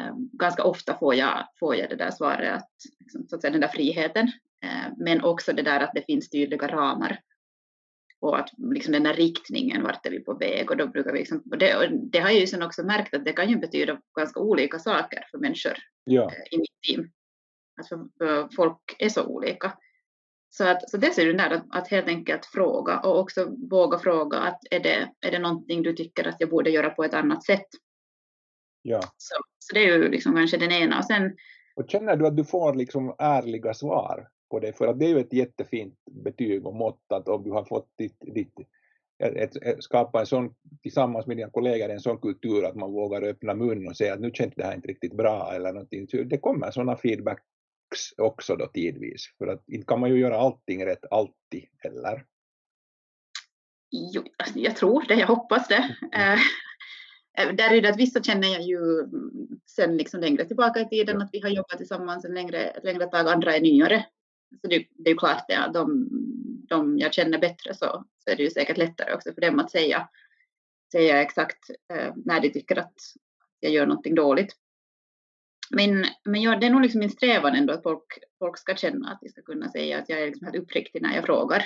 Eh, 0.00 0.14
ganska 0.16 0.64
ofta 0.64 0.98
får 0.98 1.14
jag, 1.14 1.48
får 1.60 1.76
jag 1.76 1.90
det 1.90 1.96
där 1.96 2.10
svaret, 2.10 2.54
att, 2.54 2.70
liksom, 3.00 3.26
så 3.28 3.36
att 3.36 3.42
säga, 3.42 3.52
den 3.52 3.60
där 3.60 3.68
friheten, 3.68 4.32
eh, 4.64 4.92
men 4.96 5.24
också 5.24 5.52
det 5.52 5.62
där 5.62 5.80
att 5.80 5.94
det 5.94 6.06
finns 6.06 6.30
tydliga 6.30 6.68
ramar 6.68 7.20
och 8.20 8.38
att 8.38 8.50
liksom 8.58 8.92
den 8.92 9.02
där 9.02 9.14
riktningen, 9.14 9.82
vart 9.82 10.06
är 10.06 10.10
vi 10.10 10.20
på 10.20 10.34
väg? 10.34 10.70
Och 10.70 10.76
då 10.76 10.86
brukar 10.86 11.12
vi 11.12 11.18
liksom, 11.18 11.42
och 11.50 11.58
det, 11.58 11.76
och 11.76 11.92
det 11.92 12.18
har 12.18 12.30
jag 12.30 12.40
ju 12.40 12.46
sen 12.46 12.62
också 12.62 12.82
märkt 12.82 13.14
att 13.14 13.24
det 13.24 13.32
kan 13.32 13.50
ju 13.50 13.56
betyda 13.56 14.00
ganska 14.18 14.40
olika 14.40 14.78
saker 14.78 15.26
för 15.30 15.38
människor 15.38 15.72
ja. 16.04 16.22
Eh, 16.22 16.54
i 16.54 16.58
mitt 16.58 16.82
team. 16.86 17.10
Alltså, 17.78 18.08
folk 18.56 18.96
är 18.98 19.08
så 19.08 19.26
olika. 19.26 19.72
Så, 20.48 20.68
att, 20.68 20.90
så 20.90 20.96
det 20.96 21.18
är 21.18 21.24
ju 21.24 21.32
där 21.32 21.50
att, 21.50 21.64
att, 21.70 21.88
helt 21.88 22.06
enkelt 22.06 22.46
fråga 22.46 23.00
och 23.00 23.18
också 23.18 23.56
våga 23.70 23.98
fråga 23.98 24.38
att 24.38 24.60
är 24.70 24.80
det, 24.80 25.12
är 25.20 25.30
det 25.30 25.38
någonting 25.38 25.82
du 25.82 25.92
tycker 25.92 26.28
att 26.28 26.36
jag 26.38 26.50
borde 26.50 26.70
göra 26.70 26.90
på 26.90 27.04
ett 27.04 27.14
annat 27.14 27.44
sätt? 27.44 27.68
Ja. 28.82 29.00
Så, 29.16 29.34
så 29.58 29.74
det 29.74 29.80
är 29.80 29.86
ju 29.86 30.08
liksom 30.08 30.34
kanske 30.34 30.56
den 30.56 30.72
ena. 30.72 30.98
Och, 30.98 31.04
sen, 31.04 31.36
och 31.76 31.90
känner 31.90 32.16
du 32.16 32.26
att 32.26 32.36
du 32.36 32.44
får 32.44 32.74
liksom 32.74 33.14
ärliga 33.18 33.74
svar 33.74 34.28
på 34.50 34.60
det? 34.60 34.72
För 34.72 34.86
att 34.86 34.98
det 34.98 35.04
är 35.04 35.08
ju 35.08 35.20
ett 35.20 35.32
jättefint 35.32 35.98
betyg 36.10 36.66
och 36.66 36.74
mått 36.74 37.04
att 37.08 37.28
om 37.28 37.42
du 37.42 37.50
har 37.50 37.64
fått 37.64 37.88
ditt, 37.98 38.16
ditt 38.20 38.54
ett, 39.20 39.56
ett, 39.56 39.84
skapa 39.84 40.20
en 40.20 40.26
sån, 40.26 40.54
tillsammans 40.82 41.26
med 41.26 41.36
dina 41.36 41.50
kollegor 41.50 41.88
en 41.88 42.00
sån 42.00 42.18
kultur 42.18 42.64
att 42.64 42.76
man 42.76 42.92
vågar 42.92 43.22
öppna 43.22 43.54
mun 43.54 43.88
och 43.88 43.96
säga 43.96 44.14
att 44.14 44.20
nu 44.20 44.30
känns 44.34 44.54
det 44.54 44.64
här 44.64 44.74
inte 44.74 44.88
riktigt 44.88 45.16
bra 45.16 45.52
eller 45.54 45.72
någonting. 45.72 46.08
Så 46.08 46.16
det 46.16 46.38
kommer 46.38 46.70
sådana 46.70 46.96
feedbacks 46.96 47.42
också 48.16 48.56
då 48.56 48.66
tidvis, 48.66 49.34
för 49.38 49.46
att 49.46 49.68
inte 49.68 49.86
kan 49.86 50.00
man 50.00 50.10
ju 50.10 50.18
göra 50.18 50.38
allting 50.38 50.86
rätt 50.86 51.04
alltid 51.10 51.64
heller. 51.78 52.24
Jo, 53.90 54.22
jag 54.54 54.76
tror 54.76 55.04
det, 55.08 55.14
jag 55.14 55.26
hoppas 55.26 55.68
det. 55.68 55.96
Mm. 56.12 56.38
Eh, 57.38 57.54
där 57.54 57.74
är 57.74 57.82
det 57.82 57.88
att 57.88 57.98
vissa 57.98 58.22
känner 58.22 58.48
jag 58.48 58.62
ju 58.62 58.78
sen 59.66 59.96
liksom 59.96 60.20
längre 60.20 60.44
tillbaka 60.44 60.80
i 60.80 60.88
tiden, 60.88 61.16
ja. 61.18 61.24
att 61.24 61.30
vi 61.32 61.40
har 61.40 61.48
jobbat 61.48 61.78
tillsammans 61.78 62.24
en 62.24 62.34
längre, 62.34 62.80
längre 62.82 63.06
tag, 63.06 63.28
andra 63.28 63.56
är 63.56 63.60
nyare. 63.60 64.06
Så 64.60 64.68
det, 64.68 64.86
det 64.90 65.10
är 65.10 65.16
klart 65.16 65.44
det, 65.48 65.70
de, 65.74 66.08
de 66.68 66.98
jag 66.98 67.14
känner 67.14 67.38
bättre 67.38 67.74
så, 67.74 68.04
så 68.18 68.30
är 68.30 68.36
det 68.36 68.42
ju 68.42 68.50
säkert 68.50 68.78
lättare 68.78 69.14
också 69.14 69.32
för 69.32 69.40
dem 69.40 69.58
att 69.58 69.70
säga, 69.70 70.08
säga 70.92 71.22
exakt 71.22 71.70
eh, 71.92 72.12
när 72.24 72.40
de 72.40 72.50
tycker 72.50 72.78
att 72.78 72.94
jag 73.60 73.72
gör 73.72 73.86
någonting 73.86 74.14
dåligt. 74.14 74.56
Men, 75.70 76.04
men 76.24 76.42
jag, 76.42 76.60
det 76.60 76.66
är 76.66 76.70
nog 76.70 76.82
liksom 76.82 76.98
min 76.98 77.10
strävan 77.10 77.54
ändå 77.54 77.72
att 77.72 77.82
folk, 77.82 78.18
folk 78.38 78.58
ska 78.58 78.74
känna 78.74 79.10
att 79.10 79.20
de 79.20 79.28
ska 79.28 79.42
kunna 79.42 79.68
säga 79.68 79.98
att 79.98 80.08
jag 80.08 80.20
är 80.20 80.26
liksom 80.26 80.46
helt 80.46 80.58
uppriktig 80.58 81.02
när 81.02 81.14
jag 81.14 81.24
frågar. 81.24 81.64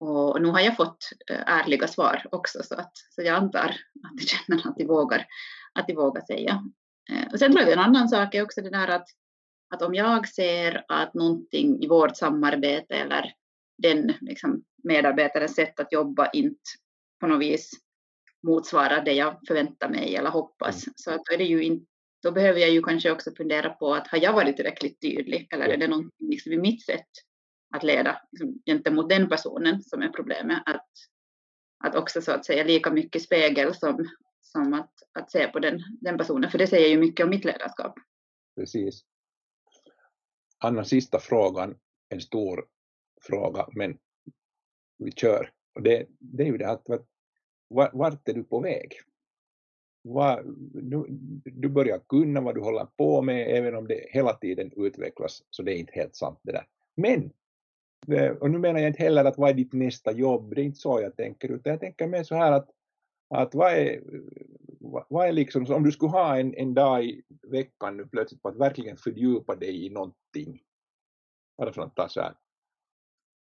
Och, 0.00 0.30
och 0.30 0.42
nu 0.42 0.48
har 0.48 0.60
jag 0.60 0.76
fått 0.76 1.10
eh, 1.30 1.40
ärliga 1.46 1.88
svar 1.88 2.26
också 2.32 2.62
så, 2.62 2.74
att, 2.74 2.92
så 3.10 3.22
jag 3.22 3.36
antar 3.36 3.76
att 4.04 4.18
de 4.18 4.26
känner 4.26 4.68
att 4.68 4.76
de 4.76 4.84
vågar, 4.84 5.26
att 5.72 5.86
de 5.86 5.94
vågar 5.94 6.20
säga. 6.20 6.64
Eh, 7.10 7.32
och 7.32 7.38
sen 7.38 7.52
tror 7.52 7.62
jag 7.64 7.72
en 7.72 7.78
annan 7.78 8.08
sak 8.08 8.34
är 8.34 8.42
också 8.42 8.60
det 8.60 8.70
där 8.70 8.88
att, 8.88 9.08
att 9.70 9.82
om 9.82 9.94
jag 9.94 10.28
ser 10.28 10.84
att 10.88 11.14
någonting 11.14 11.82
i 11.82 11.86
vårt 11.86 12.16
samarbete 12.16 12.94
eller 12.94 13.32
den 13.78 14.12
liksom, 14.20 14.64
medarbetarens 14.82 15.54
sätt 15.54 15.80
att 15.80 15.92
jobba 15.92 16.30
inte 16.30 16.60
på 17.20 17.26
något 17.26 17.40
vis 17.40 17.70
motsvarar 18.42 19.04
det 19.04 19.12
jag 19.12 19.40
förväntar 19.46 19.88
mig 19.88 20.16
eller 20.16 20.30
hoppas. 20.30 20.86
Mm. 20.86 20.94
Så 20.96 21.10
att 21.10 21.24
då, 21.24 21.34
är 21.34 21.38
det 21.38 21.44
ju 21.44 21.64
in, 21.64 21.86
då 22.22 22.32
behöver 22.32 22.60
jag 22.60 22.70
ju 22.70 22.82
kanske 22.82 23.10
också 23.10 23.30
fundera 23.36 23.70
på 23.70 23.94
att 23.94 24.08
har 24.08 24.18
jag 24.18 24.32
varit 24.32 24.56
tillräckligt 24.56 25.00
tydlig 25.00 25.48
eller 25.50 25.68
är 25.68 25.76
det 25.76 25.88
någonting 25.88 26.28
liksom 26.28 26.52
i 26.52 26.58
mitt 26.58 26.84
sätt 26.84 27.08
att 27.74 27.82
leda 27.82 28.20
liksom, 28.30 28.62
gentemot 28.66 29.08
den 29.08 29.28
personen 29.28 29.82
som 29.82 30.02
är 30.02 30.08
problemet? 30.08 30.62
Att, 30.66 30.88
att 31.84 31.94
också 31.94 32.22
så 32.22 32.32
att 32.32 32.46
säga 32.46 32.64
lika 32.64 32.90
mycket 32.90 33.22
spegel 33.22 33.74
som, 33.74 34.08
som 34.40 34.74
att, 34.74 34.92
att 35.18 35.30
se 35.30 35.46
på 35.46 35.58
den, 35.58 35.80
den 36.00 36.18
personen, 36.18 36.50
för 36.50 36.58
det 36.58 36.66
säger 36.66 36.88
ju 36.88 36.98
mycket 36.98 37.24
om 37.24 37.30
mitt 37.30 37.44
ledarskap. 37.44 37.94
Precis. 38.56 39.04
Anna, 40.62 40.84
sista 40.84 41.18
frågan, 41.18 41.74
en 42.08 42.20
stor 42.20 42.64
fråga, 43.20 43.68
men 43.72 43.98
vi 44.98 45.12
kör. 45.12 45.50
Och 45.74 45.82
det, 45.82 46.06
det 46.18 46.42
är 46.42 46.46
ju 46.46 46.58
det 46.58 46.70
att 46.70 46.86
vart 47.92 48.28
är 48.28 48.34
du 48.34 48.44
på 48.44 48.60
väg? 48.60 48.92
Var, 50.02 50.42
du, 50.72 51.06
du 51.44 51.68
börjar 51.68 51.98
kunna 51.98 52.40
vad 52.40 52.54
du 52.54 52.60
håller 52.60 52.86
på 52.96 53.22
med, 53.22 53.56
även 53.56 53.74
om 53.74 53.88
det 53.88 54.06
hela 54.10 54.32
tiden 54.32 54.72
utvecklas, 54.76 55.44
så 55.50 55.62
det 55.62 55.72
är 55.72 55.76
inte 55.76 55.92
helt 55.92 56.16
sant 56.16 56.38
det 56.42 56.52
där. 56.52 56.66
Men, 56.94 57.32
eh, 58.08 58.30
och 58.30 58.50
nu 58.50 58.58
menar 58.58 58.80
jag 58.80 58.88
inte 58.88 59.02
heller 59.02 59.24
att 59.24 59.38
vad 59.38 59.50
är 59.50 59.54
ditt 59.54 59.72
nästa 59.72 60.12
jobb, 60.12 60.54
det 60.54 60.60
är 60.60 60.64
inte 60.64 60.80
så 60.80 61.00
jag 61.00 61.16
tänker, 61.16 61.48
utan 61.48 61.70
jag 61.70 61.80
tänker 61.80 62.06
mer 62.06 62.22
så 62.22 62.34
här 62.34 62.52
att, 62.52 62.70
att 63.30 63.54
vad 63.54 63.72
är, 63.72 64.02
vad 65.08 65.28
är 65.28 65.32
liksom, 65.32 65.66
om 65.74 65.84
du 65.84 65.92
skulle 65.92 66.10
ha 66.10 66.38
en, 66.38 66.54
en 66.54 66.74
dag 66.74 67.04
i 67.04 67.22
veckan 67.42 67.96
nu 67.96 68.06
plötsligt 68.06 68.42
på 68.42 68.48
att 68.48 68.56
verkligen 68.56 68.96
fördjupa 68.96 69.56
dig 69.56 69.86
i 69.86 69.90
någonting, 69.90 70.62
bara 71.58 71.72
för 71.72 71.82
att 71.82 71.96
ta 71.96 72.08
så 72.08 72.20
här, 72.20 72.34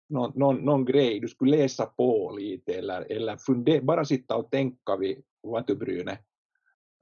någon, 0.09 0.31
någon, 0.35 0.55
någon 0.57 0.85
grej, 0.85 1.19
du 1.19 1.27
skulle 1.27 1.57
läsa 1.57 1.85
på 1.85 2.35
lite 2.39 2.73
eller, 2.73 3.11
eller 3.11 3.37
fundera, 3.37 3.83
bara 3.83 4.05
sitta 4.05 4.35
och 4.35 4.51
tänka 4.51 4.97
vid 4.97 5.23
vatubrynet 5.43 6.19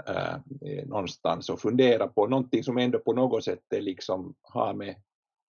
äh, 0.08 0.36
någonstans 0.86 1.50
och 1.50 1.62
fundera 1.62 2.08
på 2.08 2.28
någonting 2.28 2.64
som 2.64 2.78
ändå 2.78 3.00
på 3.00 3.14
något 3.14 3.44
sätt 3.44 3.74
är 3.74 3.82
liksom 3.82 4.36
har 4.42 4.74
med, 4.74 4.96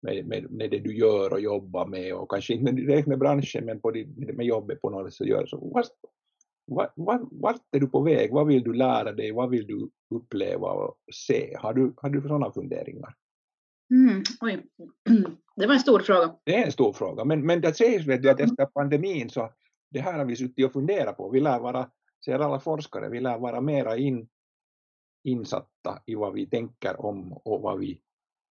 med, 0.02 0.26
med, 0.26 0.50
med 0.50 0.70
det 0.70 0.78
du 0.78 0.96
gör 0.96 1.32
och 1.32 1.40
jobbar 1.40 1.86
med 1.86 2.14
och 2.14 2.30
kanske 2.30 2.54
inte 2.54 2.72
direkt 2.72 3.08
med 3.08 3.18
branschen 3.18 3.64
men 3.64 3.80
på 3.80 3.90
det, 3.90 4.06
med 4.16 4.46
jobbet 4.46 4.80
på 4.80 4.90
något 4.90 5.14
sätt 5.14 5.26
gör. 5.26 5.46
Så 5.46 5.82
vart, 6.74 6.92
vart, 7.30 7.60
är 7.70 7.80
du 7.80 7.86
på 7.86 8.00
väg? 8.00 8.32
Vad 8.32 8.46
vill 8.46 8.62
du 8.62 8.72
lära 8.72 9.12
dig? 9.12 9.32
Vad 9.32 9.50
vill 9.50 9.66
du 9.66 9.90
uppleva 10.14 10.68
och 10.72 10.96
se? 11.12 11.56
Har 11.58 11.74
du, 11.74 11.94
har 11.96 12.10
du 12.10 12.20
sådana 12.20 12.52
funderingar? 12.52 13.14
Mm, 13.90 14.22
oj. 14.40 14.66
Det 15.56 15.66
var 15.66 15.74
en 15.74 15.80
stor 15.80 16.00
fråga. 16.00 16.36
Det 16.44 16.56
är 16.56 16.66
en 16.66 16.72
stor 16.72 16.92
fråga, 16.92 17.24
men, 17.24 17.46
men 17.46 17.60
det 17.60 17.74
sägs 17.74 18.06
vet 18.06 18.22
du, 18.22 18.30
att 18.30 18.40
efter 18.40 18.66
pandemin 18.66 19.30
så 19.30 19.50
det 19.90 20.00
här 20.00 20.18
har 20.18 20.24
vi 20.24 20.36
suttit 20.36 20.66
och 20.66 20.72
funderat 20.72 21.16
på. 21.16 21.30
Vi 21.30 21.40
lär 21.40 21.60
vara, 21.60 21.90
säger 22.24 22.38
alla 22.38 22.60
forskare, 22.60 23.08
vi 23.08 23.20
lär 23.20 23.38
vara 23.38 23.60
mera 23.60 23.96
in, 23.96 24.28
insatta 25.24 26.02
i 26.06 26.14
vad 26.14 26.32
vi 26.32 26.46
tänker 26.46 27.06
om 27.06 27.32
och 27.32 27.60
vad 27.60 27.78
vi 27.78 28.00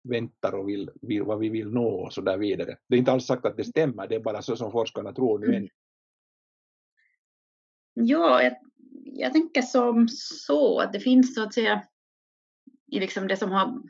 väntar 0.09 0.55
och 0.55 0.69
vill, 0.69 0.91
vill, 1.03 1.23
vad 1.23 1.39
vi 1.39 1.49
vill 1.49 1.71
nå 1.71 1.89
och 1.89 2.13
så 2.13 2.21
där 2.21 2.39
vidare. 2.39 2.77
Det 2.89 2.95
är 2.95 2.99
inte 2.99 3.13
alls 3.13 3.27
sagt 3.27 3.47
att 3.47 3.57
det 3.57 3.65
stämmer, 3.65 4.09
det 4.09 4.15
är 4.15 4.21
bara 4.21 4.43
så 4.43 4.57
som 4.57 4.73
forskarna 4.73 5.13
tror 5.13 5.39
nu. 5.39 5.47
Mm. 5.47 5.69
Ja, 7.95 8.43
jag, 8.43 8.55
jag 9.05 9.33
tänker 9.33 9.63
som 9.63 10.09
så 10.09 10.81
att 10.81 10.93
det 10.93 11.01
finns 11.01 11.35
så 11.35 11.43
att 11.43 11.55
säga 11.55 11.83
i 12.93 13.01
liksom 13.01 13.29
det 13.29 13.37
som 13.37 13.51
har 13.51 13.83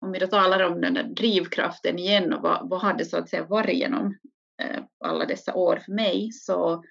om 0.00 0.12
vi 0.12 0.18
då 0.18 0.26
talar 0.26 0.62
om 0.62 0.80
den 0.80 0.94
där 0.94 1.02
drivkraften 1.02 1.98
igen 1.98 2.32
och 2.32 2.42
vad, 2.42 2.68
vad 2.68 2.80
har 2.80 2.94
det 2.94 3.04
så 3.04 3.16
att 3.16 3.28
säga 3.28 3.44
varit 3.44 3.76
genom 3.76 4.18
eh, 4.62 4.82
alla 5.04 5.24
dessa 5.24 5.54
år 5.54 5.76
för 5.76 5.92
mig 5.92 6.32
så 6.32 6.84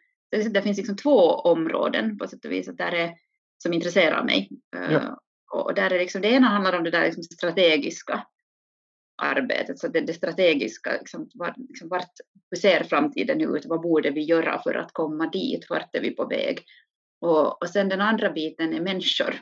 det, 0.52 0.62
finns 0.62 0.78
liksom 0.78 0.98
två 0.98 1.20
områden 1.30 2.18
på 2.18 2.28
sätt 2.28 2.46
och 2.46 2.52
vis 2.52 2.70
att 2.70 2.78
där 2.78 2.92
är, 2.92 3.14
som 3.58 3.74
intresserar 3.74 4.24
mig. 4.24 4.50
Ja. 4.72 5.20
och 5.52 5.74
där 5.74 5.94
är 5.94 6.00
liksom, 6.00 6.22
det 6.22 6.28
ena 6.28 6.48
handlar 6.48 6.78
om 6.78 6.84
det 6.84 6.92
där 6.92 7.06
liksom 7.06 7.24
strategiska 7.24 8.28
arbetet, 9.18 9.80
så 9.80 9.88
det, 9.88 10.02
det 10.02 10.14
strategiska, 10.14 10.92
liksom, 10.92 11.30
var, 11.34 11.54
liksom, 11.58 11.90
vart, 11.90 12.12
hur 12.52 12.58
ser 12.58 12.84
framtiden 12.84 13.42
ut, 13.42 13.66
vad 13.66 13.82
borde 13.82 14.10
vi 14.10 14.22
göra 14.22 14.62
för 14.64 14.74
att 14.74 14.94
komma 14.94 15.30
dit, 15.30 15.70
vart 15.70 15.96
är 15.96 16.02
vi 16.02 16.12
på 16.12 16.26
väg? 16.26 16.66
Och, 17.22 17.62
och 17.62 17.70
sen 17.70 17.90
den 17.90 18.02
andra 18.02 18.32
biten 18.32 18.74
är 18.74 18.82
människor. 18.82 19.42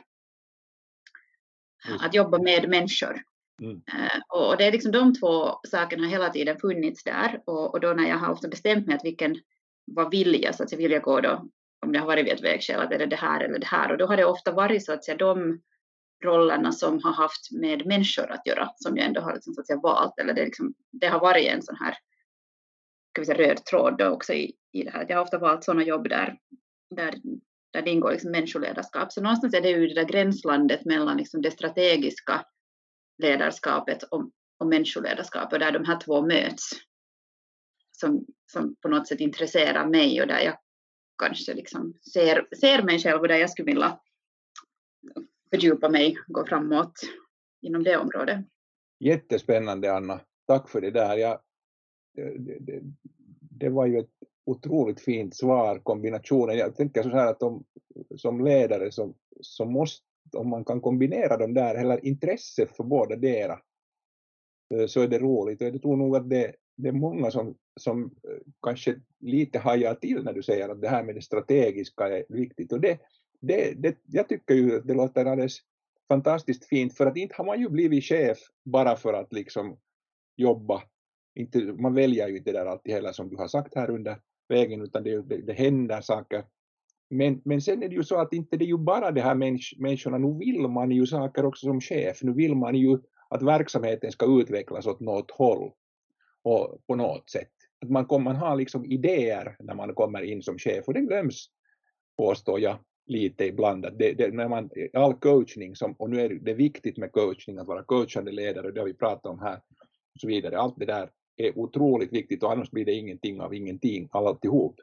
Att 2.00 2.14
jobba 2.14 2.38
med 2.38 2.68
människor. 2.68 3.22
Mm. 3.62 3.82
Eh, 3.86 4.20
och 4.28 4.56
det 4.56 4.64
är 4.64 4.72
liksom 4.72 4.92
de 4.92 5.14
två 5.14 5.60
sakerna 5.68 6.02
har 6.02 6.10
hela 6.10 6.30
tiden 6.30 6.58
funnits 6.58 7.04
där 7.04 7.42
och, 7.44 7.74
och 7.74 7.80
då 7.80 7.92
när 7.92 8.08
jag 8.08 8.18
har 8.18 8.32
ofta 8.32 8.48
bestämt 8.48 8.86
mig 8.86 8.96
att 8.96 9.04
vilken, 9.04 9.36
vad 9.84 10.10
vill 10.10 10.42
jag, 10.42 10.54
så 10.54 10.62
att 10.62 10.72
jag 10.72 10.78
vill 10.78 10.90
jag 10.90 11.02
gå 11.02 11.20
då, 11.20 11.48
om 11.86 11.92
det 11.92 11.98
har 11.98 12.06
varit 12.06 12.26
vid 12.26 12.32
ett 12.32 12.44
vägskäl, 12.44 12.80
att 12.80 12.92
är 12.92 12.98
det 12.98 13.06
det 13.06 13.16
här 13.16 13.40
eller 13.40 13.58
det 13.58 13.66
här 13.66 13.92
och 13.92 13.98
då 13.98 14.06
har 14.06 14.16
det 14.16 14.24
ofta 14.24 14.52
varit 14.52 14.84
så 14.84 14.92
att 14.92 15.04
säga 15.04 15.16
de 15.16 15.60
rollerna 16.24 16.72
som 16.72 17.00
har 17.02 17.12
haft 17.12 17.52
med 17.52 17.86
människor 17.86 18.30
att 18.30 18.46
göra, 18.46 18.70
som 18.76 18.96
jag 18.96 19.06
ändå 19.06 19.20
har 19.20 19.34
liksom, 19.34 19.54
så 19.54 19.60
att 19.60 19.66
säga, 19.66 19.80
valt, 19.80 20.18
eller 20.18 20.34
det, 20.34 20.44
liksom, 20.44 20.74
det 20.92 21.06
har 21.06 21.20
varit 21.20 21.46
en 21.46 21.62
sån 21.62 21.76
här 21.76 21.94
ska 23.14 23.22
vi 23.22 23.26
säga, 23.26 23.38
röd 23.38 23.64
tråd 23.64 23.98
då 23.98 24.06
också 24.06 24.32
i, 24.32 24.52
i 24.72 24.82
det 24.82 24.90
här. 24.90 25.06
Jag 25.08 25.16
har 25.16 25.24
ofta 25.24 25.38
valt 25.38 25.64
sådana 25.64 25.84
jobb 25.84 26.08
där, 26.08 26.38
där, 26.90 27.14
där 27.72 27.82
det 27.82 27.90
ingår 27.90 28.12
liksom 28.12 28.30
människoledarskap. 28.30 29.12
Så 29.12 29.22
någonstans 29.22 29.54
är 29.54 29.60
det 29.60 29.70
ju 29.70 29.86
det 29.86 29.94
där 29.94 30.08
gränslandet 30.08 30.84
mellan 30.84 31.16
liksom 31.16 31.42
det 31.42 31.50
strategiska 31.50 32.44
ledarskapet 33.22 34.02
och, 34.02 34.30
och 34.58 34.66
människoledarskapet, 34.66 35.60
där 35.60 35.72
de 35.72 35.84
här 35.84 36.00
två 36.00 36.26
möts, 36.26 36.70
som, 37.92 38.26
som 38.52 38.76
på 38.76 38.88
något 38.88 39.08
sätt 39.08 39.20
intresserar 39.20 39.86
mig 39.86 40.22
och 40.22 40.28
där 40.28 40.40
jag 40.40 40.58
kanske 41.18 41.54
liksom 41.54 41.94
ser, 42.12 42.48
ser 42.60 42.82
mig 42.82 42.98
själv 42.98 43.20
och 43.20 43.28
där 43.28 43.36
jag 43.36 43.50
skulle 43.50 43.72
vilja 43.72 44.00
fördjupa 45.54 45.88
mig, 45.88 46.16
gå 46.26 46.46
framåt 46.46 46.92
inom 47.62 47.84
det 47.84 47.96
området. 47.96 48.38
Jättespännande 49.00 49.92
Anna, 49.92 50.20
tack 50.46 50.68
för 50.68 50.80
det 50.80 50.90
där. 50.90 51.16
Jag, 51.16 51.38
det, 52.16 52.58
det, 52.60 52.80
det 53.40 53.68
var 53.68 53.86
ju 53.86 53.98
ett 53.98 54.10
otroligt 54.46 55.00
fint 55.00 55.36
svar, 55.36 55.78
kombinationen. 55.78 56.56
Jag 56.56 56.76
tänker 56.76 57.02
så 57.02 57.08
här 57.08 57.30
att 57.30 57.42
om, 57.42 57.64
som 58.16 58.44
ledare 58.44 58.92
så, 58.92 59.14
så 59.40 59.64
måste, 59.64 60.04
om 60.36 60.48
man 60.48 60.64
kan 60.64 60.80
kombinera 60.80 61.36
de 61.36 61.54
där, 61.54 61.74
eller 61.74 62.06
intresse 62.06 62.66
för 62.66 62.84
båda 62.84 63.16
dera, 63.16 63.60
eh, 64.74 64.86
så 64.86 65.00
är 65.00 65.08
det 65.08 65.18
roligt. 65.18 65.60
Och 65.60 65.66
jag 65.66 65.82
tror 65.82 65.96
nog 65.96 66.16
att 66.16 66.30
det, 66.30 66.54
det 66.76 66.88
är 66.88 66.92
många 66.92 67.30
som, 67.30 67.54
som 67.80 68.04
eh, 68.04 68.38
kanske 68.62 69.00
lite 69.20 69.58
hajar 69.58 69.94
till 69.94 70.24
när 70.24 70.32
du 70.32 70.42
säger 70.42 70.68
att 70.68 70.80
det 70.80 70.88
här 70.88 71.02
med 71.02 71.14
det 71.14 71.22
strategiska 71.22 72.08
är 72.08 72.24
viktigt. 72.28 72.72
Och 72.72 72.80
det, 72.80 72.98
det, 73.46 73.74
det, 73.82 73.96
jag 74.06 74.28
tycker 74.28 74.54
ju 74.54 74.76
att 74.76 74.86
det 74.86 74.94
låter 74.94 75.24
alldeles 75.24 75.58
fantastiskt 76.08 76.64
fint, 76.64 76.96
för 76.96 77.06
att 77.06 77.16
inte 77.16 77.34
har 77.38 77.44
man 77.44 77.60
ju 77.60 77.68
blivit 77.68 78.04
chef 78.04 78.38
bara 78.64 78.96
för 78.96 79.12
att 79.14 79.32
liksom 79.32 79.78
jobba. 80.36 80.82
Inte, 81.34 81.58
man 81.58 81.94
väljer 81.94 82.28
ju 82.28 82.36
inte 82.36 82.52
det 82.52 82.58
där 82.58 82.66
alltid 82.66 82.94
heller 82.94 83.12
som 83.12 83.28
du 83.28 83.36
har 83.36 83.48
sagt 83.48 83.74
här 83.74 83.90
under 83.90 84.16
vägen, 84.48 84.82
utan 84.82 85.02
det, 85.02 85.22
det, 85.22 85.36
det 85.36 85.52
händer 85.52 86.00
saker. 86.00 86.44
Men, 87.10 87.40
men 87.44 87.60
sen 87.60 87.82
är 87.82 87.88
det 87.88 87.94
ju 87.94 88.04
så 88.04 88.20
att 88.20 88.32
inte 88.32 88.56
det 88.56 88.64
är 88.64 88.66
ju 88.66 88.78
bara 88.78 89.10
de 89.10 89.20
här 89.20 89.34
människ, 89.34 89.78
människorna, 89.78 90.18
nu 90.18 90.38
vill 90.38 90.68
man 90.68 90.90
ju 90.90 91.06
saker 91.06 91.44
också 91.44 91.66
som 91.66 91.80
chef, 91.80 92.22
nu 92.22 92.32
vill 92.32 92.54
man 92.54 92.74
ju 92.74 92.98
att 93.28 93.42
verksamheten 93.42 94.12
ska 94.12 94.40
utvecklas 94.40 94.86
åt 94.86 95.00
något 95.00 95.30
håll 95.30 95.72
och 96.42 96.86
på 96.86 96.94
något 96.94 97.30
sätt. 97.30 97.52
Att 97.82 97.90
man, 97.90 98.06
kom, 98.06 98.24
man 98.24 98.36
har 98.36 98.56
liksom 98.56 98.84
idéer 98.84 99.56
när 99.58 99.74
man 99.74 99.94
kommer 99.94 100.22
in 100.22 100.42
som 100.42 100.58
chef 100.58 100.88
och 100.88 100.94
det 100.94 101.00
glöms, 101.00 101.46
påstår 102.16 102.60
jag, 102.60 102.76
lite 103.06 103.44
ibland. 103.44 103.86
Att 103.86 103.98
det, 103.98 104.12
det, 104.12 104.34
när 104.34 104.48
man, 104.48 104.70
all 104.92 105.14
coachning, 105.14 105.76
som, 105.76 105.92
och 105.92 106.10
nu 106.10 106.20
är 106.20 106.28
det 106.28 106.54
viktigt 106.54 106.96
med 106.96 107.12
coachning, 107.12 107.58
att 107.58 107.66
vara 107.66 107.82
coachande 107.82 108.32
ledare, 108.32 108.70
det 108.70 108.80
har 108.80 108.86
vi 108.86 108.94
pratat 108.94 109.26
om 109.26 109.38
här, 109.38 109.56
och 110.14 110.20
så 110.20 110.26
vidare. 110.26 110.58
Allt 110.58 110.74
det 110.76 110.86
där 110.86 111.10
är 111.36 111.58
otroligt 111.58 112.12
viktigt 112.12 112.42
och 112.42 112.52
annars 112.52 112.70
blir 112.70 112.84
det 112.84 112.92
ingenting 112.92 113.40
av 113.40 113.54
ingenting, 113.54 114.08
alltihop. 114.12 114.80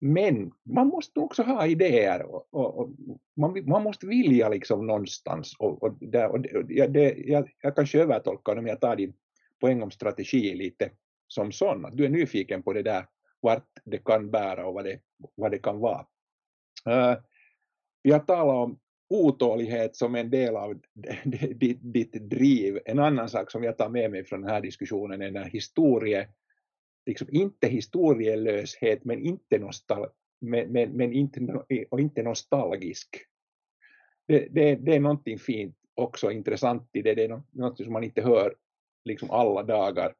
Men 0.00 0.52
man 0.62 0.86
måste 0.86 1.20
också 1.20 1.42
ha 1.42 1.66
idéer 1.66 2.22
och, 2.22 2.46
och, 2.50 2.78
och 2.78 2.90
man, 3.36 3.68
man, 3.68 3.82
måste 3.82 4.06
vilja 4.06 4.48
liksom 4.48 4.86
någonstans. 4.86 5.56
Och, 5.58 5.82
och, 5.82 5.96
där, 6.00 6.28
och 6.28 6.40
det, 6.40 6.86
det, 6.86 7.14
jag, 7.18 7.50
jag 7.60 7.76
kanske 7.76 8.02
övertolkar 8.02 8.56
om 8.56 8.66
jag 8.66 8.80
tar 8.80 8.96
din 8.96 9.12
poäng 9.60 9.82
om 9.82 9.90
strategi 9.90 10.54
lite 10.54 10.90
som 11.28 11.52
sån, 11.52 11.84
att 11.84 11.96
du 11.96 12.04
är 12.04 12.08
nyfiken 12.08 12.62
på 12.62 12.72
det 12.72 12.82
där, 12.82 13.06
vart 13.40 13.68
det 13.84 13.98
kan 13.98 14.30
bära 14.30 14.66
och 14.66 14.74
vad 14.74 14.84
det, 14.84 15.00
vad 15.34 15.50
det 15.50 15.58
kan 15.58 15.78
vara. 15.78 16.06
Eh, 16.88 17.18
vi 18.02 18.12
har 18.12 18.20
talat 18.20 18.54
om 18.54 18.78
otålighet 19.08 19.96
som 19.96 20.14
en 20.14 20.30
del 20.30 20.56
av 20.56 20.80
ditt, 21.54 21.78
ditt 21.82 22.12
driv. 22.12 22.78
En 22.84 22.98
annan 22.98 23.28
sak 23.28 23.50
som 23.50 23.64
jag 23.64 23.78
tar 23.78 23.88
med 23.88 24.10
mig 24.10 24.24
från 24.24 24.40
den 24.40 24.50
här 24.50 24.60
diskussionen 24.60 25.22
är 25.22 25.30
den 25.30 25.50
historie, 25.50 26.28
liksom 27.06 27.28
inte 27.30 27.66
historielöshet 27.66 29.04
men 29.04 29.18
inte, 29.18 29.58
nostal, 29.58 30.08
men, 30.40 30.72
men, 30.72 30.90
men 30.90 31.12
inte, 31.12 31.64
och 31.90 32.00
inte 32.00 32.22
nostalgisk. 32.22 33.08
Det, 34.28 34.48
det, 34.50 34.74
det, 34.74 34.94
är 34.94 35.00
någonting 35.00 35.38
fint 35.38 35.76
också 35.94 36.30
intressant 36.30 36.88
i 36.92 37.02
det, 37.02 37.14
det 37.14 37.24
är 37.24 37.42
något 37.50 37.76
som 37.76 37.92
man 37.92 38.04
inte 38.04 38.22
hör 38.22 38.54
liksom 39.04 39.30
alla 39.30 39.62
dagar 39.62 40.14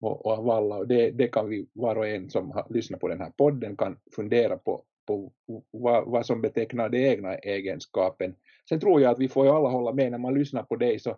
och, 0.00 0.26
och 0.26 0.32
av 0.32 0.50
alla 0.50 0.76
och 0.76 0.88
det, 0.88 1.10
det 1.10 1.28
kan 1.28 1.48
vi 1.48 1.68
var 1.72 1.96
och 1.96 2.06
en 2.06 2.30
som 2.30 2.50
har 2.50 2.66
lyssnat 2.70 3.00
på 3.00 3.08
den 3.08 3.20
här 3.20 3.30
podden 3.30 3.76
kan 3.76 3.98
fundera 4.16 4.56
på, 4.56 4.84
på 5.06 5.32
vad, 5.70 6.06
vad 6.06 6.26
som 6.26 6.40
betecknar 6.40 6.88
den 6.88 7.00
egna 7.00 7.34
egenskapen. 7.34 8.34
Sen 8.68 8.80
tror 8.80 9.00
jag 9.00 9.12
att 9.12 9.18
vi 9.18 9.28
får 9.28 9.46
ju 9.46 9.52
alla 9.52 9.68
hålla 9.68 9.92
med 9.92 10.10
när 10.10 10.18
man 10.18 10.34
lyssnar 10.34 10.62
på 10.62 10.76
dig 10.76 10.98
så, 10.98 11.16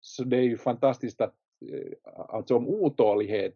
så 0.00 0.24
det 0.24 0.36
är 0.36 0.42
ju 0.42 0.56
fantastiskt 0.56 1.20
att 1.20 1.34
eh, 1.72 2.12
alltså 2.28 2.56
om 2.56 2.68
otålighet 2.68 3.54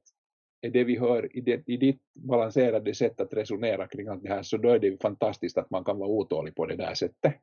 är 0.60 0.70
det 0.70 0.84
vi 0.84 0.98
hör 0.98 1.36
i, 1.36 1.40
det, 1.40 1.68
i 1.68 1.76
ditt 1.76 2.02
balanserade 2.14 2.94
sätt 2.94 3.20
att 3.20 3.34
resonera 3.34 3.86
kring 3.86 4.08
allt 4.08 4.22
det 4.22 4.28
här 4.28 4.42
så 4.42 4.56
då 4.56 4.68
är 4.68 4.78
det 4.78 4.86
ju 4.86 4.98
fantastiskt 4.98 5.58
att 5.58 5.70
man 5.70 5.84
kan 5.84 5.98
vara 5.98 6.10
otålig 6.10 6.54
på 6.54 6.66
det 6.66 6.76
där 6.76 6.94
sättet. 6.94 7.34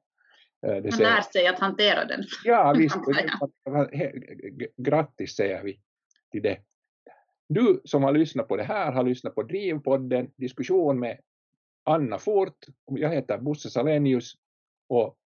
Eh, 0.68 0.76
det 0.76 0.92
man 0.92 1.00
lär 1.00 1.22
sig 1.22 1.48
att 1.48 1.60
hantera 1.60 2.06
den. 2.06 2.24
Ja, 2.44 2.74
visst. 2.78 2.98
Grattis 4.78 5.36
säger 5.36 5.64
vi 5.64 5.80
till 6.32 6.42
det. 6.42 6.58
Du 7.50 7.82
som 7.84 8.04
har 8.04 8.14
lyssnat 8.14 8.48
på 8.48 8.58
det 8.58 8.64
här 8.64 8.92
har 8.92 9.04
lyssnat 9.04 9.36
på 9.36 9.44
Drivpodden, 9.44 10.32
diskussion 10.36 11.00
med 11.00 11.20
Anna 11.90 12.20
Fort. 12.20 12.66
Jag 12.86 13.10
heter 13.10 13.38
Bosse 13.38 13.70
Salenius 13.70 14.34
och 14.90 15.18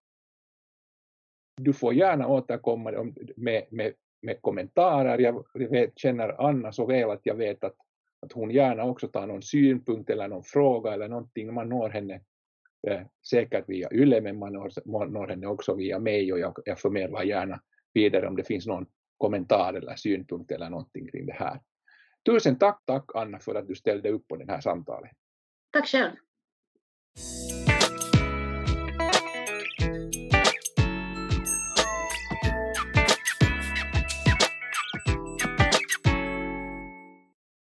du 1.61 1.73
får 1.73 1.93
gärna 1.93 2.27
återkomma 2.27 3.13
med, 3.35 3.65
med, 3.69 3.93
med 4.21 4.41
kommentarer. 4.41 5.19
Jag 5.19 5.45
vet, 5.53 5.99
känner 5.99 6.47
Anna 6.47 6.71
så 6.71 6.85
väl 6.85 7.09
att 7.09 7.21
jag 7.23 7.35
vet 7.35 7.63
att, 7.63 7.75
att 8.19 8.31
hon 8.31 8.51
gärna 8.51 8.83
också 8.83 9.07
tar 9.07 9.27
någon 9.27 9.41
synpunkt 9.41 10.09
eller 10.09 10.27
någon 10.27 10.43
fråga 10.43 10.93
eller 10.93 11.07
någonting. 11.07 11.53
Man 11.53 11.69
når 11.69 11.89
henne 11.89 12.21
eh, 12.87 13.01
säkert 13.29 13.69
via 13.69 13.89
YLE 13.91 14.21
men 14.21 14.39
man 14.39 14.53
når, 14.53 14.71
man 14.85 15.13
når 15.13 15.27
henne 15.27 15.47
också 15.47 15.75
via 15.75 15.99
mig 15.99 16.33
och 16.33 16.39
jag, 16.39 16.57
jag 16.65 16.79
förmedlar 16.79 17.23
gärna 17.23 17.61
vidare 17.93 18.27
om 18.27 18.35
det 18.35 18.43
finns 18.43 18.67
någon 18.67 18.85
kommentar 19.17 19.73
eller 19.73 19.95
synpunkt 19.95 20.51
eller 20.51 20.69
någonting 20.69 21.07
kring 21.07 21.25
det 21.25 21.33
här. 21.33 21.59
Tusen 22.25 22.57
tack, 22.57 22.81
tack 22.85 23.05
Anna 23.15 23.39
för 23.39 23.55
att 23.55 23.67
du 23.67 23.75
ställde 23.75 24.09
upp 24.09 24.27
på 24.27 24.35
det 24.35 24.51
här 24.51 24.61
samtalet. 24.61 25.11
Tack 25.71 25.87
själv. 25.87 26.11
you 27.15 27.52